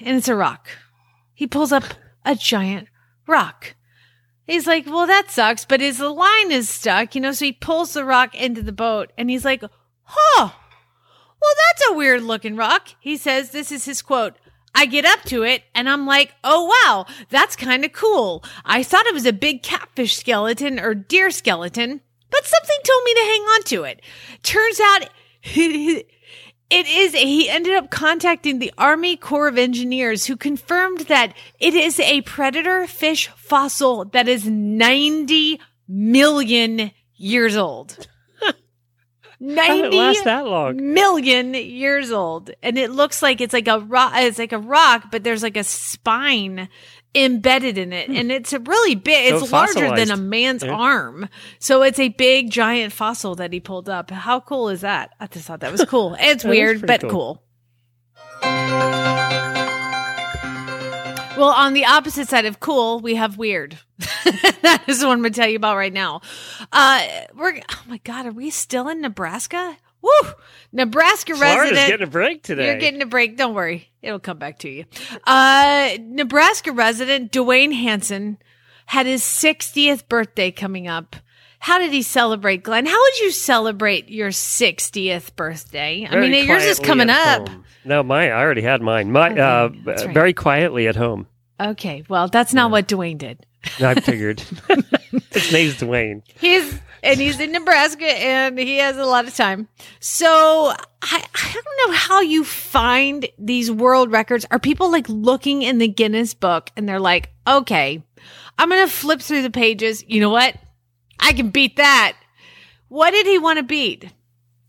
and 0.00 0.16
it's 0.16 0.28
a 0.28 0.34
rock. 0.34 0.68
He 1.34 1.46
pulls 1.46 1.72
up 1.72 1.84
a 2.24 2.34
giant 2.34 2.88
rock. 3.26 3.74
He's 4.46 4.66
like, 4.66 4.86
well, 4.86 5.06
that 5.06 5.30
sucks, 5.30 5.64
but 5.64 5.80
his 5.80 6.00
line 6.00 6.52
is 6.52 6.68
stuck, 6.68 7.14
you 7.14 7.20
know, 7.20 7.32
so 7.32 7.46
he 7.46 7.52
pulls 7.52 7.94
the 7.94 8.04
rock 8.04 8.34
into 8.34 8.62
the 8.62 8.72
boat 8.72 9.10
and 9.16 9.30
he's 9.30 9.44
like, 9.44 9.64
huh, 10.02 10.50
well, 11.44 11.54
that's 11.68 11.90
a 11.90 11.94
weird 11.94 12.22
looking 12.22 12.56
rock. 12.56 12.88
He 13.00 13.16
says, 13.16 13.50
this 13.50 13.70
is 13.70 13.84
his 13.84 14.02
quote. 14.02 14.34
I 14.74 14.86
get 14.86 15.04
up 15.04 15.22
to 15.26 15.44
it 15.44 15.62
and 15.74 15.88
I'm 15.88 16.06
like, 16.06 16.34
oh 16.42 16.72
wow, 16.84 17.06
that's 17.28 17.54
kind 17.54 17.84
of 17.84 17.92
cool. 17.92 18.42
I 18.64 18.82
thought 18.82 19.06
it 19.06 19.14
was 19.14 19.26
a 19.26 19.32
big 19.32 19.62
catfish 19.62 20.16
skeleton 20.16 20.80
or 20.80 20.94
deer 20.94 21.30
skeleton, 21.30 22.00
but 22.30 22.44
something 22.44 22.78
told 22.84 23.04
me 23.04 23.14
to 23.14 23.20
hang 23.20 23.42
on 23.42 23.62
to 23.64 23.84
it. 23.84 24.02
Turns 24.42 24.80
out 24.80 25.08
it 25.44 26.06
is, 26.70 27.14
he 27.14 27.48
ended 27.48 27.74
up 27.74 27.90
contacting 27.90 28.58
the 28.58 28.72
Army 28.76 29.16
Corps 29.16 29.48
of 29.48 29.58
Engineers 29.58 30.26
who 30.26 30.36
confirmed 30.36 31.00
that 31.00 31.34
it 31.60 31.74
is 31.74 32.00
a 32.00 32.22
predator 32.22 32.86
fish 32.86 33.28
fossil 33.36 34.06
that 34.06 34.26
is 34.26 34.48
90 34.48 35.60
million 35.86 36.90
years 37.14 37.56
old. 37.56 38.08
How 39.40 39.46
did 39.76 39.84
it 39.86 39.90
90 39.92 39.96
last 39.98 40.24
that 40.24 40.46
long? 40.46 40.92
million 40.94 41.54
years 41.54 42.10
old 42.12 42.50
and 42.62 42.78
it 42.78 42.90
looks 42.90 43.22
like 43.22 43.40
it's 43.40 43.52
like 43.52 43.68
a 43.68 43.78
rock 43.80 44.12
it's 44.16 44.38
like 44.38 44.52
a 44.52 44.58
rock 44.58 45.06
but 45.10 45.24
there's 45.24 45.42
like 45.42 45.56
a 45.56 45.64
spine 45.64 46.68
embedded 47.14 47.78
in 47.78 47.92
it 47.92 48.08
and 48.08 48.32
it's 48.32 48.52
a 48.52 48.58
really 48.58 48.94
big 48.94 49.32
Hmm. 49.32 49.38
So 49.38 49.44
it's 49.44 49.52
larger 49.52 49.94
than 49.96 50.10
a 50.10 50.16
man's 50.16 50.64
Yeah. 50.64 50.72
arm 50.74 51.28
so 51.58 51.82
it's 51.82 51.98
a 51.98 52.08
big 52.08 52.50
giant 52.50 52.92
fossil 52.92 53.34
that 53.36 53.52
he 53.52 53.60
pulled 53.60 53.88
up 53.88 54.10
how 54.10 54.40
cool 54.40 54.68
is 54.68 54.80
that 54.82 55.10
i 55.20 55.26
just 55.26 55.46
thought 55.46 55.60
that 55.60 55.72
was 55.72 55.84
cool 55.84 56.16
it's 56.20 56.42
That 56.42 56.48
weird 56.48 56.86
but 56.86 57.00
cool. 57.02 57.42
cool 58.42 59.03
well 61.36 61.50
on 61.50 61.74
the 61.74 61.84
opposite 61.84 62.28
side 62.28 62.44
of 62.44 62.60
cool 62.60 63.00
we 63.00 63.14
have 63.14 63.36
weird 63.38 63.78
that 63.98 64.84
is 64.86 65.02
what 65.02 65.12
i'm 65.12 65.18
gonna 65.18 65.30
tell 65.30 65.48
you 65.48 65.56
about 65.56 65.76
right 65.76 65.92
now 65.92 66.20
uh 66.72 67.02
we're 67.34 67.56
oh 67.70 67.82
my 67.86 67.98
god 68.04 68.26
are 68.26 68.32
we 68.32 68.50
still 68.50 68.88
in 68.88 69.00
nebraska 69.00 69.76
Woo! 70.02 70.30
Nebraska 70.70 71.34
Florida's 71.34 71.70
resident. 71.70 71.88
getting 71.88 72.06
a 72.06 72.10
break 72.10 72.42
today. 72.42 72.66
You're 72.66 72.78
getting 72.78 73.00
a 73.00 73.06
break. 73.06 73.38
Don't 73.38 73.54
worry. 73.54 73.88
It'll 74.02 74.18
come 74.18 74.36
back 74.36 74.58
to 74.58 74.68
you. 74.68 74.84
Uh, 75.26 75.96
Nebraska 75.98 76.72
resident 76.72 77.32
Dwayne 77.32 77.72
Hansen 77.72 78.36
had 78.84 79.06
his 79.06 79.22
60th 79.22 80.06
birthday 80.06 80.50
coming 80.50 80.86
up. 80.88 81.16
How 81.64 81.78
did 81.78 81.94
he 81.94 82.02
celebrate, 82.02 82.62
Glenn? 82.62 82.84
How 82.84 83.00
would 83.00 83.18
you 83.20 83.30
celebrate 83.30 84.10
your 84.10 84.28
60th 84.28 85.34
birthday? 85.34 86.06
I 86.06 86.20
mean, 86.20 86.46
yours 86.46 86.62
is 86.62 86.78
coming 86.78 87.08
up. 87.08 87.48
home. 87.48 87.64
No, 87.86 88.02
mine. 88.02 88.32
I 88.32 88.42
already 88.42 88.60
had 88.60 88.82
mine. 88.82 89.10
My 89.10 89.30
uh, 89.30 89.70
right. 89.82 90.12
very 90.12 90.34
quietly 90.34 90.88
at 90.88 90.94
home. 90.94 91.26
Okay. 91.58 92.04
Well, 92.06 92.28
that's 92.28 92.52
not 92.52 92.70
what 92.70 92.86
Dwayne 92.86 93.16
did. 93.16 93.46
I 93.80 93.94
figured. 93.94 94.40
His 95.32 95.52
name's 95.54 95.76
Dwayne. 95.76 96.20
He's 96.38 96.78
and 97.02 97.18
he's 97.18 97.40
in 97.40 97.52
Nebraska 97.52 98.04
and 98.04 98.58
he 98.58 98.76
has 98.76 98.98
a 98.98 99.06
lot 99.06 99.26
of 99.26 99.34
time. 99.34 99.66
So 100.00 100.26
I, 101.00 101.24
I 101.34 101.52
don't 101.54 101.88
know 101.88 101.96
how 101.96 102.20
you 102.20 102.44
find 102.44 103.26
these 103.38 103.70
world 103.70 104.12
records. 104.12 104.44
Are 104.50 104.58
people 104.58 104.92
like 104.92 105.08
looking 105.08 105.62
in 105.62 105.78
the 105.78 105.88
Guinness 105.88 106.34
book 106.34 106.70
and 106.76 106.86
they're 106.86 107.00
like, 107.00 107.30
okay, 107.46 108.02
I'm 108.58 108.68
gonna 108.68 108.86
flip 108.86 109.22
through 109.22 109.40
the 109.40 109.50
pages. 109.50 110.04
You 110.06 110.20
know 110.20 110.28
what? 110.28 110.56
I 111.24 111.32
can 111.32 111.48
beat 111.48 111.76
that. 111.76 112.18
What 112.88 113.12
did 113.12 113.26
he 113.26 113.38
want 113.38 113.56
to 113.56 113.62
beat? 113.62 114.12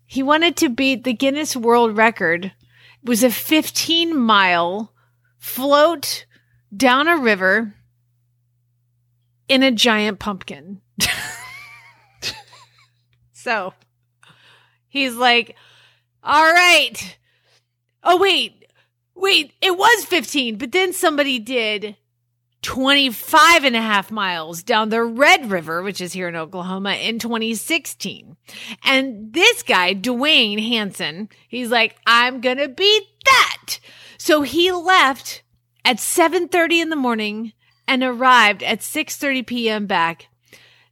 He 0.05 0.23
wanted 0.23 0.55
to 0.57 0.69
beat 0.69 1.03
the 1.03 1.11
Guinness 1.11 1.53
World 1.53 1.97
Record. 1.97 2.45
It 2.45 2.53
was 3.03 3.23
a 3.23 3.29
15 3.29 4.17
mile 4.17 4.93
float 5.37 6.25
down 6.75 7.09
a 7.09 7.17
river 7.17 7.75
in 9.49 9.63
a 9.63 9.71
giant 9.71 10.19
pumpkin. 10.19 10.79
so 13.33 13.73
he's 14.87 15.15
like, 15.15 15.57
all 16.23 16.53
right. 16.53 17.17
Oh, 18.01 18.17
wait, 18.17 18.65
wait, 19.13 19.51
it 19.61 19.77
was 19.77 20.05
15, 20.05 20.57
but 20.57 20.71
then 20.71 20.93
somebody 20.93 21.37
did 21.37 21.97
25 22.65 23.63
and 23.63 23.75
a 23.75 23.81
half 23.81 24.09
miles 24.09 24.63
down 24.63 24.89
the 24.89 25.03
Red 25.03 25.51
River, 25.51 25.83
which 25.83 26.01
is 26.01 26.13
here 26.13 26.27
in 26.27 26.35
Oklahoma 26.35 26.93
in 26.93 27.19
2016. 27.19 28.35
And 28.83 29.31
this 29.31 29.61
guy, 29.61 29.93
Dwayne 29.93 30.67
Hansen, 30.67 31.29
he's 31.47 31.69
like, 31.69 31.95
I'm 32.07 32.41
going 32.41 32.57
to 32.57 32.67
beat 32.67 33.03
that. 33.25 33.79
So 34.17 34.41
he 34.41 34.71
left 34.71 35.43
at 35.85 35.97
7:30 35.97 36.81
in 36.81 36.89
the 36.89 36.95
morning 36.95 37.53
and 37.87 38.01
arrived 38.01 38.63
at 38.63 38.79
6:30 38.79 39.45
p.m. 39.45 39.85
back. 39.85 40.29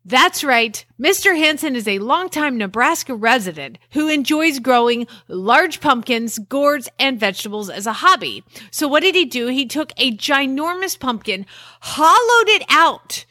That's 0.06 0.44
right. 0.44 0.84
Mr. 1.00 1.38
Hansen 1.38 1.78
is 1.78 1.88
a 1.88 2.00
longtime 2.00 2.58
Nebraska 2.58 3.16
resident 3.16 3.78
who 3.92 4.10
enjoys 4.10 4.60
growing 4.60 5.08
large 5.30 5.80
pumpkins, 5.80 6.40
gourds, 6.40 6.90
and 7.00 7.18
vegetables 7.18 7.70
as 7.70 7.88
a 7.88 7.94
hobby. 7.94 8.44
So 8.70 8.88
what 8.88 9.02
did 9.02 9.16
he 9.16 9.24
do? 9.24 9.48
He 9.48 9.66
took 9.66 9.94
a 9.96 10.16
ginormous 10.16 11.00
pumpkin, 11.00 11.46
hollowed 11.82 12.50
it 12.50 12.66
out, 12.68 13.26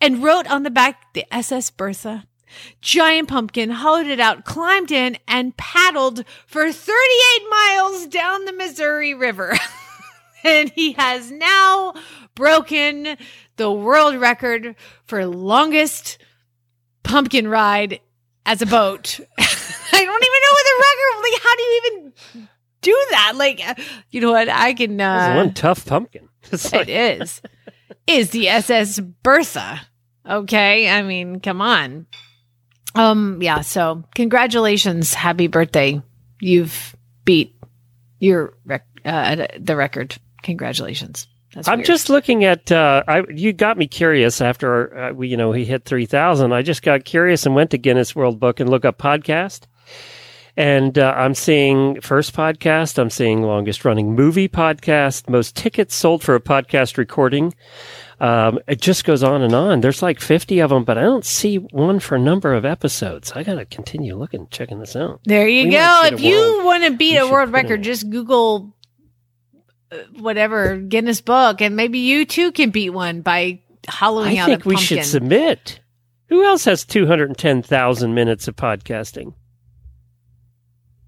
and 0.00 0.22
wrote 0.22 0.50
on 0.50 0.62
the 0.62 0.70
back 0.70 1.12
the 1.12 1.26
SS 1.34 1.70
Bertha. 1.70 2.24
Giant 2.80 3.28
pumpkin, 3.28 3.70
hollowed 3.70 4.06
it 4.06 4.20
out, 4.20 4.44
climbed 4.44 4.92
in, 4.92 5.18
and 5.28 5.56
paddled 5.56 6.24
for 6.46 6.72
38 6.72 7.50
miles 7.50 8.06
down 8.06 8.44
the 8.46 8.52
Missouri 8.52 9.12
River. 9.12 9.58
and 10.44 10.70
he 10.70 10.92
has 10.92 11.30
now 11.30 11.94
broken 12.34 13.16
the 13.56 13.70
world 13.70 14.16
record 14.16 14.74
for 15.06 15.24
longest 15.26 16.18
pumpkin 17.02 17.48
ride 17.48 18.00
as 18.46 18.62
a 18.62 18.66
boat. 18.66 19.20
I 19.38 20.04
don't 20.04 20.24
even 20.24 20.40
know 20.42 20.52
what 20.52 20.66
the 20.66 20.84
record. 20.84 21.22
Like, 21.32 21.42
how 21.42 21.56
do 21.56 21.62
you 21.62 21.82
even 21.86 22.12
do 22.80 23.06
that? 23.10 23.32
Like, 23.36 23.78
you 24.10 24.20
know 24.20 24.32
what? 24.32 24.48
I 24.48 24.74
can. 24.74 25.00
Uh, 25.00 25.34
one 25.36 25.54
tough 25.54 25.86
pumpkin. 25.86 26.28
Like- 26.52 26.88
it 26.88 27.20
is. 27.20 27.40
Is 28.06 28.30
the 28.30 28.48
SS 28.48 29.00
Bertha? 29.00 29.80
Okay, 30.28 30.90
I 30.90 31.02
mean, 31.02 31.40
come 31.40 31.62
on. 31.62 32.06
Um, 32.94 33.40
yeah. 33.42 33.62
So, 33.62 34.04
congratulations, 34.14 35.14
happy 35.14 35.46
birthday! 35.46 36.02
You've 36.40 36.94
beat 37.24 37.56
your 38.20 38.54
rec- 38.66 38.86
uh, 39.04 39.46
the 39.58 39.74
record. 39.76 40.16
Congratulations. 40.42 41.26
That's 41.54 41.68
I'm 41.68 41.78
weird. 41.78 41.86
just 41.86 42.08
looking 42.10 42.44
at. 42.44 42.70
Uh, 42.72 43.02
I 43.06 43.22
you 43.30 43.52
got 43.52 43.78
me 43.78 43.86
curious 43.86 44.40
after 44.40 44.96
uh, 44.96 45.12
we, 45.12 45.28
you 45.28 45.36
know, 45.36 45.52
he 45.52 45.64
hit 45.64 45.84
three 45.84 46.06
thousand. 46.06 46.52
I 46.52 46.62
just 46.62 46.82
got 46.82 47.04
curious 47.04 47.46
and 47.46 47.54
went 47.54 47.70
to 47.70 47.78
Guinness 47.78 48.14
World 48.14 48.40
Book 48.40 48.60
and 48.60 48.68
look 48.68 48.84
up 48.84 48.98
podcast, 48.98 49.62
and 50.56 50.98
uh, 50.98 51.14
I'm 51.16 51.34
seeing 51.34 52.00
first 52.00 52.34
podcast. 52.34 52.98
I'm 52.98 53.10
seeing 53.10 53.42
longest 53.42 53.84
running 53.84 54.14
movie 54.14 54.48
podcast, 54.48 55.28
most 55.28 55.54
tickets 55.56 55.94
sold 55.94 56.22
for 56.22 56.34
a 56.34 56.40
podcast 56.40 56.96
recording. 56.96 57.54
Um, 58.20 58.60
it 58.68 58.80
just 58.80 59.04
goes 59.04 59.22
on 59.24 59.42
and 59.42 59.54
on. 59.54 59.80
There's 59.80 60.00
like 60.00 60.20
50 60.20 60.60
of 60.60 60.70
them, 60.70 60.84
but 60.84 60.96
I 60.96 61.02
don't 61.02 61.24
see 61.24 61.56
one 61.56 61.98
for 61.98 62.16
number 62.16 62.54
of 62.54 62.64
episodes. 62.64 63.32
I 63.32 63.42
got 63.42 63.56
to 63.56 63.64
continue 63.64 64.14
looking, 64.16 64.46
checking 64.50 64.78
this 64.78 64.94
out. 64.94 65.20
There 65.24 65.48
you 65.48 65.64
We 65.64 65.70
go. 65.72 66.02
If 66.04 66.20
you 66.20 66.62
want 66.64 66.84
to 66.84 66.92
beat 66.92 67.16
a 67.18 67.26
world 67.28 67.52
record, 67.52 67.82
just 67.82 68.08
Google 68.08 68.72
whatever 70.18 70.76
Guinness 70.76 71.20
book, 71.20 71.60
and 71.60 71.76
maybe 71.76 71.98
you 72.00 72.24
too 72.24 72.52
can 72.52 72.70
beat 72.70 72.90
one 72.90 73.20
by 73.22 73.60
hollowing 73.88 74.38
I 74.38 74.42
out 74.42 74.48
I 74.48 74.52
think 74.52 74.64
we 74.64 74.74
pumpkin. 74.74 74.98
should 74.98 75.04
submit. 75.04 75.80
Who 76.28 76.44
else 76.44 76.64
has 76.64 76.84
210,000 76.84 78.14
minutes 78.14 78.48
of 78.48 78.56
podcasting? 78.56 79.34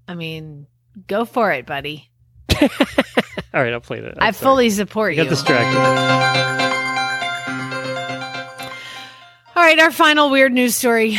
I 0.07 0.13
mean, 0.15 0.67
go 1.07 1.25
for 1.25 1.51
it, 1.51 1.65
buddy. 1.65 2.09
All 2.61 2.67
right, 3.53 3.73
I'll 3.73 3.81
play 3.81 3.99
that. 3.99 4.21
I 4.21 4.27
I'm 4.27 4.33
sorry. 4.33 4.45
fully 4.45 4.69
support 4.69 5.15
you. 5.15 5.23
got 5.23 5.29
distracted. 5.29 5.77
All 9.55 9.63
right, 9.63 9.79
our 9.79 9.91
final 9.91 10.29
weird 10.29 10.53
news 10.53 10.75
story. 10.75 11.17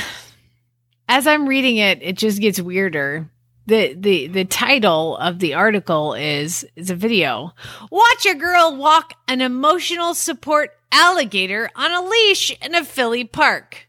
As 1.09 1.27
I'm 1.27 1.49
reading 1.49 1.77
it, 1.79 2.03
it 2.03 2.17
just 2.17 2.41
gets 2.41 2.61
weirder. 2.61 3.29
The 3.69 3.93
the 3.93 4.29
the 4.29 4.45
title 4.47 5.19
of 5.19 5.41
the 5.41 5.53
article 5.53 6.15
is 6.15 6.67
is 6.75 6.89
a 6.89 6.95
video. 6.95 7.53
Watch 7.91 8.25
a 8.25 8.35
girl 8.35 8.75
walk 8.75 9.13
an 9.29 9.43
emotional 9.43 10.15
support 10.15 10.71
alligator 10.91 11.69
on 11.77 11.93
a 11.93 12.01
leash 12.01 12.51
in 12.63 12.75
a 12.75 12.83
Philly 12.83 13.25
park. 13.25 13.87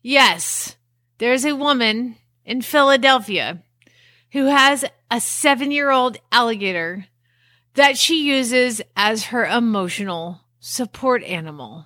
Yes, 0.00 0.76
there's 1.18 1.44
a 1.44 1.54
woman 1.54 2.16
in 2.46 2.62
Philadelphia 2.62 3.62
who 4.30 4.46
has 4.46 4.82
a 5.10 5.20
seven 5.20 5.70
year 5.70 5.90
old 5.90 6.16
alligator 6.32 7.04
that 7.74 7.98
she 7.98 8.24
uses 8.24 8.80
as 8.96 9.24
her 9.24 9.44
emotional 9.44 10.40
support 10.58 11.22
animal. 11.24 11.84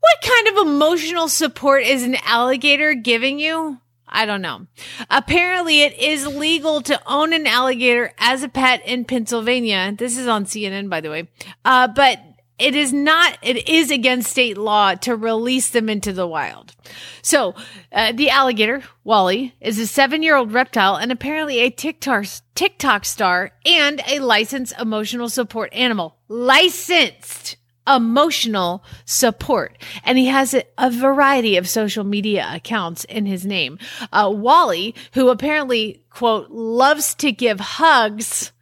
What 0.00 0.20
kind 0.20 0.48
of 0.48 0.66
emotional 0.66 1.28
support 1.28 1.84
is 1.84 2.02
an 2.02 2.16
alligator 2.24 2.94
giving 2.94 3.38
you? 3.38 3.78
I 4.08 4.26
don't 4.26 4.42
know. 4.42 4.66
Apparently, 5.10 5.82
it 5.82 5.98
is 5.98 6.26
legal 6.26 6.80
to 6.82 7.00
own 7.06 7.32
an 7.32 7.46
alligator 7.46 8.12
as 8.18 8.42
a 8.42 8.48
pet 8.48 8.82
in 8.86 9.04
Pennsylvania. 9.04 9.94
This 9.96 10.16
is 10.16 10.26
on 10.26 10.44
CNN, 10.44 10.88
by 10.88 11.00
the 11.00 11.10
way. 11.10 11.28
Uh, 11.64 11.88
but 11.88 12.20
it 12.58 12.74
is 12.74 12.92
not, 12.92 13.38
it 13.40 13.68
is 13.68 13.90
against 13.90 14.30
state 14.30 14.58
law 14.58 14.94
to 14.96 15.14
release 15.14 15.70
them 15.70 15.88
into 15.88 16.12
the 16.12 16.26
wild. 16.26 16.74
So, 17.22 17.54
uh, 17.92 18.12
the 18.12 18.30
alligator, 18.30 18.82
Wally, 19.04 19.54
is 19.60 19.78
a 19.78 19.86
seven 19.86 20.22
year 20.22 20.34
old 20.34 20.52
reptile 20.52 20.96
and 20.96 21.12
apparently 21.12 21.60
a 21.60 21.70
TikTok, 21.70 22.26
TikTok 22.54 23.04
star 23.04 23.52
and 23.64 24.02
a 24.08 24.18
licensed 24.18 24.74
emotional 24.80 25.28
support 25.28 25.72
animal. 25.72 26.16
Licensed 26.26 27.56
emotional 27.88 28.84
support. 29.04 29.78
And 30.04 30.18
he 30.18 30.26
has 30.26 30.54
a, 30.54 30.64
a, 30.76 30.90
variety 30.90 31.56
of 31.56 31.68
social 31.68 32.04
media 32.04 32.48
accounts 32.52 33.04
in 33.04 33.26
his 33.26 33.46
name. 33.46 33.78
Uh, 34.12 34.32
Wally, 34.34 34.94
who 35.14 35.28
apparently, 35.28 36.02
quote, 36.10 36.50
loves 36.50 37.14
to 37.16 37.32
give 37.32 37.60
hugs, 37.60 38.52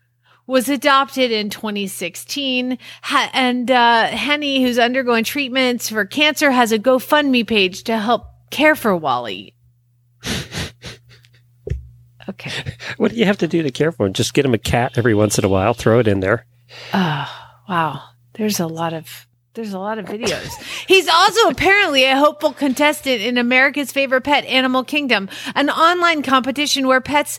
was 0.46 0.68
adopted 0.68 1.32
in 1.32 1.50
2016. 1.50 2.78
Ha- 3.02 3.30
and 3.32 3.70
uh, 3.70 4.06
Henney, 4.06 4.62
who's 4.62 4.78
undergoing 4.78 5.24
treatments 5.24 5.88
for 5.88 6.04
cancer, 6.04 6.50
has 6.50 6.72
a 6.72 6.78
GoFundMe 6.78 7.46
page 7.46 7.84
to 7.84 7.98
help 7.98 8.26
care 8.50 8.76
for 8.76 8.96
Wally. 8.96 9.54
okay. 12.28 12.50
What 12.96 13.12
do 13.12 13.18
you 13.18 13.24
have 13.24 13.38
to 13.38 13.48
do 13.48 13.62
to 13.62 13.70
care 13.70 13.92
for 13.92 14.06
him? 14.06 14.12
Just 14.12 14.34
get 14.34 14.44
him 14.44 14.54
a 14.54 14.58
cat 14.58 14.96
every 14.96 15.14
once 15.14 15.38
in 15.38 15.44
a 15.44 15.48
while, 15.48 15.74
throw 15.74 15.98
it 15.98 16.08
in 16.08 16.20
there. 16.20 16.46
Oh, 16.92 17.28
wow. 17.68 18.02
There's 18.36 18.60
a 18.60 18.66
lot 18.66 18.92
of 18.92 19.26
there's 19.54 19.72
a 19.72 19.78
lot 19.78 19.98
of 19.98 20.04
videos. 20.04 20.50
He's 20.86 21.08
also 21.08 21.48
apparently 21.48 22.04
a 22.04 22.16
hopeful 22.16 22.52
contestant 22.52 23.22
in 23.22 23.38
America's 23.38 23.90
favorite 23.90 24.20
pet, 24.20 24.44
Animal 24.44 24.84
Kingdom, 24.84 25.30
an 25.54 25.70
online 25.70 26.22
competition 26.22 26.86
where 26.86 27.00
pets 27.00 27.38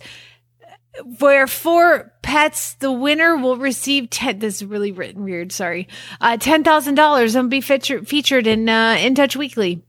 where 1.20 1.46
for 1.46 2.12
pets 2.24 2.74
the 2.76 2.92
winner 2.92 3.38
will 3.38 3.58
receive 3.58 4.10
ten, 4.10 4.40
this 4.40 4.56
is 4.56 4.66
really 4.66 4.92
written 4.92 5.24
weird 5.24 5.52
sorry 5.52 5.88
uh, 6.22 6.38
$10000 6.38 7.36
and 7.36 7.50
be 7.52 7.62
featured 7.62 8.08
featured 8.08 8.48
in 8.48 8.68
uh, 8.68 8.98
in 9.00 9.14
touch 9.14 9.36
weekly 9.36 9.84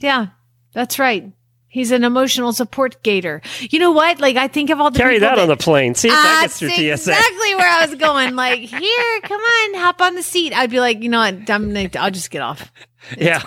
yeah 0.00 0.26
that's 0.74 0.98
right 0.98 1.32
He's 1.74 1.90
an 1.90 2.04
emotional 2.04 2.52
support 2.52 3.02
gator. 3.02 3.42
You 3.58 3.80
know 3.80 3.90
what? 3.90 4.20
Like 4.20 4.36
I 4.36 4.46
think 4.46 4.70
of 4.70 4.80
all 4.80 4.92
the 4.92 4.98
carry 5.00 5.18
that, 5.18 5.34
that, 5.34 5.42
on 5.42 5.48
the 5.48 5.56
plane. 5.56 5.96
See 5.96 6.06
if 6.06 6.14
that 6.14 6.36
ah, 6.38 6.42
gets 6.42 6.60
through 6.60 6.68
TSA. 6.68 6.92
Exactly 6.92 7.54
where 7.56 7.68
I 7.68 7.84
was 7.84 7.94
going. 7.98 8.36
Like 8.36 8.60
here, 8.60 9.20
come 9.24 9.40
on, 9.40 9.74
hop 9.74 10.00
on 10.00 10.14
the 10.14 10.22
seat. 10.22 10.52
I'd 10.52 10.70
be 10.70 10.78
like, 10.78 11.02
you 11.02 11.08
know 11.08 11.18
what? 11.18 11.50
I'm 11.50 11.74
gonna, 11.74 11.90
I'll 11.96 12.12
just 12.12 12.30
get 12.30 12.42
off. 12.42 12.70
It's 13.10 13.22
yeah. 13.22 13.42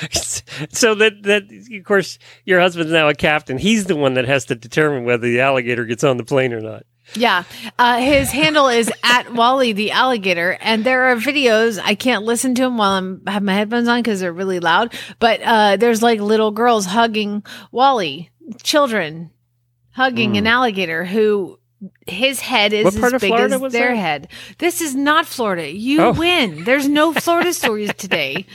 so 0.70 0.96
that 0.96 1.22
that 1.22 1.44
of 1.78 1.84
course 1.84 2.18
your 2.44 2.58
husband's 2.58 2.90
now 2.90 3.08
a 3.08 3.14
captain. 3.14 3.56
He's 3.56 3.84
the 3.84 3.94
one 3.94 4.14
that 4.14 4.24
has 4.24 4.46
to 4.46 4.56
determine 4.56 5.04
whether 5.04 5.28
the 5.28 5.42
alligator 5.42 5.84
gets 5.84 6.02
on 6.02 6.16
the 6.16 6.24
plane 6.24 6.52
or 6.52 6.60
not. 6.60 6.86
Yeah. 7.14 7.44
Uh, 7.78 7.98
his 7.98 8.30
handle 8.30 8.68
is 8.68 8.90
at 9.02 9.32
Wally 9.32 9.72
the 9.72 9.90
alligator. 9.90 10.56
And 10.60 10.84
there 10.84 11.10
are 11.10 11.16
videos. 11.16 11.80
I 11.82 11.94
can't 11.94 12.24
listen 12.24 12.54
to 12.56 12.62
them 12.62 12.76
while 12.76 12.92
I'm 12.92 13.22
have 13.26 13.42
my 13.42 13.54
headphones 13.54 13.88
on 13.88 14.00
because 14.00 14.20
they're 14.20 14.32
really 14.32 14.60
loud. 14.60 14.94
But, 15.18 15.40
uh, 15.42 15.76
there's 15.76 16.02
like 16.02 16.20
little 16.20 16.50
girls 16.50 16.86
hugging 16.86 17.44
Wally, 17.72 18.30
children 18.62 19.30
hugging 19.92 20.34
mm. 20.34 20.38
an 20.38 20.46
alligator 20.46 21.04
who 21.04 21.58
his 22.06 22.40
head 22.40 22.72
is 22.72 22.86
as 22.96 23.12
big 23.12 23.28
Florida 23.28 23.54
as 23.54 23.72
their 23.72 23.94
that? 23.94 23.96
head. 23.96 24.28
This 24.58 24.80
is 24.80 24.94
not 24.94 25.26
Florida. 25.26 25.70
You 25.70 26.02
oh. 26.02 26.12
win. 26.12 26.64
There's 26.64 26.88
no 26.88 27.12
Florida 27.12 27.52
stories 27.54 27.92
today. 27.94 28.46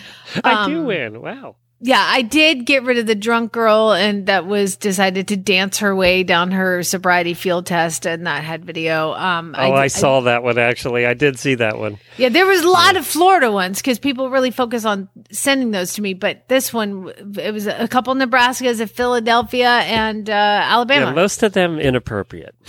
I 0.43 0.65
um, 0.65 0.71
do 0.71 0.83
win. 0.83 1.21
Wow 1.21 1.55
yeah, 1.85 2.03
I 2.03 2.23
did 2.23 2.65
get 2.65 2.81
rid 2.81 2.97
of 2.97 3.05
the 3.05 3.13
drunk 3.13 3.51
girl 3.51 3.91
and 3.91 4.25
that 4.25 4.47
was 4.47 4.75
decided 4.75 5.27
to 5.27 5.37
dance 5.37 5.77
her 5.79 5.95
way 5.95 6.23
down 6.23 6.49
her 6.49 6.81
sobriety 6.81 7.35
field 7.35 7.67
test 7.67 8.07
and 8.07 8.25
that 8.25 8.43
had 8.43 8.65
video. 8.65 9.13
Um, 9.13 9.53
oh, 9.55 9.71
I, 9.71 9.83
I 9.83 9.87
saw 9.87 10.17
I, 10.17 10.23
that 10.23 10.43
one 10.43 10.57
actually. 10.57 11.05
I 11.05 11.13
did 11.13 11.37
see 11.37 11.53
that 11.55 11.77
one. 11.77 11.99
Yeah, 12.17 12.29
there 12.29 12.47
was 12.47 12.63
a 12.63 12.69
lot 12.69 12.95
yeah. 12.95 13.01
of 13.01 13.05
Florida 13.05 13.51
ones 13.51 13.81
because 13.81 13.99
people 13.99 14.31
really 14.31 14.49
focus 14.49 14.83
on 14.83 15.09
sending 15.29 15.69
those 15.69 15.93
to 15.93 16.01
me. 16.01 16.15
But 16.15 16.47
this 16.47 16.73
one, 16.73 17.13
it 17.37 17.53
was 17.53 17.67
a 17.67 17.87
couple 17.87 18.15
Nebraskas, 18.15 18.79
a 18.79 18.87
Philadelphia, 18.87 19.69
and 19.69 20.27
uh, 20.27 20.33
Alabama. 20.33 21.07
Yeah, 21.07 21.13
most 21.13 21.43
of 21.43 21.53
them 21.53 21.77
inappropriate 21.79 22.55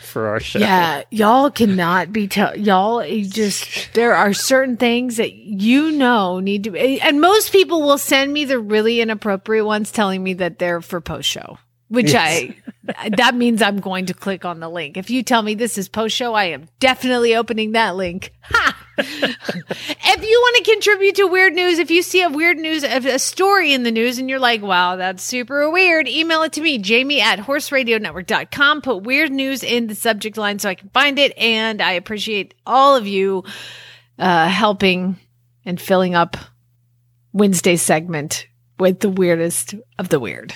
for 0.00 0.28
our 0.28 0.40
show. 0.40 0.58
Yeah, 0.58 1.04
y'all 1.10 1.50
cannot 1.50 2.12
be 2.12 2.28
tell 2.28 2.54
y'all 2.56 3.02
just 3.22 3.94
there 3.94 4.14
are 4.14 4.34
certain 4.34 4.76
things 4.76 5.16
that 5.16 5.32
you 5.32 5.92
know 5.92 6.40
need 6.40 6.64
to 6.64 6.70
be, 6.70 7.00
and 7.00 7.20
most 7.20 7.50
people 7.52 7.80
will 7.80 7.98
send 7.98 8.25
send 8.26 8.34
me 8.34 8.44
the 8.44 8.58
really 8.58 9.00
inappropriate 9.00 9.64
ones 9.64 9.92
telling 9.92 10.20
me 10.20 10.34
that 10.34 10.58
they're 10.58 10.80
for 10.80 11.00
post 11.00 11.28
show, 11.28 11.58
which 11.86 12.12
yes. 12.12 12.50
I, 12.98 13.10
that 13.10 13.36
means 13.36 13.62
I'm 13.62 13.78
going 13.78 14.06
to 14.06 14.14
click 14.14 14.44
on 14.44 14.58
the 14.58 14.68
link. 14.68 14.96
If 14.96 15.10
you 15.10 15.22
tell 15.22 15.42
me 15.42 15.54
this 15.54 15.78
is 15.78 15.88
post 15.88 16.16
show, 16.16 16.34
I 16.34 16.46
am 16.46 16.68
definitely 16.80 17.36
opening 17.36 17.72
that 17.72 17.94
link. 17.94 18.32
if 18.98 20.22
you 20.22 20.40
want 20.40 20.56
to 20.56 20.72
contribute 20.72 21.14
to 21.14 21.28
weird 21.28 21.52
news, 21.52 21.78
if 21.78 21.88
you 21.88 22.02
see 22.02 22.20
a 22.20 22.28
weird 22.28 22.56
news, 22.56 22.82
a 22.82 23.16
story 23.20 23.72
in 23.72 23.84
the 23.84 23.92
news 23.92 24.18
and 24.18 24.28
you're 24.28 24.40
like, 24.40 24.60
wow, 24.60 24.96
that's 24.96 25.22
super 25.22 25.70
weird, 25.70 26.08
email 26.08 26.42
it 26.42 26.52
to 26.54 26.60
me, 26.60 26.78
jamie 26.78 27.20
at 27.20 27.38
horseradionetwork.com. 27.38 28.82
Put 28.82 29.04
weird 29.04 29.30
news 29.30 29.62
in 29.62 29.86
the 29.86 29.94
subject 29.94 30.36
line 30.36 30.58
so 30.58 30.68
I 30.68 30.74
can 30.74 30.88
find 30.88 31.20
it. 31.20 31.32
And 31.38 31.80
I 31.80 31.92
appreciate 31.92 32.54
all 32.66 32.96
of 32.96 33.06
you 33.06 33.44
uh, 34.18 34.48
helping 34.48 35.16
and 35.64 35.80
filling 35.80 36.16
up 36.16 36.36
Wednesday 37.36 37.76
segment 37.76 38.46
with 38.78 39.00
the 39.00 39.10
weirdest 39.10 39.74
of 39.98 40.08
the 40.08 40.18
weird. 40.18 40.54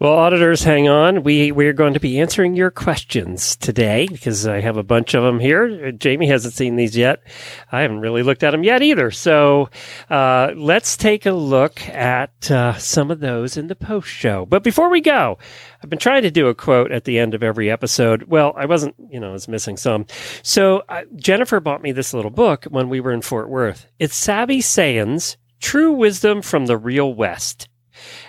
Well, 0.00 0.12
auditors, 0.12 0.64
hang 0.64 0.88
on. 0.88 1.22
We 1.22 1.52
we're 1.52 1.72
going 1.72 1.94
to 1.94 2.00
be 2.00 2.18
answering 2.18 2.56
your 2.56 2.72
questions 2.72 3.54
today 3.54 4.08
because 4.10 4.44
I 4.44 4.60
have 4.60 4.76
a 4.76 4.82
bunch 4.82 5.14
of 5.14 5.22
them 5.22 5.38
here. 5.38 5.92
Jamie 5.92 6.26
hasn't 6.26 6.54
seen 6.54 6.74
these 6.74 6.96
yet. 6.96 7.22
I 7.70 7.82
haven't 7.82 8.00
really 8.00 8.24
looked 8.24 8.42
at 8.42 8.50
them 8.50 8.64
yet 8.64 8.82
either. 8.82 9.12
So 9.12 9.70
uh, 10.10 10.50
let's 10.56 10.96
take 10.96 11.26
a 11.26 11.32
look 11.32 11.80
at 11.90 12.50
uh, 12.50 12.76
some 12.78 13.12
of 13.12 13.20
those 13.20 13.56
in 13.56 13.68
the 13.68 13.76
post 13.76 14.08
show. 14.08 14.46
But 14.46 14.64
before 14.64 14.90
we 14.90 15.00
go, 15.00 15.38
I've 15.80 15.90
been 15.90 16.00
trying 16.00 16.22
to 16.22 16.30
do 16.32 16.48
a 16.48 16.56
quote 16.56 16.90
at 16.90 17.04
the 17.04 17.20
end 17.20 17.34
of 17.34 17.44
every 17.44 17.70
episode. 17.70 18.24
Well, 18.24 18.52
I 18.56 18.66
wasn't, 18.66 18.96
you 19.10 19.20
know, 19.20 19.30
I 19.30 19.32
was 19.32 19.46
missing 19.46 19.76
some. 19.76 20.06
So 20.42 20.82
uh, 20.88 21.02
Jennifer 21.14 21.60
bought 21.60 21.82
me 21.82 21.92
this 21.92 22.12
little 22.12 22.32
book 22.32 22.64
when 22.64 22.88
we 22.88 22.98
were 22.98 23.12
in 23.12 23.22
Fort 23.22 23.48
Worth. 23.48 23.86
It's 24.00 24.16
Savvy 24.16 24.60
Sayings 24.60 25.36
True 25.64 25.92
wisdom 25.92 26.42
from 26.42 26.66
the 26.66 26.76
real 26.76 27.14
West. 27.14 27.68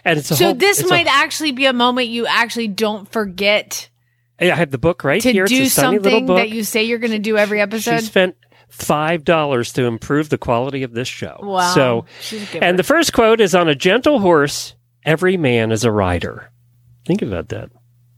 And 0.05 0.19
it's 0.19 0.29
so 0.29 0.36
whole, 0.36 0.53
this 0.53 0.88
might 0.88 1.05
a, 1.05 1.11
actually 1.11 1.51
be 1.51 1.65
a 1.65 1.73
moment 1.73 2.07
you 2.07 2.25
actually 2.25 2.69
don't 2.69 3.11
forget. 3.11 3.89
I 4.39 4.45
have 4.45 4.71
the 4.71 4.77
book 4.77 5.03
right 5.03 5.21
to 5.21 5.31
here. 5.33 5.45
do 5.45 5.65
something 5.65 6.27
that 6.27 6.49
you 6.49 6.63
say 6.63 6.83
you're 6.83 6.99
going 6.99 7.11
to 7.11 7.19
do 7.19 7.38
every 7.38 7.59
episode. 7.59 7.99
She 7.99 8.05
spent 8.05 8.38
five 8.69 9.25
dollars 9.25 9.73
to 9.73 9.83
improve 9.83 10.29
the 10.29 10.38
quality 10.38 10.83
of 10.83 10.93
this 10.93 11.09
show. 11.09 11.38
Wow! 11.41 11.73
So, 11.73 12.05
and 12.53 12.79
the 12.79 12.83
first 12.83 13.11
quote 13.11 13.41
is 13.41 13.53
on 13.53 13.67
a 13.67 13.75
gentle 13.75 14.19
horse. 14.19 14.73
Every 15.03 15.36
man 15.36 15.73
is 15.73 15.83
a 15.83 15.91
rider. 15.91 16.51
Think 17.05 17.21
about 17.21 17.49
that. 17.49 17.69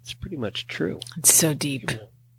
It's 0.02 0.14
pretty 0.14 0.38
much 0.38 0.68
true. 0.68 1.00
It's 1.18 1.34
so 1.34 1.56
deep. 1.56 1.90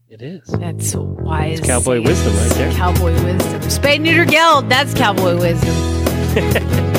It 0.09 0.23
is. 0.23 0.47
That's 0.47 0.95
wise. 0.95 1.59
It's 1.59 1.69
cowboy 1.69 2.01
wisdom 2.03 2.37
right 2.37 2.53
there. 2.53 2.73
Cowboy 2.73 3.13
wisdom. 3.25 3.61
Spay 3.63 4.01
neuter 4.01 4.25
geld. 4.25 4.69
That's 4.69 4.95
cowboy 4.95 5.39
wisdom. 5.39 6.08
Ha 6.35 6.41
ha 6.41 6.61
ha. 6.61 6.98